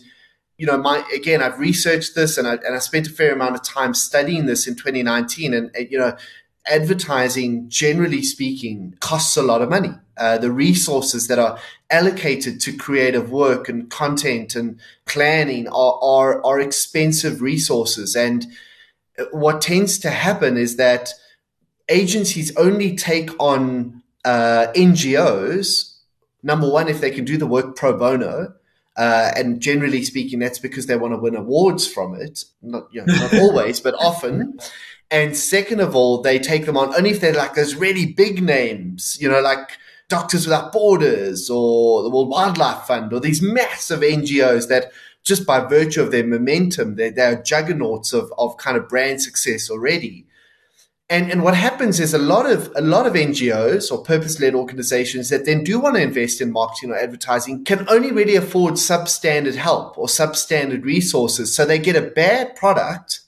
you 0.57 0.65
know, 0.65 0.77
my, 0.77 1.03
again, 1.13 1.43
I've 1.43 1.59
researched 1.59 2.15
this 2.15 2.37
and 2.37 2.47
I, 2.47 2.53
and 2.53 2.75
I 2.75 2.79
spent 2.79 3.07
a 3.07 3.11
fair 3.11 3.33
amount 3.33 3.55
of 3.55 3.63
time 3.63 3.93
studying 3.93 4.47
this 4.47 4.67
in 4.67 4.75
2019. 4.75 5.53
And, 5.53 5.71
you 5.89 5.99
know, 5.99 6.17
advertising, 6.65 7.69
generally 7.69 8.23
speaking, 8.23 8.95
costs 9.01 9.37
a 9.37 9.43
lot 9.43 9.61
of 9.61 9.69
money. 9.69 9.93
Uh, 10.17 10.37
the 10.37 10.51
resources 10.51 11.27
that 11.27 11.39
are 11.39 11.59
allocated 11.89 12.59
to 12.61 12.75
creative 12.75 13.31
work 13.31 13.69
and 13.69 13.89
content 13.89 14.55
and 14.55 14.79
planning 15.05 15.67
are, 15.67 15.99
are, 16.01 16.43
are 16.45 16.59
expensive 16.59 17.41
resources. 17.41 18.15
And 18.15 18.47
what 19.31 19.61
tends 19.61 19.99
to 19.99 20.09
happen 20.09 20.57
is 20.57 20.77
that 20.77 21.13
agencies 21.89 22.55
only 22.57 22.95
take 22.95 23.29
on 23.39 24.01
uh, 24.25 24.67
NGOs, 24.75 25.97
number 26.43 26.69
one, 26.69 26.87
if 26.87 27.01
they 27.01 27.11
can 27.11 27.25
do 27.25 27.37
the 27.37 27.47
work 27.47 27.75
pro 27.75 27.97
bono. 27.97 28.53
Uh, 28.97 29.31
and 29.37 29.61
generally 29.61 30.03
speaking, 30.03 30.39
that's 30.39 30.59
because 30.59 30.85
they 30.85 30.97
want 30.97 31.13
to 31.13 31.17
win 31.17 31.35
awards 31.35 31.87
from 31.87 32.13
it. 32.13 32.43
Not, 32.61 32.87
you 32.91 33.03
know, 33.05 33.13
not 33.13 33.33
always, 33.35 33.79
but 33.79 33.95
often. 33.95 34.59
And 35.09 35.35
second 35.35 35.79
of 35.79 35.95
all, 35.95 36.21
they 36.21 36.39
take 36.39 36.65
them 36.65 36.77
on 36.77 36.93
only 36.95 37.11
if 37.11 37.21
they're 37.21 37.33
like 37.33 37.53
those 37.53 37.75
really 37.75 38.05
big 38.05 38.43
names, 38.43 39.17
you 39.19 39.29
know, 39.29 39.41
like 39.41 39.77
Doctors 40.09 40.45
Without 40.45 40.73
Borders 40.73 41.49
or 41.49 42.03
the 42.03 42.09
World 42.09 42.29
Wildlife 42.29 42.83
Fund 42.83 43.13
or 43.13 43.21
these 43.21 43.41
massive 43.41 44.01
NGOs 44.01 44.67
that 44.67 44.91
just 45.23 45.45
by 45.45 45.59
virtue 45.59 46.01
of 46.01 46.11
their 46.11 46.25
momentum, 46.25 46.95
they're, 46.95 47.11
they're 47.11 47.41
juggernauts 47.41 48.13
of, 48.13 48.31
of 48.37 48.57
kind 48.57 48.77
of 48.77 48.89
brand 48.89 49.21
success 49.21 49.69
already. 49.69 50.25
And, 51.09 51.29
and 51.29 51.43
what 51.43 51.55
happens 51.55 51.99
is 51.99 52.13
a 52.13 52.17
lot 52.17 52.49
of 52.49 52.71
a 52.73 52.81
lot 52.81 53.05
of 53.05 53.13
NGOs 53.13 53.91
or 53.91 54.01
purpose-led 54.01 54.55
organizations 54.55 55.27
that 55.27 55.45
then 55.45 55.61
do 55.61 55.77
want 55.77 55.97
to 55.97 56.01
invest 56.01 56.39
in 56.39 56.53
marketing 56.53 56.91
or 56.91 56.97
advertising 56.97 57.65
can 57.65 57.85
only 57.89 58.13
really 58.13 58.37
afford 58.37 58.75
substandard 58.75 59.55
help 59.55 59.97
or 59.97 60.07
substandard 60.07 60.85
resources. 60.85 61.53
So 61.53 61.65
they 61.65 61.79
get 61.79 61.97
a 61.97 62.01
bad 62.01 62.55
product, 62.55 63.21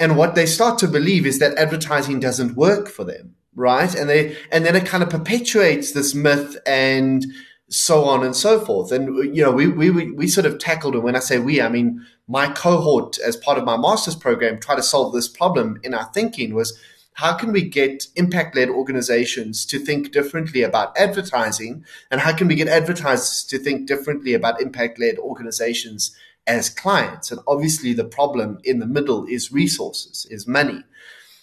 and 0.00 0.16
what 0.16 0.34
they 0.34 0.44
start 0.44 0.80
to 0.80 0.88
believe 0.88 1.24
is 1.24 1.38
that 1.38 1.56
advertising 1.56 2.18
doesn't 2.18 2.56
work 2.56 2.88
for 2.88 3.04
them 3.04 3.36
right? 3.58 3.94
And 3.94 4.08
they 4.08 4.36
and 4.50 4.64
then 4.64 4.76
it 4.76 4.86
kind 4.86 5.02
of 5.02 5.10
perpetuates 5.10 5.92
this 5.92 6.14
myth 6.14 6.56
and 6.64 7.26
so 7.68 8.04
on 8.04 8.24
and 8.24 8.34
so 8.34 8.64
forth. 8.64 8.92
And 8.92 9.34
you 9.34 9.42
know, 9.42 9.52
we 9.52 9.68
we 9.68 9.90
we 9.90 10.26
sort 10.26 10.46
of 10.46 10.58
tackled, 10.58 10.94
and 10.94 11.04
when 11.04 11.16
I 11.16 11.20
say 11.20 11.38
we, 11.38 11.60
I 11.60 11.68
mean 11.68 12.06
my 12.26 12.48
cohort 12.52 13.18
as 13.18 13.36
part 13.36 13.58
of 13.58 13.64
my 13.64 13.76
master's 13.76 14.14
program 14.14 14.60
try 14.60 14.76
to 14.76 14.82
solve 14.82 15.14
this 15.14 15.28
problem 15.28 15.80
in 15.82 15.94
our 15.94 16.10
thinking 16.12 16.54
was 16.54 16.78
how 17.14 17.34
can 17.34 17.50
we 17.50 17.62
get 17.62 18.06
impact 18.14 18.54
led 18.54 18.68
organizations 18.68 19.66
to 19.66 19.78
think 19.80 20.12
differently 20.12 20.62
about 20.62 20.96
advertising? 20.96 21.84
And 22.12 22.20
how 22.20 22.32
can 22.32 22.46
we 22.46 22.54
get 22.54 22.68
advertisers 22.68 23.42
to 23.44 23.58
think 23.58 23.88
differently 23.88 24.34
about 24.34 24.60
impact 24.62 25.00
led 25.00 25.18
organizations 25.18 26.14
as 26.46 26.70
clients? 26.70 27.32
And 27.32 27.40
obviously 27.48 27.92
the 27.92 28.04
problem 28.04 28.60
in 28.62 28.78
the 28.78 28.86
middle 28.86 29.26
is 29.26 29.50
resources 29.50 30.28
is 30.30 30.46
money. 30.46 30.84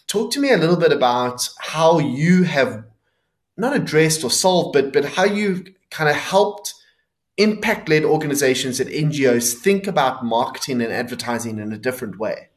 Talk 0.08 0.32
to 0.32 0.40
me 0.40 0.54
a 0.54 0.58
little 0.58 0.78
bit 0.78 0.94
about 0.94 1.50
how 1.60 2.00
you 2.00 2.44
have 2.44 2.86
not 3.58 3.76
addressed 3.76 4.24
or 4.24 4.32
solved, 4.32 4.72
but 4.72 4.94
but 4.94 5.04
how 5.04 5.26
you 5.26 5.66
kind 5.92 6.10
of 6.10 6.16
helped 6.16 6.74
impact 7.38 7.90
led 7.90 8.04
organizations 8.04 8.80
and 8.80 8.90
NGOs 8.90 9.54
think 9.54 9.88
about 9.88 10.24
marketing 10.24 10.82
and 10.82 10.92
advertising 10.92 11.60
in 11.60 11.74
a 11.74 11.78
different 11.78 12.18
way. 12.18 12.50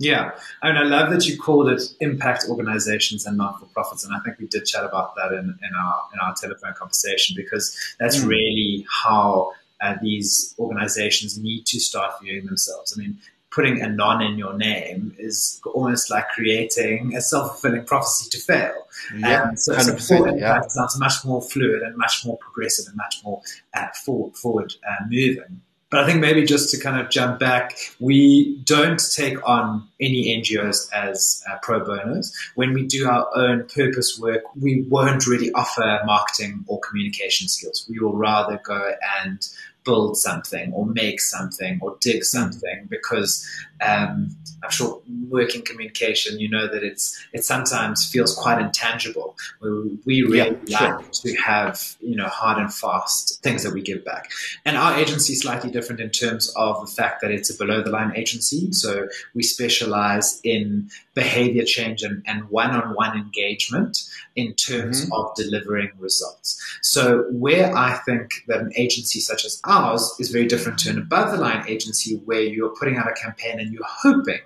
Yeah, 0.00 0.32
I 0.60 0.68
mean, 0.68 0.76
I 0.76 0.82
love 0.82 1.12
that 1.12 1.26
you 1.26 1.38
called 1.38 1.68
it 1.68 1.82
impact 2.00 2.46
organizations 2.48 3.26
and 3.26 3.36
not 3.36 3.60
for 3.60 3.66
profits, 3.66 4.04
and 4.04 4.14
I 4.14 4.18
think 4.20 4.38
we 4.38 4.46
did 4.48 4.66
chat 4.66 4.84
about 4.84 5.14
that 5.14 5.32
in, 5.32 5.56
in 5.62 5.74
our 5.78 6.02
in 6.12 6.18
our 6.20 6.34
telephone 6.34 6.74
conversation 6.74 7.36
because 7.36 7.76
that's 8.00 8.18
mm. 8.18 8.26
really 8.26 8.86
how 9.04 9.52
uh, 9.80 9.94
these 10.02 10.54
organizations 10.58 11.38
need 11.38 11.64
to 11.66 11.78
start 11.78 12.14
viewing 12.20 12.44
themselves. 12.44 12.92
I 12.96 13.00
mean, 13.00 13.18
putting 13.54 13.80
a 13.80 13.88
non 13.88 14.20
in 14.20 14.36
your 14.36 14.54
name 14.54 15.14
is 15.18 15.60
almost 15.74 16.10
like 16.10 16.28
creating 16.28 17.14
a 17.14 17.20
self-fulfilling 17.20 17.84
prophecy 17.84 18.28
to 18.30 18.38
fail. 18.38 18.74
Yeah, 19.16 19.42
um, 19.42 19.56
so, 19.56 19.72
so 19.78 20.34
yeah. 20.34 20.60
sounds 20.68 20.98
much 20.98 21.24
more 21.24 21.40
fluid 21.40 21.82
and 21.82 21.96
much 21.96 22.24
more 22.26 22.36
progressive 22.38 22.86
and 22.88 22.96
much 22.96 23.20
more 23.24 23.42
uh, 23.74 23.86
forward, 24.04 24.36
forward 24.36 24.74
uh, 24.88 25.04
moving. 25.08 25.60
But 25.90 26.02
I 26.02 26.06
think 26.06 26.20
maybe 26.20 26.44
just 26.44 26.70
to 26.70 26.80
kind 26.80 27.00
of 27.00 27.08
jump 27.08 27.38
back, 27.38 27.76
we 28.00 28.58
don't 28.64 29.00
take 29.14 29.36
on 29.48 29.86
any 30.00 30.42
NGOs 30.42 30.92
as 30.92 31.44
uh, 31.48 31.56
pro 31.62 31.84
bonos. 31.84 32.36
When 32.56 32.72
we 32.72 32.84
do 32.84 33.08
our 33.08 33.28
own 33.36 33.68
purpose 33.68 34.18
work, 34.18 34.42
we 34.60 34.82
won't 34.88 35.24
really 35.28 35.52
offer 35.52 36.00
marketing 36.04 36.64
or 36.66 36.80
communication 36.80 37.46
skills. 37.46 37.86
We 37.88 38.00
will 38.00 38.16
rather 38.16 38.60
go 38.64 38.94
and 39.22 39.46
build 39.84 40.16
something 40.16 40.72
or 40.72 40.86
make 40.86 41.20
something 41.20 41.78
or 41.82 41.96
dig 42.00 42.24
something 42.24 42.86
because 42.88 43.46
um, 43.84 44.36
I'm 44.62 44.70
sure 44.70 45.02
working 45.28 45.62
communication, 45.62 46.40
you 46.40 46.48
know 46.48 46.66
that 46.66 46.82
it's 46.82 47.22
it 47.32 47.44
sometimes 47.44 48.08
feels 48.08 48.34
quite 48.34 48.60
intangible. 48.60 49.36
We 49.60 49.98
we 50.06 50.22
really 50.22 50.58
yeah, 50.66 50.96
like 50.96 51.14
sure. 51.14 51.32
to 51.32 51.36
have 51.42 51.96
you 52.00 52.16
know 52.16 52.28
hard 52.28 52.58
and 52.58 52.72
fast 52.72 53.42
things 53.42 53.62
that 53.64 53.74
we 53.74 53.82
give 53.82 54.04
back. 54.04 54.30
And 54.64 54.76
our 54.76 54.96
agency 54.96 55.34
is 55.34 55.40
slightly 55.40 55.70
different 55.70 56.00
in 56.00 56.10
terms 56.10 56.52
of 56.56 56.80
the 56.80 56.90
fact 56.90 57.20
that 57.20 57.30
it's 57.30 57.54
a 57.54 57.58
below 57.58 57.82
the 57.82 57.90
line 57.90 58.12
agency. 58.16 58.72
So 58.72 59.08
we 59.34 59.42
specialize 59.42 60.40
in 60.44 60.88
behavior 61.14 61.64
change 61.64 62.02
and, 62.02 62.22
and 62.26 62.48
one-on-one 62.50 63.16
engagement 63.16 63.98
in 64.34 64.54
terms 64.54 65.04
mm-hmm. 65.04 65.12
of 65.12 65.34
delivering 65.36 65.90
results. 65.98 66.60
So 66.82 67.24
where 67.30 67.76
I 67.76 67.94
think 67.98 68.30
that 68.48 68.60
an 68.60 68.72
agency 68.76 69.20
such 69.20 69.44
as 69.44 69.60
ours 69.64 69.73
is 70.20 70.30
very 70.30 70.46
different 70.46 70.78
to 70.80 70.90
an 70.90 70.98
above 70.98 71.32
the 71.32 71.38
line 71.38 71.64
agency 71.68 72.16
where 72.24 72.42
you're 72.42 72.74
putting 72.78 72.96
out 72.96 73.10
a 73.10 73.14
campaign 73.14 73.60
and 73.60 73.72
you're 73.72 73.82
hoping 73.86 74.40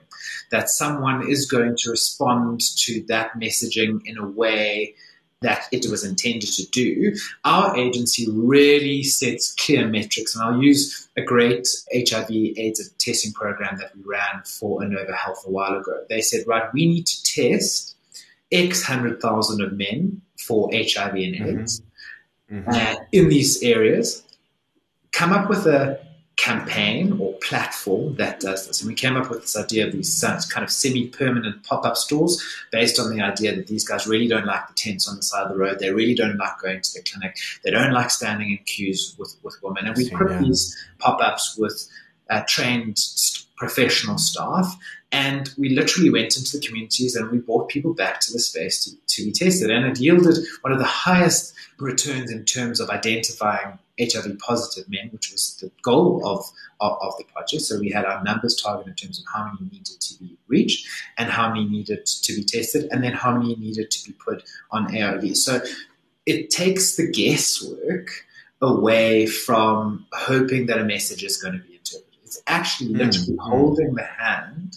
that 0.50 0.70
someone 0.70 1.28
is 1.28 1.46
going 1.46 1.76
to 1.76 1.90
respond 1.90 2.60
to 2.76 3.04
that 3.08 3.32
messaging 3.34 4.00
in 4.04 4.18
a 4.18 4.26
way 4.26 4.94
that 5.40 5.66
it 5.70 5.86
was 5.88 6.04
intended 6.04 6.48
to 6.52 6.66
do, 6.70 7.14
our 7.44 7.76
agency 7.76 8.28
really 8.30 9.04
sets 9.04 9.54
clear 9.54 9.86
metrics. 9.86 10.34
And 10.34 10.42
I'll 10.42 10.60
use 10.60 11.08
a 11.16 11.22
great 11.22 11.68
HIV 11.94 12.30
AIDS 12.30 12.88
testing 12.98 13.32
program 13.32 13.76
that 13.78 13.94
we 13.96 14.02
ran 14.04 14.42
for 14.44 14.80
Anova 14.80 15.14
Health 15.14 15.44
a 15.46 15.50
while 15.50 15.76
ago. 15.76 16.04
They 16.08 16.20
said, 16.20 16.44
right, 16.46 16.64
we 16.72 16.86
need 16.86 17.06
to 17.06 17.22
test 17.22 17.94
X 18.50 18.82
hundred 18.82 19.20
thousand 19.20 19.60
of 19.60 19.74
men 19.74 20.20
for 20.38 20.70
HIV 20.72 21.14
and 21.14 21.34
mm-hmm. 21.34 21.60
AIDS 21.60 21.82
mm-hmm. 22.50 22.70
Uh, 22.70 22.96
in 23.12 23.28
these 23.28 23.62
areas, 23.62 24.24
come 25.18 25.32
up 25.32 25.48
with 25.48 25.66
a 25.66 25.98
campaign 26.36 27.18
or 27.20 27.32
platform 27.48 28.14
that 28.14 28.38
does 28.38 28.68
this. 28.68 28.80
And 28.80 28.88
we 28.88 28.94
came 28.94 29.16
up 29.16 29.28
with 29.28 29.40
this 29.40 29.56
idea 29.56 29.84
of 29.84 29.92
these 29.92 30.24
kind 30.48 30.62
of 30.62 30.70
semi-permanent 30.70 31.64
pop-up 31.64 31.96
stores 31.96 32.40
based 32.70 33.00
on 33.00 33.10
the 33.12 33.20
idea 33.20 33.56
that 33.56 33.66
these 33.66 33.84
guys 33.84 34.06
really 34.06 34.28
don't 34.28 34.46
like 34.46 34.68
the 34.68 34.74
tents 34.74 35.08
on 35.08 35.16
the 35.16 35.22
side 35.24 35.42
of 35.42 35.50
the 35.50 35.58
road. 35.58 35.80
They 35.80 35.90
really 35.90 36.14
don't 36.14 36.36
like 36.36 36.60
going 36.60 36.80
to 36.80 36.92
the 36.94 37.02
clinic. 37.02 37.36
They 37.64 37.72
don't 37.72 37.92
like 37.92 38.10
standing 38.12 38.50
in 38.50 38.58
queues 38.58 39.16
with, 39.18 39.34
with 39.42 39.56
women. 39.60 39.86
And 39.86 39.96
we 39.96 40.08
put 40.08 40.30
yeah. 40.30 40.38
these 40.38 40.76
pop-ups 41.00 41.56
with 41.58 41.88
uh, 42.30 42.44
trained 42.46 42.98
professional 43.56 44.18
staff. 44.18 44.72
And 45.10 45.50
we 45.58 45.70
literally 45.70 46.10
went 46.10 46.36
into 46.36 46.58
the 46.58 46.64
communities 46.64 47.16
and 47.16 47.28
we 47.32 47.38
brought 47.38 47.68
people 47.68 47.92
back 47.92 48.20
to 48.20 48.32
the 48.32 48.38
space 48.38 48.84
to, 48.84 48.92
to 49.14 49.24
be 49.24 49.32
tested. 49.32 49.68
And 49.68 49.84
it 49.84 49.98
yielded 49.98 50.38
one 50.60 50.72
of 50.72 50.78
the 50.78 50.84
highest 50.84 51.54
returns 51.80 52.30
in 52.30 52.44
terms 52.44 52.78
of 52.78 52.88
identifying 52.88 53.80
HIV 53.98 54.38
positive 54.38 54.88
men, 54.88 55.08
which 55.12 55.30
was 55.32 55.56
the 55.60 55.70
goal 55.82 56.26
of, 56.26 56.44
of, 56.80 56.98
of, 57.00 57.16
the 57.18 57.24
project. 57.24 57.62
So 57.62 57.78
we 57.78 57.90
had 57.90 58.04
our 58.04 58.22
numbers 58.22 58.54
targeted 58.56 58.90
in 58.90 58.94
terms 58.94 59.18
of 59.18 59.26
how 59.32 59.52
many 59.52 59.70
needed 59.70 60.00
to 60.00 60.18
be 60.18 60.36
reached 60.46 60.86
and 61.16 61.30
how 61.30 61.48
many 61.48 61.68
needed 61.68 62.06
to 62.06 62.34
be 62.34 62.44
tested, 62.44 62.88
and 62.90 63.02
then 63.02 63.12
how 63.12 63.36
many 63.36 63.56
needed 63.56 63.90
to 63.90 64.08
be 64.08 64.12
put 64.12 64.44
on 64.70 64.96
ARV. 64.96 65.36
So 65.36 65.60
it 66.26 66.50
takes 66.50 66.96
the 66.96 67.10
guesswork 67.10 68.10
away 68.60 69.26
from 69.26 70.06
hoping 70.12 70.66
that 70.66 70.78
a 70.78 70.84
message 70.84 71.22
is 71.22 71.36
going 71.40 71.54
to 71.54 71.60
be 71.60 71.76
interpreted. 71.76 72.20
It's 72.24 72.42
actually 72.46 72.90
mm, 72.90 72.98
literally 72.98 73.36
mm-hmm. 73.36 73.50
holding 73.50 73.94
the 73.94 74.04
hand 74.04 74.76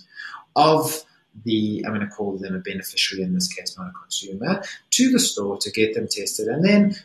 of 0.56 1.04
the, 1.46 1.84
I'm 1.86 1.94
going 1.94 2.08
to 2.08 2.14
call 2.14 2.38
them 2.38 2.56
a 2.56 2.60
beneficiary 2.60 3.24
in 3.24 3.34
this 3.34 3.52
case, 3.52 3.78
not 3.78 3.88
a 3.88 3.92
consumer, 3.92 4.64
to 4.92 5.12
the 5.12 5.20
store 5.20 5.58
to 5.58 5.72
get 5.72 5.94
them 5.94 6.08
tested. 6.10 6.48
And 6.48 6.64
then, 6.64 6.96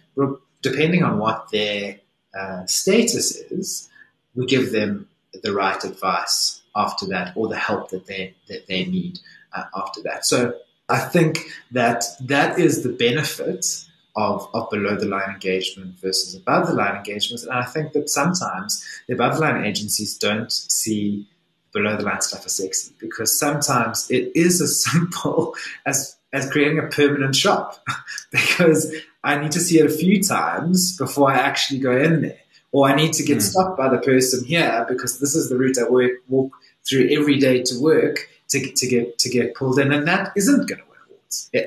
depending 0.62 1.02
on 1.02 1.18
what 1.18 1.50
their 1.50 1.98
uh, 2.38 2.66
status 2.66 3.37
is, 3.51 3.88
we 4.35 4.46
give 4.46 4.72
them 4.72 5.09
the 5.42 5.53
right 5.53 5.83
advice 5.85 6.62
after 6.75 7.07
that 7.07 7.37
or 7.37 7.49
the 7.49 7.57
help 7.57 7.90
that 7.90 8.07
they, 8.07 8.35
that 8.49 8.66
they 8.66 8.85
need 8.85 9.18
uh, 9.55 9.64
after 9.75 10.03
that. 10.03 10.27
So 10.27 10.55
I 10.88 10.99
think 10.99 11.38
that 11.72 12.05
that 12.20 12.59
is 12.59 12.83
the 12.83 12.90
benefit 12.90 13.87
of, 14.14 14.49
of 14.55 14.70
below 14.70 14.96
the 14.96 15.07
line 15.07 15.31
engagement 15.31 15.99
versus 16.01 16.35
above 16.35 16.68
the 16.68 16.75
line 16.75 16.96
engagements. 16.96 17.44
And 17.44 17.53
I 17.53 17.64
think 17.64 17.92
that 17.92 18.09
sometimes 18.09 18.85
the 19.07 19.14
above 19.14 19.35
the 19.35 19.40
line 19.40 19.64
agencies 19.64 20.16
don't 20.16 20.51
see 20.51 21.27
below 21.72 21.96
the 21.96 22.05
line 22.05 22.22
stuff 22.22 22.46
as 22.46 22.55
sexy 22.55 22.94
because 22.99 23.38
sometimes 23.38 24.11
it 24.11 24.33
is 24.35 24.61
as 24.62 24.83
simple 24.90 25.55
as 25.85 26.16
as 26.33 26.51
creating 26.51 26.79
a 26.79 26.87
permanent 26.88 27.35
shop 27.35 27.83
because 28.33 28.94
I 29.24 29.38
need 29.38 29.52
to 29.52 29.61
see 29.61 29.79
it 29.79 29.87
a 29.87 29.90
few 29.90 30.22
times 30.22 30.96
before 30.96 31.31
I 31.31 31.37
actually 31.37 31.81
go 31.81 31.96
in 31.96 32.22
there. 32.22 32.38
Or 32.72 32.88
I 32.88 32.94
need 32.94 33.12
to 33.14 33.22
get 33.22 33.38
mm. 33.38 33.42
stopped 33.42 33.79
by 33.79 33.88
the 33.88 33.98
person 33.98 34.44
here 34.44 34.85
because 34.88 35.18
this 35.18 35.35
is 35.35 35.48
the 35.48 35.57
route 35.57 35.79
I 35.79 35.88
work, 35.88 36.12
walk 36.29 36.52
through 36.88 37.09
every 37.11 37.38
day 37.38 37.62
to 37.62 37.81
work 37.81 38.29
to, 38.48 38.72
to 38.72 38.87
get 38.87 39.18
to 39.18 39.29
get 39.29 39.55
pulled 39.55 39.79
in, 39.79 39.92
and 39.92 40.07
that 40.07 40.33
isn't 40.37 40.68
going 40.68 40.81
to 40.81 40.87
work. 40.87 40.96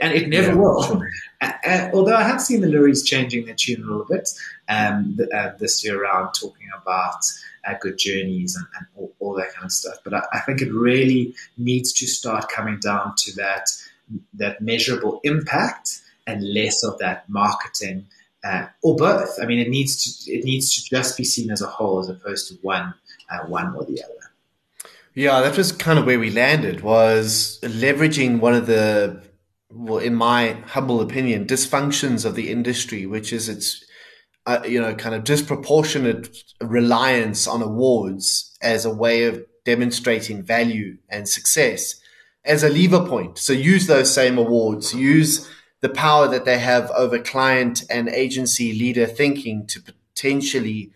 And 0.01 0.13
it 0.13 0.29
never 0.29 0.49
yeah. 0.49 0.55
will. 0.55 1.03
uh, 1.41 1.89
although 1.93 2.15
I 2.15 2.23
have 2.23 2.41
seen 2.41 2.61
the 2.61 2.67
Loeries 2.67 3.03
changing 3.03 3.45
their 3.45 3.55
tune 3.55 3.83
a 3.83 3.85
little 3.85 4.05
bit 4.05 4.29
um, 4.67 5.17
uh, 5.33 5.51
this 5.59 5.83
year 5.83 6.01
around, 6.01 6.33
talking 6.33 6.67
about 6.81 7.25
uh, 7.65 7.73
good 7.81 7.97
journeys 7.97 8.55
and, 8.55 8.65
and 8.77 8.87
all, 8.95 9.13
all, 9.19 9.33
that 9.35 9.53
kind 9.53 9.65
of 9.65 9.71
stuff. 9.71 9.97
But 10.03 10.13
I, 10.13 10.23
I 10.33 10.39
think 10.39 10.61
it 10.61 10.71
really 10.71 11.33
needs 11.57 11.91
to 11.93 12.07
start 12.07 12.49
coming 12.49 12.79
down 12.79 13.13
to 13.17 13.35
that 13.35 13.69
that 14.33 14.61
measurable 14.61 15.19
impact 15.23 16.01
and 16.29 16.53
less 16.53 16.83
of 16.83 16.97
that 16.99 17.27
marketing 17.27 18.05
uh, 18.43 18.67
or 18.83 18.95
both. 18.95 19.37
I 19.41 19.45
mean, 19.45 19.59
it 19.59 19.69
needs 19.69 20.03
to 20.03 20.31
it 20.31 20.45
needs 20.45 20.75
to 20.75 20.89
just 20.89 21.17
be 21.17 21.23
seen 21.23 21.51
as 21.51 21.61
a 21.61 21.67
whole 21.67 21.99
as 21.99 22.09
opposed 22.09 22.47
to 22.49 22.55
one 22.61 22.93
uh, 23.29 23.45
one 23.47 23.75
or 23.75 23.83
the 23.85 24.01
other. 24.03 24.13
Yeah, 25.13 25.41
that 25.41 25.57
was 25.57 25.71
kind 25.71 25.99
of 25.99 26.05
where 26.05 26.19
we 26.19 26.29
landed 26.29 26.81
was 26.81 27.59
leveraging 27.63 28.39
one 28.39 28.53
of 28.53 28.67
the 28.67 29.21
well, 29.71 29.99
in 29.99 30.15
my 30.15 30.53
humble 30.67 31.01
opinion, 31.01 31.45
dysfunctions 31.45 32.25
of 32.25 32.35
the 32.35 32.49
industry, 32.51 33.05
which 33.05 33.33
is 33.33 33.49
its 33.49 33.83
uh, 34.45 34.61
you 34.65 34.79
know 34.79 34.95
kind 34.95 35.15
of 35.15 35.23
disproportionate 35.23 36.43
reliance 36.61 37.47
on 37.47 37.61
awards 37.61 38.57
as 38.61 38.85
a 38.85 38.93
way 38.93 39.25
of 39.25 39.43
demonstrating 39.65 40.41
value 40.41 40.97
and 41.09 41.27
success 41.27 41.95
as 42.45 42.63
a 42.63 42.69
lever 42.69 43.05
point. 43.05 43.37
So 43.37 43.53
use 43.53 43.87
those 43.87 44.13
same 44.13 44.37
awards, 44.37 44.93
use 44.93 45.47
the 45.81 45.89
power 45.89 46.27
that 46.27 46.45
they 46.45 46.59
have 46.59 46.91
over 46.91 47.19
client 47.19 47.83
and 47.89 48.09
agency 48.09 48.73
leader 48.73 49.05
thinking 49.05 49.65
to 49.67 49.81
potentially 49.81 50.91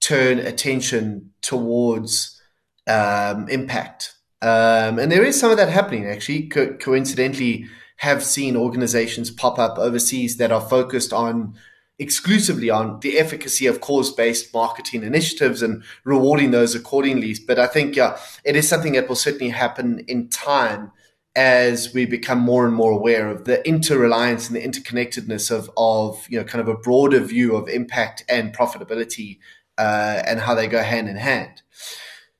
turn 0.00 0.38
attention 0.38 1.32
towards 1.40 2.40
um, 2.86 3.48
impact. 3.48 4.14
Um, 4.42 4.98
and 4.98 5.10
there 5.10 5.24
is 5.24 5.40
some 5.40 5.50
of 5.50 5.56
that 5.56 5.70
happening 5.70 6.06
actually. 6.06 6.48
Co- 6.48 6.74
coincidentally, 6.74 7.66
have 7.98 8.22
seen 8.22 8.56
organizations 8.56 9.30
pop 9.30 9.58
up 9.58 9.78
overseas 9.78 10.36
that 10.36 10.52
are 10.52 10.60
focused 10.60 11.12
on 11.12 11.54
exclusively 11.98 12.68
on 12.68 13.00
the 13.00 13.18
efficacy 13.18 13.66
of 13.66 13.80
cause-based 13.80 14.52
marketing 14.52 15.02
initiatives 15.02 15.62
and 15.62 15.82
rewarding 16.04 16.50
those 16.50 16.74
accordingly. 16.74 17.34
But 17.46 17.58
I 17.58 17.66
think 17.66 17.96
yeah, 17.96 18.18
it 18.44 18.54
is 18.54 18.68
something 18.68 18.92
that 18.92 19.08
will 19.08 19.16
certainly 19.16 19.48
happen 19.48 20.00
in 20.06 20.28
time 20.28 20.92
as 21.36 21.92
we 21.92 22.06
become 22.06 22.38
more 22.38 22.66
and 22.66 22.74
more 22.74 22.90
aware 22.90 23.28
of 23.28 23.44
the 23.44 23.58
interreliance 23.58 24.48
and 24.48 24.56
the 24.56 24.66
interconnectedness 24.66 25.50
of, 25.50 25.70
of 25.76 26.26
you 26.30 26.38
know 26.38 26.44
kind 26.44 26.66
of 26.66 26.68
a 26.68 26.78
broader 26.78 27.20
view 27.20 27.54
of 27.54 27.68
impact 27.68 28.24
and 28.28 28.56
profitability 28.56 29.38
uh, 29.78 30.22
and 30.26 30.40
how 30.40 30.54
they 30.54 30.66
go 30.66 30.82
hand 30.82 31.08
in 31.08 31.16
hand. 31.16 31.62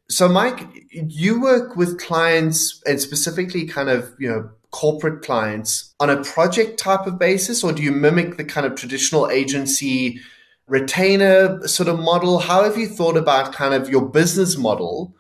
So, 0.09 0.29
Mike, 0.29 0.61
you 0.91 1.41
work 1.41 1.77
with 1.77 2.01
clients 2.01 2.83
and 2.87 3.01
specifically 3.01 3.67
kind 3.67 3.91
of 3.91 4.15
you 4.19 4.29
know 4.29 4.51
corporate 4.71 5.23
clients 5.23 5.95
on 6.01 6.09
a 6.09 6.23
project 6.23 6.79
type 6.79 7.07
of 7.07 7.19
basis, 7.19 7.63
or 7.63 7.73
do 7.73 7.83
you 7.83 7.93
mimic 7.93 8.39
the 8.39 8.45
kind 8.45 8.67
of 8.67 8.75
traditional 8.77 9.29
agency 9.29 10.21
retainer 10.67 11.67
sort 11.69 11.89
of 11.89 11.99
model? 11.99 12.39
How 12.39 12.65
have 12.65 12.79
you 12.79 12.89
thought 12.89 13.17
about 13.17 13.53
kind 13.53 13.75
of 13.75 13.91
your 13.91 14.09
business 14.09 14.57
model? 14.57 15.15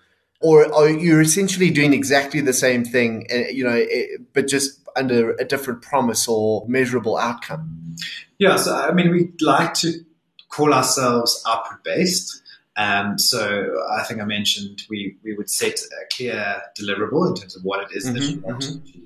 Or 0.47 0.73
are 0.73 0.89
you 0.89 1.19
essentially 1.19 1.71
doing 1.71 1.93
exactly 1.93 2.41
the 2.41 2.53
same 2.53 2.85
thing, 2.85 3.27
eh, 3.31 3.49
you 3.49 3.65
know, 3.65 3.75
eh, 3.75 4.07
but 4.33 4.47
just 4.47 4.81
under 4.95 5.33
a 5.33 5.45
different 5.45 5.83
promise 5.83 6.29
or 6.29 6.65
measurable 6.69 7.17
outcome? 7.17 7.97
Yeah, 8.39 8.55
so 8.55 8.73
I 8.73 8.93
mean, 8.93 9.11
we 9.11 9.33
like 9.41 9.75
to 9.83 10.05
call 10.49 10.73
ourselves 10.73 11.43
output 11.49 11.83
based. 11.83 12.43
Um, 12.77 13.19
so 13.19 13.75
I 13.91 14.05
think 14.05 14.21
I 14.21 14.25
mentioned 14.25 14.83
we, 14.89 15.17
we 15.25 15.35
would 15.35 15.51
set 15.51 15.81
a 15.81 16.15
clear 16.15 16.63
deliverable 16.79 17.27
in 17.29 17.35
terms 17.35 17.57
of 17.57 17.65
what 17.65 17.83
it 17.83 17.97
is 17.97 18.05
mm-hmm, 18.05 18.15
that 18.15 18.23
you 18.23 18.41
want 18.41 18.63
mm-hmm. 18.63 18.85
to 18.85 18.89
achieve. 18.89 19.03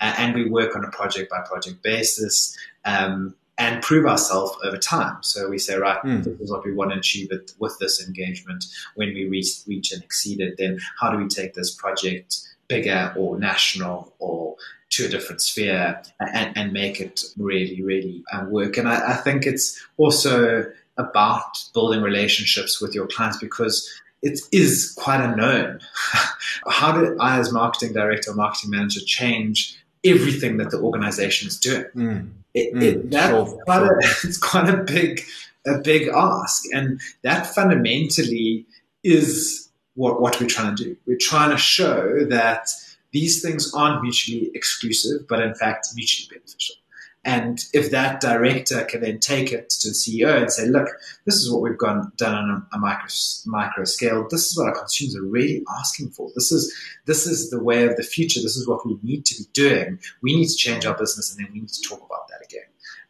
Uh, 0.00 0.14
and 0.16 0.34
we 0.34 0.48
work 0.48 0.74
on 0.74 0.82
a 0.82 0.90
project 0.90 1.30
by 1.30 1.40
project 1.40 1.82
basis. 1.82 2.56
Um, 2.86 3.34
and 3.60 3.82
prove 3.82 4.06
ourselves 4.06 4.56
over 4.64 4.78
time. 4.78 5.22
So 5.22 5.48
we 5.48 5.58
say, 5.58 5.76
right, 5.76 6.02
mm. 6.02 6.24
this 6.24 6.40
is 6.40 6.50
what 6.50 6.64
we 6.64 6.72
want 6.72 6.92
to 6.92 6.98
achieve 6.98 7.28
with, 7.30 7.54
with 7.58 7.78
this 7.78 8.04
engagement. 8.04 8.64
When 8.94 9.08
we 9.08 9.26
reach, 9.26 9.60
reach 9.68 9.92
and 9.92 10.02
exceed 10.02 10.40
it, 10.40 10.56
then 10.56 10.80
how 10.98 11.12
do 11.12 11.18
we 11.18 11.28
take 11.28 11.52
this 11.52 11.74
project 11.74 12.38
bigger 12.68 13.12
or 13.16 13.38
national 13.38 14.14
or 14.18 14.56
to 14.90 15.04
a 15.04 15.08
different 15.08 15.42
sphere 15.42 16.02
and, 16.18 16.56
and 16.56 16.72
make 16.72 17.00
it 17.00 17.22
really, 17.36 17.82
really 17.82 18.24
uh, 18.32 18.46
work? 18.48 18.78
And 18.78 18.88
I, 18.88 19.12
I 19.12 19.14
think 19.14 19.44
it's 19.44 19.78
also 19.98 20.64
about 20.96 21.62
building 21.74 22.00
relationships 22.00 22.80
with 22.80 22.94
your 22.94 23.06
clients 23.06 23.38
because 23.38 23.88
it 24.22 24.40
is 24.52 24.94
quite 24.98 25.20
unknown. 25.20 25.80
How 26.68 26.92
do 26.92 27.16
I, 27.20 27.38
as 27.38 27.52
marketing 27.52 27.92
director 27.92 28.30
or 28.30 28.34
marketing 28.34 28.70
manager, 28.70 29.00
change 29.04 29.79
everything 30.04 30.56
that 30.58 30.70
the 30.70 30.78
organization 30.78 31.48
is 31.48 31.58
doing? 31.58 31.84
Mm. 31.94 32.30
It, 32.54 32.74
mm, 32.74 32.82
it, 32.82 33.10
that's 33.10 33.30
sure, 33.30 33.62
quite 33.64 33.78
sure. 33.78 33.98
A, 33.98 34.04
it's 34.24 34.38
quite 34.38 34.68
a 34.68 34.78
big, 34.78 35.22
a 35.66 35.78
big 35.78 36.08
ask, 36.08 36.64
and 36.72 37.00
that 37.22 37.46
fundamentally 37.54 38.66
is 39.04 39.68
what 39.94 40.20
what 40.20 40.40
we're 40.40 40.46
trying 40.46 40.74
to 40.76 40.84
do. 40.84 40.96
We're 41.06 41.18
trying 41.20 41.50
to 41.50 41.56
show 41.56 42.24
that 42.26 42.68
these 43.12 43.42
things 43.42 43.72
aren't 43.74 44.02
mutually 44.02 44.50
exclusive, 44.54 45.26
but 45.28 45.40
in 45.40 45.54
fact 45.54 45.88
mutually 45.94 46.28
beneficial. 46.36 46.76
And 47.24 47.62
if 47.74 47.90
that 47.90 48.20
director 48.22 48.82
can 48.84 49.02
then 49.02 49.18
take 49.18 49.52
it 49.52 49.68
to 49.70 49.88
the 49.88 49.94
CEO 49.94 50.40
and 50.40 50.50
say, 50.50 50.66
look, 50.66 50.88
this 51.26 51.34
is 51.34 51.50
what 51.52 51.60
we've 51.60 51.76
gone, 51.76 52.10
done 52.16 52.34
on 52.34 52.50
a, 52.50 52.76
a 52.76 52.78
micro, 52.78 53.08
micro 53.44 53.84
scale. 53.84 54.26
This 54.30 54.50
is 54.50 54.56
what 54.56 54.68
our 54.68 54.74
consumers 54.78 55.16
are 55.16 55.22
really 55.22 55.62
asking 55.78 56.10
for. 56.10 56.30
This 56.34 56.50
is, 56.50 56.74
this 57.04 57.26
is 57.26 57.50
the 57.50 57.62
way 57.62 57.84
of 57.86 57.96
the 57.96 58.02
future. 58.02 58.40
This 58.40 58.56
is 58.56 58.66
what 58.66 58.86
we 58.86 58.98
need 59.02 59.26
to 59.26 59.42
be 59.42 59.48
doing. 59.52 59.98
We 60.22 60.34
need 60.34 60.48
to 60.48 60.56
change 60.56 60.86
our 60.86 60.96
business 60.96 61.36
and 61.36 61.44
then 61.44 61.52
we 61.52 61.60
need 61.60 61.68
to 61.68 61.82
talk 61.82 61.98
about 61.98 62.28
that 62.28 62.42
again. 62.42 62.62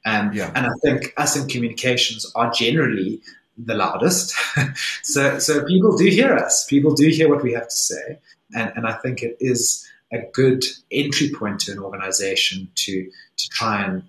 Um, 0.04 0.32
yeah. 0.32 0.50
And 0.56 0.66
I 0.66 0.72
think 0.82 1.12
us 1.16 1.36
in 1.36 1.46
communications 1.46 2.30
are 2.34 2.50
generally 2.50 3.20
the 3.56 3.74
loudest. 3.74 4.34
so, 5.02 5.38
so 5.38 5.64
people 5.66 5.96
do 5.96 6.06
hear 6.06 6.34
us. 6.34 6.64
People 6.64 6.94
do 6.94 7.08
hear 7.08 7.28
what 7.28 7.44
we 7.44 7.52
have 7.52 7.68
to 7.68 7.76
say. 7.76 8.18
And, 8.54 8.72
and 8.74 8.86
I 8.86 8.94
think 8.94 9.22
it 9.22 9.36
is 9.38 9.86
a 10.12 10.18
good 10.32 10.64
entry 10.90 11.30
point 11.30 11.60
to 11.60 11.72
an 11.72 11.78
organization 11.78 12.68
to 12.74 13.10
to 13.36 13.48
try 13.50 13.84
and 13.84 14.02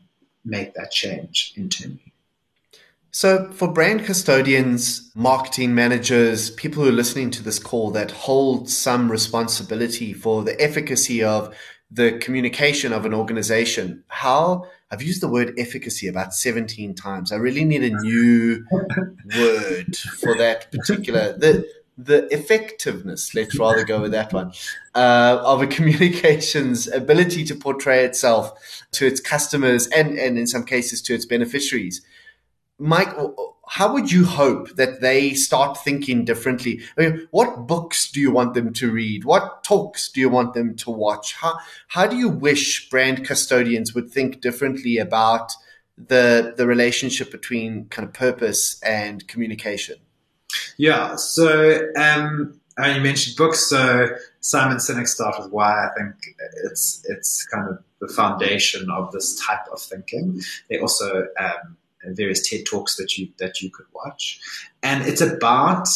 make 0.43 0.73
that 0.73 0.91
change 0.91 1.53
internally. 1.55 2.11
So, 3.13 3.51
for 3.51 3.67
brand 3.67 4.05
custodians, 4.05 5.11
marketing 5.15 5.75
managers, 5.75 6.49
people 6.51 6.83
who 6.83 6.89
are 6.89 6.93
listening 6.93 7.29
to 7.31 7.43
this 7.43 7.59
call 7.59 7.91
that 7.91 8.11
hold 8.11 8.69
some 8.69 9.11
responsibility 9.11 10.13
for 10.13 10.43
the 10.43 10.59
efficacy 10.61 11.21
of 11.21 11.53
the 11.91 12.13
communication 12.19 12.93
of 12.93 13.05
an 13.05 13.13
organization, 13.13 14.05
how 14.07 14.65
I've 14.89 15.01
used 15.01 15.21
the 15.21 15.27
word 15.27 15.53
efficacy 15.57 16.07
about 16.07 16.33
17 16.33 16.95
times. 16.95 17.33
I 17.33 17.35
really 17.35 17.65
need 17.65 17.83
a 17.83 18.01
new 18.01 18.65
word 19.37 19.97
for 19.97 20.37
that 20.37 20.71
particular. 20.71 21.33
The, 21.33 21.67
the 22.03 22.27
effectiveness, 22.33 23.35
let's 23.35 23.57
rather 23.57 23.83
go 23.83 24.01
with 24.01 24.11
that 24.11 24.33
one, 24.33 24.51
uh, 24.95 25.41
of 25.43 25.61
a 25.61 25.67
communications 25.67 26.87
ability 26.87 27.43
to 27.45 27.55
portray 27.55 28.03
itself 28.05 28.83
to 28.91 29.05
its 29.05 29.19
customers 29.19 29.87
and, 29.87 30.17
and 30.17 30.37
in 30.37 30.47
some 30.47 30.63
cases 30.63 31.01
to 31.03 31.13
its 31.13 31.25
beneficiaries. 31.25 32.01
Mike, 32.79 33.13
how 33.67 33.93
would 33.93 34.11
you 34.11 34.25
hope 34.25 34.75
that 34.75 35.01
they 35.01 35.33
start 35.33 35.77
thinking 35.77 36.25
differently? 36.25 36.81
I 36.97 37.01
mean, 37.01 37.27
what 37.29 37.67
books 37.67 38.11
do 38.11 38.19
you 38.19 38.31
want 38.31 38.55
them 38.55 38.73
to 38.73 38.91
read? 38.91 39.23
What 39.23 39.63
talks 39.63 40.09
do 40.09 40.19
you 40.19 40.29
want 40.29 40.55
them 40.55 40.75
to 40.77 40.89
watch? 40.89 41.35
How, 41.35 41.53
how 41.89 42.07
do 42.07 42.17
you 42.17 42.29
wish 42.29 42.89
brand 42.89 43.25
custodians 43.25 43.93
would 43.93 44.09
think 44.09 44.41
differently 44.41 44.97
about 44.97 45.51
the, 45.95 46.55
the 46.57 46.65
relationship 46.65 47.31
between 47.31 47.85
kind 47.85 48.07
of 48.07 48.13
purpose 48.13 48.81
and 48.81 49.27
communication? 49.27 49.97
Yeah. 50.77 51.15
So, 51.15 51.89
um, 51.95 52.59
I 52.77 52.95
you 52.95 53.01
mentioned 53.01 53.35
books. 53.35 53.69
So 53.69 54.07
Simon 54.39 54.77
Sinek 54.77 55.07
started 55.07 55.43
with 55.43 55.51
why 55.51 55.87
I 55.87 55.89
think 55.97 56.15
it's 56.63 57.05
it's 57.07 57.45
kind 57.45 57.69
of 57.69 57.79
the 57.99 58.07
foundation 58.07 58.89
of 58.89 59.11
this 59.11 59.39
type 59.45 59.67
of 59.71 59.81
thinking. 59.81 60.41
They 60.69 60.79
also 60.79 61.27
um, 61.39 61.77
various 62.05 62.47
TED 62.47 62.65
talks 62.65 62.95
that 62.95 63.17
you 63.17 63.29
that 63.37 63.61
you 63.61 63.69
could 63.69 63.85
watch, 63.93 64.39
and 64.83 65.05
it's 65.05 65.21
about 65.21 65.87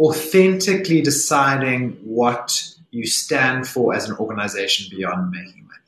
authentically 0.00 1.02
deciding 1.02 1.92
what 2.02 2.74
you 2.90 3.06
stand 3.06 3.66
for 3.66 3.94
as 3.94 4.08
an 4.08 4.16
organization 4.16 4.86
beyond 4.96 5.30
making 5.30 5.62
money. 5.64 5.78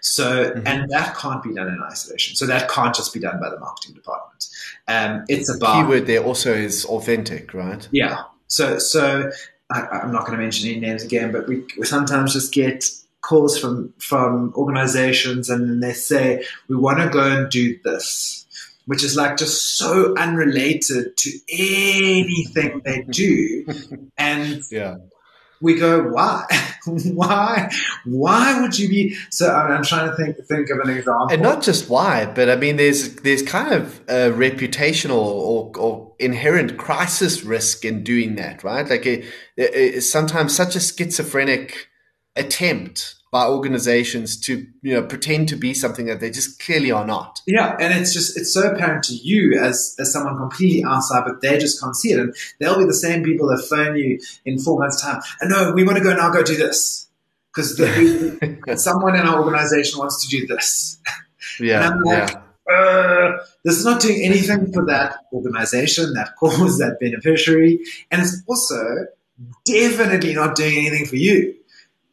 So, 0.00 0.50
mm-hmm. 0.50 0.66
and 0.66 0.90
that 0.90 1.16
can't 1.16 1.42
be 1.42 1.54
done 1.54 1.68
in 1.68 1.80
isolation. 1.82 2.36
So 2.36 2.46
that 2.46 2.70
can't 2.70 2.94
just 2.94 3.12
be 3.12 3.20
done 3.20 3.38
by 3.40 3.50
the 3.50 3.58
marketing 3.58 3.94
department. 3.94 4.46
Um, 4.88 5.24
it's 5.28 5.54
about 5.54 5.82
keyword 5.82 6.06
there 6.06 6.22
also 6.22 6.52
is 6.52 6.84
authentic, 6.86 7.54
right? 7.54 7.86
Yeah. 7.92 8.24
So, 8.48 8.78
so 8.78 9.30
I, 9.70 10.00
am 10.02 10.12
not 10.12 10.26
going 10.26 10.36
to 10.36 10.42
mention 10.42 10.68
any 10.68 10.80
names 10.80 11.04
again, 11.04 11.32
but 11.32 11.46
we, 11.46 11.64
we 11.78 11.86
sometimes 11.86 12.32
just 12.32 12.52
get 12.52 12.84
calls 13.20 13.58
from 13.58 13.92
from 13.98 14.52
organizations, 14.56 15.48
and 15.48 15.68
then 15.68 15.80
they 15.80 15.92
say 15.92 16.44
we 16.68 16.76
want 16.76 16.98
to 16.98 17.08
go 17.08 17.22
and 17.22 17.50
do 17.50 17.78
this, 17.84 18.46
which 18.86 19.04
is 19.04 19.16
like 19.16 19.36
just 19.36 19.76
so 19.76 20.16
unrelated 20.16 21.16
to 21.16 21.30
anything 21.52 22.82
they 22.84 23.02
do, 23.02 23.66
and 24.18 24.62
yeah 24.70 24.96
we 25.60 25.74
go, 25.74 26.02
why, 26.08 26.44
why, 26.86 27.70
why 28.04 28.60
would 28.60 28.78
you 28.78 28.88
be? 28.88 29.16
So 29.30 29.48
I 29.48 29.74
am 29.74 29.82
trying 29.82 30.10
to 30.10 30.16
think 30.16 30.36
think 30.46 30.70
of 30.70 30.78
an 30.80 30.90
example, 30.90 31.28
and 31.30 31.42
not 31.42 31.62
just 31.62 31.88
why, 31.88 32.26
but 32.26 32.48
I 32.48 32.56
mean, 32.56 32.76
there's 32.76 33.16
there's 33.16 33.42
kind 33.42 33.74
of 33.74 34.00
a 34.08 34.30
reputational 34.30 35.18
or, 35.18 35.72
or 35.76 36.12
inherent 36.18 36.78
crisis 36.78 37.42
risk 37.42 37.84
in 37.84 38.02
doing 38.02 38.36
that, 38.36 38.64
right? 38.64 38.88
Like 38.88 39.06
it, 39.06 40.02
sometimes 40.02 40.54
such 40.54 40.76
a 40.76 40.80
schizophrenic 40.80 41.88
attempt 42.36 43.19
by 43.30 43.46
organizations 43.46 44.36
to 44.40 44.66
you 44.82 44.94
know 44.94 45.02
pretend 45.02 45.48
to 45.48 45.56
be 45.56 45.72
something 45.72 46.06
that 46.06 46.20
they 46.20 46.30
just 46.30 46.60
clearly 46.60 46.90
are 46.90 47.06
not. 47.06 47.40
Yeah, 47.46 47.76
and 47.78 47.94
it's 47.94 48.12
just 48.12 48.36
it's 48.36 48.52
so 48.52 48.70
apparent 48.70 49.04
to 49.04 49.14
you 49.14 49.58
as 49.58 49.94
as 49.98 50.12
someone 50.12 50.36
completely 50.36 50.84
outside, 50.84 51.24
but 51.24 51.40
they 51.40 51.58
just 51.58 51.80
can't 51.80 51.94
see 51.94 52.12
it, 52.12 52.18
and 52.18 52.34
they'll 52.58 52.78
be 52.78 52.84
the 52.84 52.94
same 52.94 53.22
people 53.22 53.48
that 53.48 53.64
phone 53.68 53.96
you 53.96 54.18
in 54.44 54.58
four 54.58 54.78
months' 54.78 55.00
time. 55.00 55.20
And 55.40 55.50
no, 55.50 55.72
we 55.72 55.84
want 55.84 55.98
to 55.98 56.04
go 56.04 56.14
now. 56.14 56.30
Go 56.30 56.42
do 56.42 56.56
this 56.56 57.08
because 57.54 57.76
someone 58.82 59.14
in 59.14 59.22
our 59.22 59.38
organization 59.38 59.98
wants 59.98 60.26
to 60.26 60.36
do 60.36 60.46
this. 60.46 60.98
Yeah, 61.60 61.88
like, 62.04 62.30
yeah. 62.30 62.42
Uh, 62.72 63.38
this 63.64 63.76
is 63.76 63.84
not 63.84 64.00
doing 64.00 64.22
anything 64.22 64.72
for 64.72 64.86
that 64.86 65.18
organization, 65.32 66.14
that 66.14 66.34
cause, 66.38 66.78
that 66.78 66.98
beneficiary, 67.00 67.80
and 68.10 68.22
it's 68.22 68.42
also 68.48 69.06
definitely 69.64 70.34
not 70.34 70.56
doing 70.56 70.78
anything 70.78 71.06
for 71.06 71.16
you. 71.16 71.54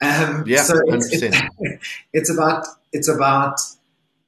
Um, 0.01 0.43
yeah, 0.45 0.61
so 0.61 0.75
it's, 0.87 1.11
it's, 1.11 1.37
it's, 2.13 2.29
about 2.29 2.67
it's 2.93 3.09
about 3.09 3.59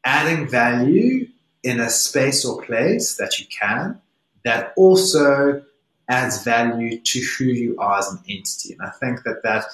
adding 0.04 0.48
value 0.48 1.28
in 1.64 1.80
a 1.80 1.90
space 1.90 2.44
or 2.46 2.62
place 2.62 3.18
that 3.18 3.40
you 3.40 3.46
can 3.48 4.02
that 4.44 4.74
also 4.76 5.64
adds 6.10 6.44
value 6.44 7.00
to 7.00 7.20
who 7.20 7.46
you 7.46 7.78
are 7.78 8.00
as 8.00 8.12
an 8.12 8.20
entity. 8.28 8.74
And 8.74 8.82
I 8.82 8.90
think 8.90 9.24
that 9.24 9.44
that 9.44 9.66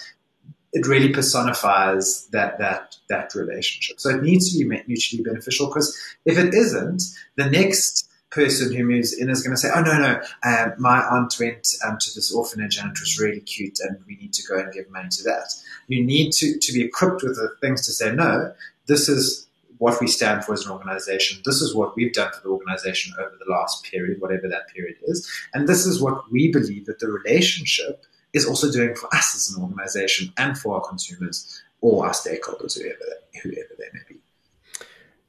it 0.73 0.85
really 0.85 1.13
personifies 1.13 2.27
that 2.27 2.59
that 2.59 2.97
that 3.07 3.33
relationship. 3.33 3.99
So 3.99 4.09
it 4.09 4.21
needs 4.21 4.51
to 4.51 4.59
be 4.59 4.83
mutually 4.87 5.23
beneficial 5.23 5.67
because 5.67 5.97
if 6.25 6.37
it 6.37 6.53
isn't, 6.53 7.03
the 7.37 7.49
next 7.49 8.04
person 8.31 8.73
who 8.73 8.83
moves 8.83 9.13
in 9.13 9.29
is 9.29 9.41
going 9.41 9.55
to 9.55 9.57
say, 9.57 9.69
"Oh 9.73 9.81
no, 9.81 9.97
no, 9.97 10.21
uh, 10.43 10.71
my 10.77 11.01
aunt 11.01 11.35
went 11.39 11.67
um, 11.85 11.97
to 11.99 12.13
this 12.13 12.33
orphanage 12.33 12.77
and 12.77 12.91
it 12.91 12.99
was 12.99 13.19
really 13.19 13.39
cute, 13.41 13.79
and 13.79 13.97
we 14.07 14.15
need 14.17 14.33
to 14.33 14.43
go 14.47 14.57
and 14.57 14.73
give 14.73 14.89
money 14.89 15.09
to 15.09 15.23
that." 15.23 15.53
You 15.87 16.03
need 16.03 16.31
to 16.33 16.57
to 16.57 16.73
be 16.73 16.83
equipped 16.83 17.23
with 17.23 17.35
the 17.35 17.55
things 17.61 17.85
to 17.85 17.91
say, 17.91 18.13
"No, 18.13 18.53
this 18.87 19.07
is 19.07 19.47
what 19.77 19.99
we 19.99 20.07
stand 20.07 20.43
for 20.43 20.53
as 20.53 20.65
an 20.65 20.71
organization. 20.71 21.41
This 21.45 21.61
is 21.61 21.75
what 21.75 21.95
we've 21.95 22.13
done 22.13 22.31
for 22.31 22.41
the 22.41 22.49
organization 22.49 23.13
over 23.19 23.35
the 23.37 23.51
last 23.51 23.83
period, 23.83 24.21
whatever 24.21 24.47
that 24.47 24.67
period 24.73 24.95
is, 25.03 25.29
and 25.53 25.67
this 25.67 25.85
is 25.85 26.01
what 26.01 26.31
we 26.31 26.51
believe 26.51 26.85
that 26.85 26.99
the 26.99 27.07
relationship 27.07 28.05
is 28.33 28.45
also 28.45 28.71
doing 28.71 28.95
for 28.95 29.13
us 29.15 29.35
as 29.35 29.55
an 29.55 29.63
organization 29.63 30.33
and 30.37 30.57
for 30.57 30.75
our 30.75 30.81
consumers 30.81 31.61
or 31.81 32.05
our 32.05 32.13
stakeholders, 32.13 32.77
whoever 32.77 33.05
whoever 33.43 33.75
they 33.77 33.89
may 33.93 34.01
be." 34.09 34.15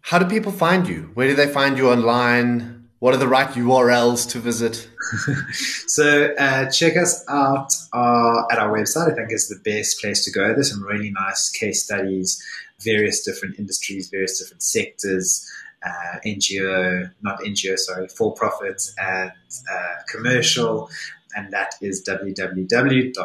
How 0.01 0.21
do 0.21 0.25
people 0.27 0.53
find 0.53 0.87
you? 0.87 1.11
Where 1.15 1.27
do 1.27 1.35
they 1.35 1.49
find 1.49 1.77
you 1.77 1.91
online? 1.91 2.76
What 2.99 3.13
are 3.15 3.19
the 3.19 3.29
right 3.29 3.49
URLs 3.49 4.31
to 4.31 4.39
visit? 4.39 4.89
so 5.87 6.35
uh, 6.39 6.71
check 6.71 6.97
us 6.97 7.23
out 7.29 7.75
uh, 7.93 8.45
at 8.51 8.59
our 8.59 8.73
website. 8.73 9.13
I 9.13 9.15
think 9.15 9.33
is 9.33 9.49
the 9.49 9.61
best 9.71 10.01
place 10.01 10.25
to 10.25 10.31
go. 10.31 10.55
There's 10.55 10.71
some 10.73 10.83
really 10.83 11.11
nice 11.11 11.51
case 11.51 11.85
studies, 11.85 12.43
various 12.81 13.23
different 13.23 13.59
industries, 13.59 14.09
various 14.09 14.39
different 14.41 14.63
sectors, 14.63 15.47
uh, 15.85 16.19
NGO, 16.25 17.11
not 17.23 17.41
NGO, 17.41 17.79
sorry, 17.79 18.09
for 18.09 18.33
profit 18.35 18.83
and 18.99 19.31
uh, 19.71 19.95
commercial. 20.11 20.89
And 21.37 21.53
that 21.53 21.75
is 21.83 22.03
www.good.co.za 22.03 23.17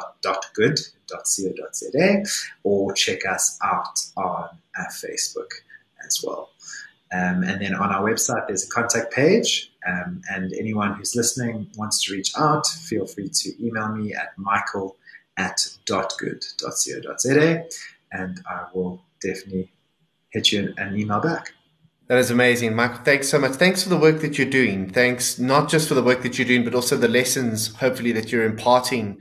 or 2.64 2.94
check 2.94 3.26
us 3.26 3.58
out 3.64 4.00
on 4.18 4.50
uh, 4.78 4.84
Facebook 4.92 5.50
as 6.06 6.22
well. 6.22 6.51
Um, 7.14 7.44
and 7.44 7.62
then 7.62 7.76
on 7.76 7.90
our 7.92 8.10
website, 8.10 8.48
there's 8.48 8.66
a 8.66 8.70
contact 8.70 9.14
page. 9.14 9.72
Um, 9.88 10.22
and 10.30 10.54
anyone 10.54 10.94
who's 10.94 11.16
listening 11.16 11.68
wants 11.76 12.06
to 12.06 12.14
reach 12.14 12.32
out, 12.38 12.66
feel 12.68 13.06
free 13.06 13.30
to 13.30 13.66
email 13.66 13.90
me 13.90 14.14
at 14.14 14.38
michael 14.38 14.96
at 15.38 15.58
dotgood.co.za 15.86 17.66
and 18.12 18.42
I 18.46 18.66
will 18.74 19.02
definitely 19.22 19.72
hit 20.30 20.52
you 20.52 20.74
an 20.78 20.98
email 20.98 21.20
back. 21.20 21.54
That 22.08 22.18
is 22.18 22.30
amazing, 22.30 22.76
Michael. 22.76 23.04
Thanks 23.04 23.30
so 23.30 23.40
much. 23.40 23.54
Thanks 23.54 23.84
for 23.84 23.90
the 23.90 23.98
work 23.98 24.20
that 24.20 24.38
you're 24.38 24.50
doing. 24.50 24.90
Thanks 24.90 25.40
not 25.40 25.70
just 25.70 25.88
for 25.88 25.94
the 25.94 26.04
work 26.04 26.24
that 26.24 26.38
you're 26.38 26.48
doing, 26.48 26.66
but 26.66 26.76
also 26.76 26.98
the 26.98 27.08
lessons, 27.08 27.74
hopefully, 27.76 28.12
that 28.12 28.32
you're 28.32 28.44
imparting 28.44 29.20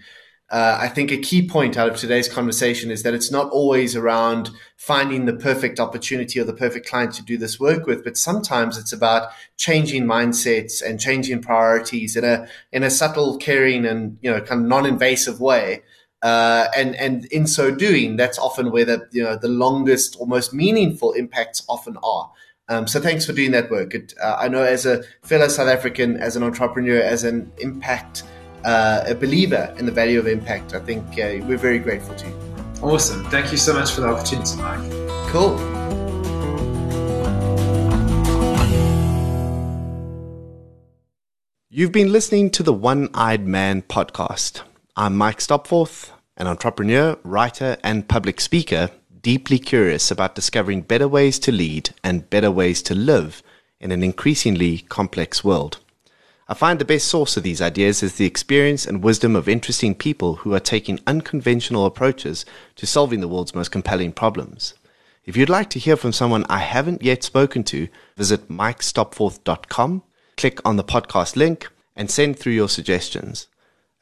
uh, 0.51 0.79
I 0.81 0.89
think 0.89 1.13
a 1.13 1.17
key 1.17 1.47
point 1.47 1.77
out 1.77 1.89
of 1.89 1.97
today's 1.97 2.29
conversation 2.29 2.91
is 2.91 3.05
that 3.05 3.15
it's 3.15 3.31
not 3.31 3.51
always 3.51 3.95
around 3.95 4.51
finding 4.77 5.27
the 5.27 5.33
perfect 5.33 5.79
opportunity 5.79 6.41
or 6.41 6.45
the 6.45 6.53
perfect 6.53 6.89
client 6.89 7.15
to 7.15 7.23
do 7.23 7.39
this 7.39 7.61
work 7.61 7.87
with, 7.87 8.03
but 8.03 8.17
sometimes 8.17 8.77
it's 8.77 8.93
about 8.93 9.31
changing 9.57 10.05
mindsets 10.05 10.83
and 10.83 10.99
changing 10.99 11.41
priorities 11.41 12.17
in 12.17 12.25
a 12.25 12.49
in 12.73 12.83
a 12.83 12.91
subtle, 12.91 13.39
caring, 13.39 13.87
and 13.87 14.19
you 14.23 14.31
know, 14.31 14.41
kind 14.41 14.63
of 14.63 14.67
non-invasive 14.67 15.41
way. 15.41 15.83
Uh, 16.21 16.67
and 16.77 16.97
and 16.97 17.27
in 17.27 17.47
so 17.47 17.71
doing, 17.71 18.17
that's 18.17 18.39
often 18.39 18.73
where 18.73 18.85
the 18.85 19.07
you 19.13 19.23
know 19.23 19.37
the 19.37 19.49
longest 19.49 20.17
or 20.19 20.27
most 20.27 20.53
meaningful 20.53 21.13
impacts 21.13 21.63
often 21.69 21.97
are. 22.03 22.29
Um, 22.69 22.89
so 22.89 23.01
thanks 23.01 23.25
for 23.25 23.33
doing 23.33 23.53
that 23.53 23.71
work. 23.71 23.95
It, 23.95 24.15
uh, 24.21 24.37
I 24.39 24.49
know 24.49 24.63
as 24.63 24.85
a 24.85 25.05
fellow 25.23 25.47
South 25.47 25.69
African, 25.69 26.17
as 26.17 26.35
an 26.35 26.43
entrepreneur, 26.43 27.01
as 27.01 27.23
an 27.23 27.53
impact 27.59 28.25
uh, 28.65 29.05
a 29.07 29.15
believer 29.15 29.75
in 29.79 29.87
the 29.87 29.93
value 29.93 30.19
of 30.19 30.27
impact. 30.27 30.75
I 30.75 30.81
think 30.81 31.05
uh, 31.13 31.45
we're 31.47 31.59
very 31.59 31.79
grateful 31.79 32.15
to 32.17 32.27
you. 32.27 32.35
Awesome. 32.83 33.25
Thank 33.27 33.53
you 33.53 33.59
so 33.59 33.75
much 33.75 33.93
for 33.93 34.01
the 34.01 34.09
opportunity, 34.09 34.57
Mike. 34.57 34.91
Cool. 35.29 35.59
You've 41.69 41.93
been 41.93 42.13
listening 42.13 42.51
to 42.51 42.63
the 42.63 42.73
One 42.73 43.09
Eyed 43.15 43.47
Man 43.47 43.83
podcast. 43.83 44.63
I'm 44.97 45.17
Mike 45.17 45.41
Stopforth, 45.41 46.11
an 46.37 46.47
entrepreneur, 46.47 47.17
writer, 47.23 47.77
and 47.85 48.09
public 48.09 48.41
speaker, 48.41 48.91
deeply 49.23 49.59
curious 49.59 50.11
about 50.11 50.35
discovering 50.35 50.83
better 50.83 51.07
ways 51.07 51.39
to 51.39 51.53
lead 51.53 51.91
and 52.03 52.29
better 52.29 52.51
ways 52.51 52.83
to 52.83 52.95
live 52.95 53.43
in 53.79 53.93
an 53.93 54.03
increasingly 54.03 54.79
complex 54.79 55.45
world. 55.45 55.79
I 56.51 56.55
find 56.55 56.81
the 56.81 56.85
best 56.85 57.07
source 57.07 57.37
of 57.37 57.45
these 57.45 57.63
ideas 57.63 58.03
is 58.03 58.17
the 58.17 58.27
experience 58.27 58.85
and 58.85 59.05
wisdom 59.05 59.37
of 59.37 59.49
interesting 59.49 59.95
people 59.95 60.35
who 60.35 60.53
are 60.53 60.59
taking 60.59 60.99
unconventional 61.07 61.87
approaches 61.87 62.45
to 62.75 62.89
solving 62.89 63.21
the 63.21 63.29
world's 63.29 63.55
most 63.55 63.71
compelling 63.71 64.11
problems. 64.11 64.75
If 65.25 65.37
you'd 65.37 65.49
like 65.49 65.71
to 65.71 65.79
hear 65.79 65.97
from 65.97 66.13
someone 66.13 66.45
I 66.49 66.59
haven't 66.59 67.05
yet 67.05 67.23
spoken 67.23 67.63
to, 67.65 67.87
visit 68.17 68.49
mikestopforth.com, 68.49 70.03
click 70.37 70.61
on 70.65 70.75
the 70.75 70.83
podcast 70.83 71.37
link, 71.37 71.69
and 71.95 72.11
send 72.11 72.37
through 72.37 72.55
your 72.55 72.69
suggestions. 72.69 73.47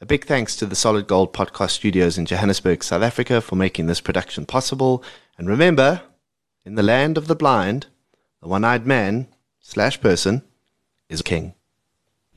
A 0.01 0.07
big 0.07 0.25
thanks 0.25 0.55
to 0.55 0.65
the 0.65 0.75
Solid 0.75 1.05
Gold 1.05 1.31
Podcast 1.31 1.69
Studios 1.69 2.17
in 2.17 2.25
Johannesburg, 2.25 2.83
South 2.83 3.03
Africa 3.03 3.41
for 3.41 3.57
making 3.57 3.85
this 3.85 4.01
production 4.01 4.47
possible. 4.47 5.03
And 5.37 5.47
remember, 5.47 6.01
in 6.65 6.73
the 6.73 6.81
land 6.81 7.15
of 7.15 7.27
the 7.27 7.35
blind, 7.35 7.85
the 8.41 8.47
one 8.47 8.65
eyed 8.65 8.87
man 8.87 9.27
slash 9.59 10.01
person 10.01 10.41
is 11.09 11.21
king. 11.21 11.53